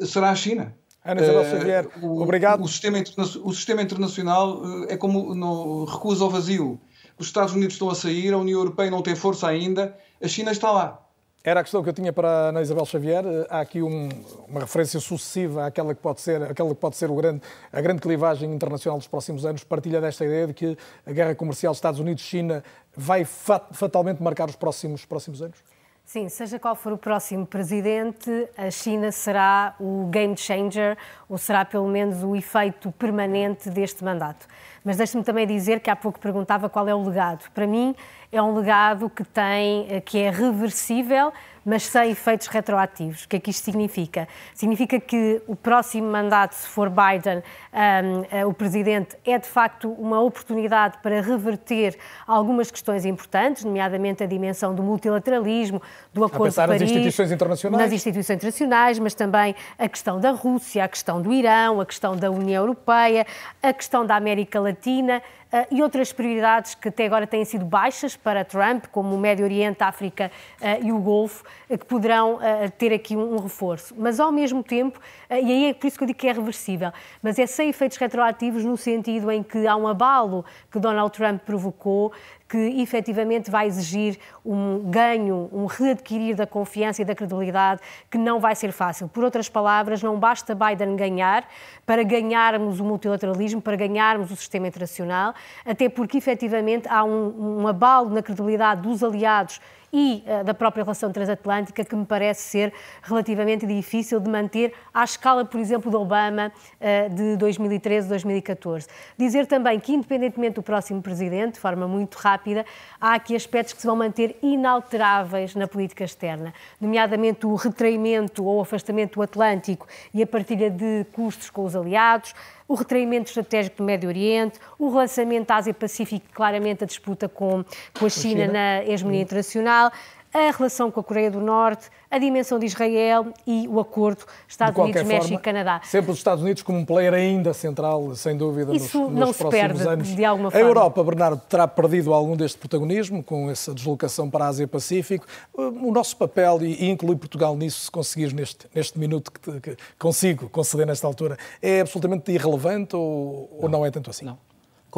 [0.00, 0.74] será a China.
[1.04, 2.62] Ana Isabel Xavier, o, obrigado.
[2.62, 3.02] O sistema,
[3.42, 6.78] o sistema internacional é como no, recusa ao vazio.
[7.18, 10.52] Os Estados Unidos estão a sair, a União Europeia não tem força ainda, a China
[10.52, 11.07] está lá.
[11.44, 13.24] Era a questão que eu tinha para a Ana Isabel Xavier.
[13.48, 14.08] Há aqui um,
[14.48, 17.40] uma referência sucessiva àquela que pode ser, àquela que pode ser o grande,
[17.72, 19.62] a grande clivagem internacional dos próximos anos.
[19.62, 22.62] Partilha desta ideia de que a guerra comercial Estados Unidos-China
[22.96, 25.58] vai fatalmente marcar os próximos, próximos anos?
[26.04, 30.96] Sim, seja qual for o próximo presidente, a China será o game changer,
[31.28, 34.46] ou será pelo menos o efeito permanente deste mandato.
[34.88, 37.44] Mas deixe-me também dizer que há pouco perguntava qual é o legado.
[37.52, 37.94] Para mim,
[38.32, 41.30] é um legado que tem, eh, que é reversível,
[41.68, 43.24] mas sem efeitos retroativos.
[43.24, 44.26] O que é que isto significa?
[44.54, 49.92] Significa que o próximo mandato, se for Biden, um, eh, o presidente, é de facto
[49.92, 55.82] uma oportunidade para reverter algumas questões importantes, nomeadamente a dimensão do multilateralismo,
[56.14, 57.84] do Acordo de Paris, nas instituições internacionais.
[57.84, 62.16] nas instituições internacionais, mas também a questão da Rússia, a questão do Irão, a questão
[62.16, 63.26] da União Europeia,
[63.62, 65.20] a questão da América Latina.
[65.50, 69.46] Uh, e outras prioridades que até agora têm sido baixas para Trump, como o Médio
[69.46, 70.30] Oriente, a África
[70.60, 72.38] uh, e o Golfo, uh, que poderão
[72.76, 73.94] ter aqui um, reforço.
[73.96, 75.00] Mas, ao mesmo tempo,
[75.30, 76.92] e aí é por isso que eu digo que é reversível,
[77.22, 81.40] mas é sem efeitos retroativos no sentido em que há um abalo que Donald Trump
[81.42, 82.12] provocou
[82.48, 88.40] que efetivamente vai exigir um ganho, um readquirir da confiança e da credibilidade que não
[88.40, 89.06] vai ser fácil.
[89.08, 91.46] Por outras palavras, não basta Biden ganhar
[91.84, 95.34] para ganharmos o multilateralismo, para ganharmos o sistema internacional,
[95.64, 99.60] até porque efetivamente há um, um abalo na credibilidade dos aliados
[99.92, 105.04] e uh, da própria relação transatlântica que me parece ser relativamente difícil de manter à
[105.04, 108.86] escala, por exemplo, do Obama uh, de 2013-2014.
[109.16, 112.64] Dizer também que, independentemente do próximo presidente, de forma muito rápida,
[113.00, 118.60] há aqui aspectos que se vão manter inalteráveis na política externa, nomeadamente o retraimento ou
[118.60, 122.34] afastamento do Atlântico e a partilha de custos com os aliados,
[122.68, 127.64] o retraimento estratégico do Médio Oriente, o relançamento da Ásia-Pacífico, claramente a disputa com,
[127.98, 128.52] com a China, China.
[128.52, 129.90] na hegemonia internacional,
[130.32, 134.78] a relação com a Coreia do Norte, a dimensão de Israel e o acordo Estados
[134.78, 135.80] Unidos, forma, México e Canadá.
[135.84, 139.32] Sempre os Estados Unidos como um player ainda central, sem dúvida, Isso nos, nos não
[139.32, 140.08] se perde, anos.
[140.14, 140.66] de alguma forma.
[140.66, 145.26] A Europa, Bernardo, terá perdido algum deste protagonismo com essa deslocação para a Ásia-Pacífico.
[145.54, 149.76] O nosso papel, e inclui Portugal nisso, se conseguires neste, neste minuto que, te, que
[149.98, 154.24] consigo conceder nesta altura, é absolutamente irrelevante ou não, ou não é tanto assim?
[154.24, 154.47] Não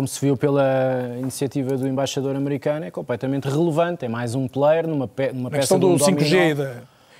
[0.00, 0.64] como se viu pela
[1.18, 4.06] iniciativa do embaixador americano, é completamente relevante.
[4.06, 6.76] É mais um player numa, pe numa peça questão do, do 5G e da,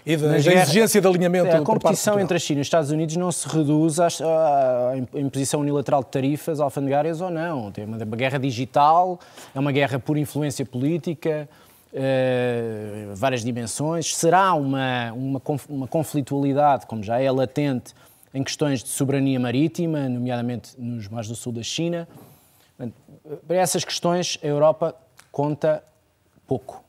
[0.06, 1.48] e da, da exigência de alinhamento.
[1.48, 5.18] É, a competição entre a China e os Estados Unidos não se reduz à, à
[5.20, 7.70] imposição unilateral de tarifas alfandegárias ou não.
[7.70, 9.20] Tem uma, uma guerra digital,
[9.54, 11.46] é uma guerra por influência política.
[11.92, 14.16] Uh, várias dimensões.
[14.16, 17.92] Será uma, uma, uma conflitualidade, como já é latente,
[18.32, 22.08] em questões de soberania marítima, nomeadamente nos mares do sul da China.
[23.46, 24.94] Para essas questões, a Europa
[25.30, 25.84] conta
[26.46, 26.82] pouco.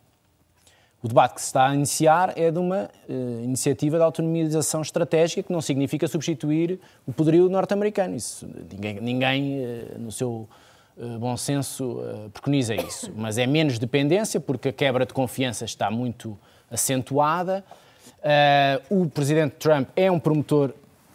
[1.03, 5.41] O debate que se está a iniciar é de uma uh, iniciativa de autonomização estratégica
[5.41, 8.15] que não significa substituir o poderio norte-americano.
[8.15, 10.47] Isso, ninguém, ninguém uh, no seu
[10.97, 11.99] uh, bom senso,
[12.31, 13.11] preconiza isso.
[13.17, 16.37] Mas é menos dependência, porque a quebra de confiança está muito
[16.69, 17.63] acentuada.
[18.89, 20.73] o presidente Trump é um promotor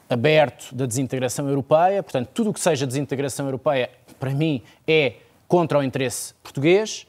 [0.08, 5.14] aberto da desintegração europeia, portanto, tudo o que seja desintegração europeia para mim, é
[5.48, 7.06] contra o interesse português.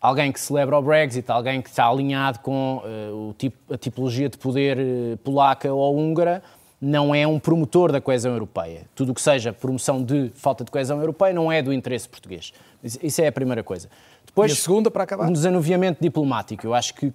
[0.00, 4.38] Alguém que celebra o Brexit, alguém que está alinhado com uh, tipo, a tipologia de
[4.38, 6.42] poder uh, polaca ou húngara,
[6.80, 8.82] não é um promotor da coesão europeia.
[8.94, 12.52] Tudo o que seja promoção de falta de coesão europeia não é do interesse português.
[12.84, 13.88] Isso é a primeira coisa.
[14.24, 15.26] Depois, e a segunda, para acabar?
[15.26, 16.66] Um desanuviamento diplomático.
[16.66, 17.12] Eu acho que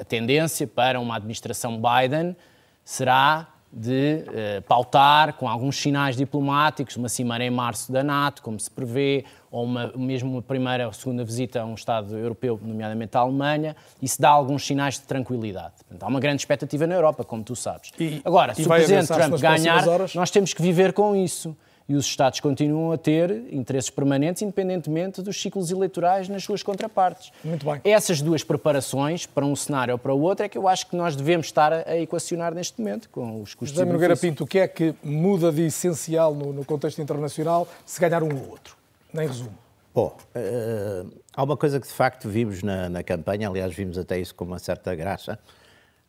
[0.00, 2.34] a tendência para uma administração Biden
[2.82, 8.58] será de uh, pautar com alguns sinais diplomáticos, uma cimeira em março da NATO, como
[8.58, 13.16] se prevê, ou uma, mesmo uma primeira ou segunda visita a um Estado europeu, nomeadamente
[13.16, 15.74] a Alemanha, isso dá alguns sinais de tranquilidade.
[15.78, 17.92] Portanto, há uma grande expectativa na Europa, como tu sabes.
[17.98, 19.84] E, Agora, se o Presidente Trump ganhar,
[20.14, 21.56] nós temos que viver com isso
[21.90, 27.32] e os Estados continuam a ter interesses permanentes, independentemente dos ciclos eleitorais nas suas contrapartes.
[27.42, 27.80] Muito bem.
[27.82, 30.94] Essas duas preparações, para um cenário ou para o outro, é que eu acho que
[30.94, 34.60] nós devemos estar a, equacionar neste momento, com os custos José Nogueira Pinto, o que
[34.60, 38.76] é que muda de essencial no, no contexto internacional se ganhar um ou outro?
[39.12, 39.58] Nem resumo.
[39.92, 44.16] Bom, uh, há uma coisa que de facto vimos na, na, campanha, aliás, vimos até
[44.16, 45.36] isso com uma certa graça,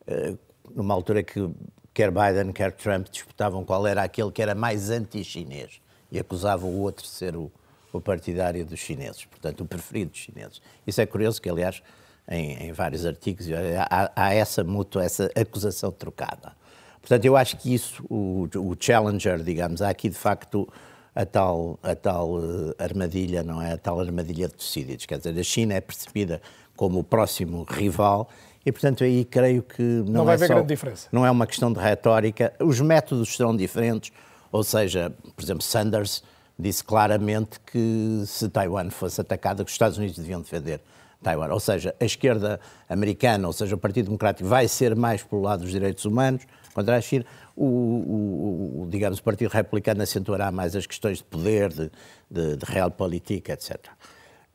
[0.08, 0.38] uh,
[0.76, 1.50] numa altura que
[1.94, 5.82] quer Biden, quer Trump disputavam qual era aquele que era mais anti-chinês
[6.12, 7.52] e acusavam o outro de ser o,
[7.92, 10.62] o, partidário dos chineses, portanto, o preferido dos chineses.
[10.86, 11.82] Isso é curioso, que aliás,
[12.28, 13.48] em, em vários artigos
[13.90, 16.54] há, há, essa mútua, essa acusação trocada.
[17.00, 20.68] Portanto, eu acho que isso, o, o challenger, digamos, há aqui de facto
[21.16, 23.74] a tal, a tal uh, armadilha, não é?
[23.74, 25.06] A tal armadilha de Tucídides.
[25.06, 26.42] Quer dizer, a China é percebida
[26.76, 28.30] como o próximo rival
[28.66, 31.08] e, portanto, aí creio que não, não vai é haver só, grande diferença.
[31.12, 32.54] Não é uma questão de retórica.
[32.60, 34.12] Os métodos serão diferentes,
[34.52, 36.24] ou seja, por exemplo, Sanders
[36.58, 40.80] disse claramente que se Taiwan fosse atacada, que os Estados Unidos deviam defender
[41.24, 41.52] Taiwan.
[41.52, 45.62] Ou seja, a esquerda americana, ou seja, o Partido Democrático, vai ser mais pelo lado
[45.62, 47.26] dos direitos humanos contra a China.
[47.56, 51.92] O, o, o digamos, o Partido Republicano acentuará mais as questões de poder, de,
[52.30, 53.78] de, de realpolitik, etc.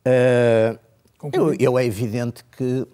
[0.05, 0.79] Uh,
[1.33, 2.87] eu, eu, é evidente que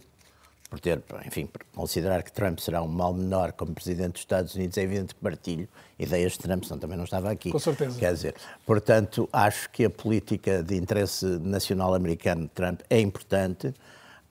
[0.74, 4.56] por ter, enfim, por considerar que Trump será um mal menor como presidente dos Estados
[4.56, 5.70] Unidos, é evidente que partilho
[6.00, 7.52] ideias de Trump, senão também não estava aqui.
[7.52, 8.00] Com certeza.
[8.00, 8.34] Quer dizer,
[8.66, 13.72] portanto, acho que a política de interesse nacional americano de Trump é importante.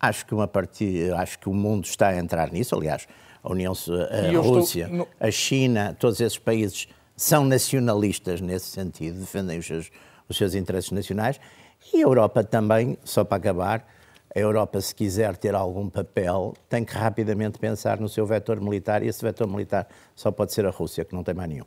[0.01, 3.06] Acho que uma partida, acho que o mundo está a entrar nisso, aliás,
[3.40, 5.09] a União, a Rússia, estou...
[5.20, 9.93] a China, todos esses países são nacionalistas nesse sentido, defendem os seus,
[10.28, 11.39] os seus interesses nacionais.
[11.94, 13.86] E a Europa também, só para acabar,
[14.34, 19.02] a Europa, se quiser ter algum papel, tem que rapidamente pensar no seu vetor militar
[19.02, 19.86] e esse vetor militar
[20.16, 21.66] só pode ser a Rússia, que não tem mais nenhum.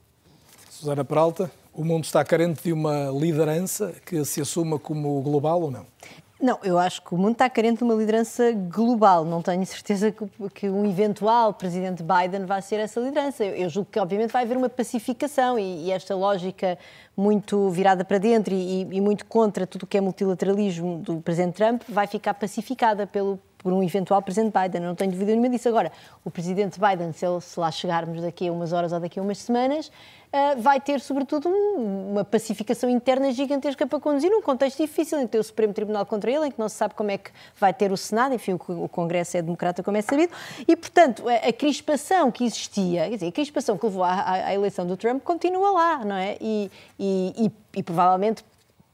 [0.70, 5.72] Susana Peralta, o mundo está carente de uma liderança que se assuma como global ou
[5.72, 5.86] não?
[6.40, 9.24] Não, eu acho que o mundo está carente de uma liderança global.
[9.24, 10.14] Não tenho certeza
[10.54, 13.46] que, um eventual presidente Biden vai ser essa liderança.
[13.46, 16.78] Eu, eu julgo que, obviamente, vai haver uma pacificação e, e esta lógica
[17.16, 21.56] muito virada para dentro e, e, muito contra tudo o que é multilateralismo do presidente
[21.56, 24.82] Trump vai ficar pacificada pelo, por um eventual presidente Biden.
[24.82, 25.70] Eu não tenho dúvida nenhuma disso.
[25.70, 25.90] Agora,
[26.26, 29.24] o presidente Biden, se, ele, se lá chegarmos daqui a umas horas ou daqui a
[29.24, 29.90] umas semanas,
[30.58, 35.34] vai ter, sobretudo, um, uma pacificação interna gigantesca para conduzir num contexto difícil, em que
[35.34, 37.74] tem o Supremo Tribunal contra ele, em que não se sabe como é que vai
[37.74, 40.34] ter o Senado, enfim, o, Congresso é democrata, como é sabido,
[40.68, 44.54] e, portanto, a, crispação que existia, quer dizer, a crispação que levou à, à, à
[44.54, 46.38] eleição do Trump continua lá, não é?
[46.40, 48.44] E, e, e, e provavelmente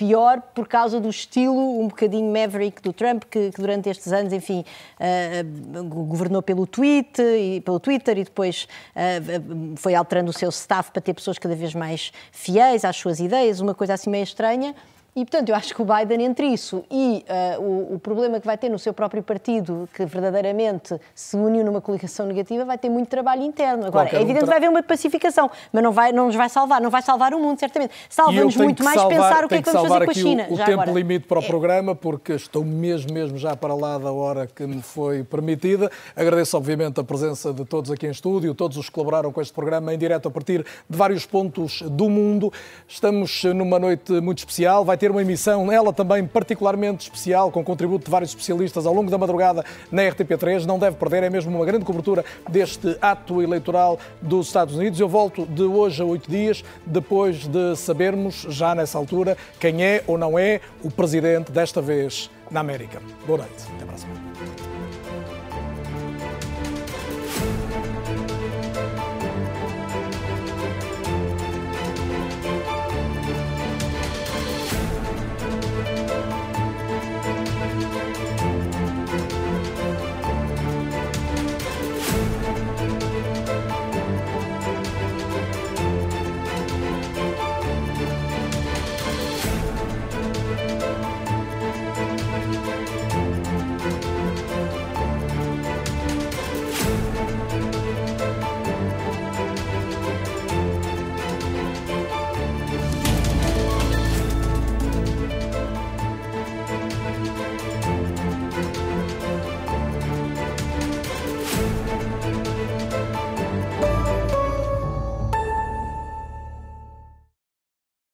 [0.02, 4.34] pior por causa do estilo um bocadinho maverick do Trump, que, que durante estes anos,
[4.34, 4.66] enfim,
[5.00, 10.90] uh, governou pelo, tweet, e, pelo Twitter e depois uh, foi alterando o seu staff
[10.92, 14.74] para ter pessoas cada vez mais fiéis às suas ideias, uma coisa assim meio estranha.
[15.14, 17.26] E, portanto, eu acho que o Biden, entre isso e
[17.58, 21.66] uh, o, o, problema que vai ter no seu próprio partido, que verdadeiramente se uniu
[21.66, 23.88] numa coligação negativa, vai ter muito trabalho interno.
[23.88, 26.48] Agora, Qualquer é evidente que vai haver uma pacificação, mas não, vai, não nos vai
[26.48, 27.94] salvar, não vai salvar o mundo, certamente.
[28.10, 30.48] Salva-nos muito mais salvar, pensar o que é que vamos fazer com a China.
[30.50, 30.92] O, o tempo agora.
[30.94, 31.46] limite para o é.
[31.46, 35.92] programa, porque estou mesmo, mesmo já para lá da hora que me foi permitida.
[36.16, 39.54] Agradeço, obviamente, a presença de todos aqui em estúdio, todos os que colaboraram com este
[39.54, 42.54] programa em direto a partir de vários pontos do mundo.
[42.88, 48.06] Estamos numa noite muito especial, vai ter uma emissão, ela também particularmente especial, com contributo
[48.06, 50.64] de vários especialistas ao longo da madrugada na RTP3.
[50.66, 55.00] Não deve perder, é mesmo uma grande cobertura deste ato eleitoral dos Estados Unidos.
[55.00, 60.04] Eu volto de hoje a oito dias, depois de sabermos, já nessa altura, quem é
[60.06, 63.02] ou não é o presidente desta vez na América.
[63.26, 63.56] Boa noite.
[63.74, 64.31] Até a próxima.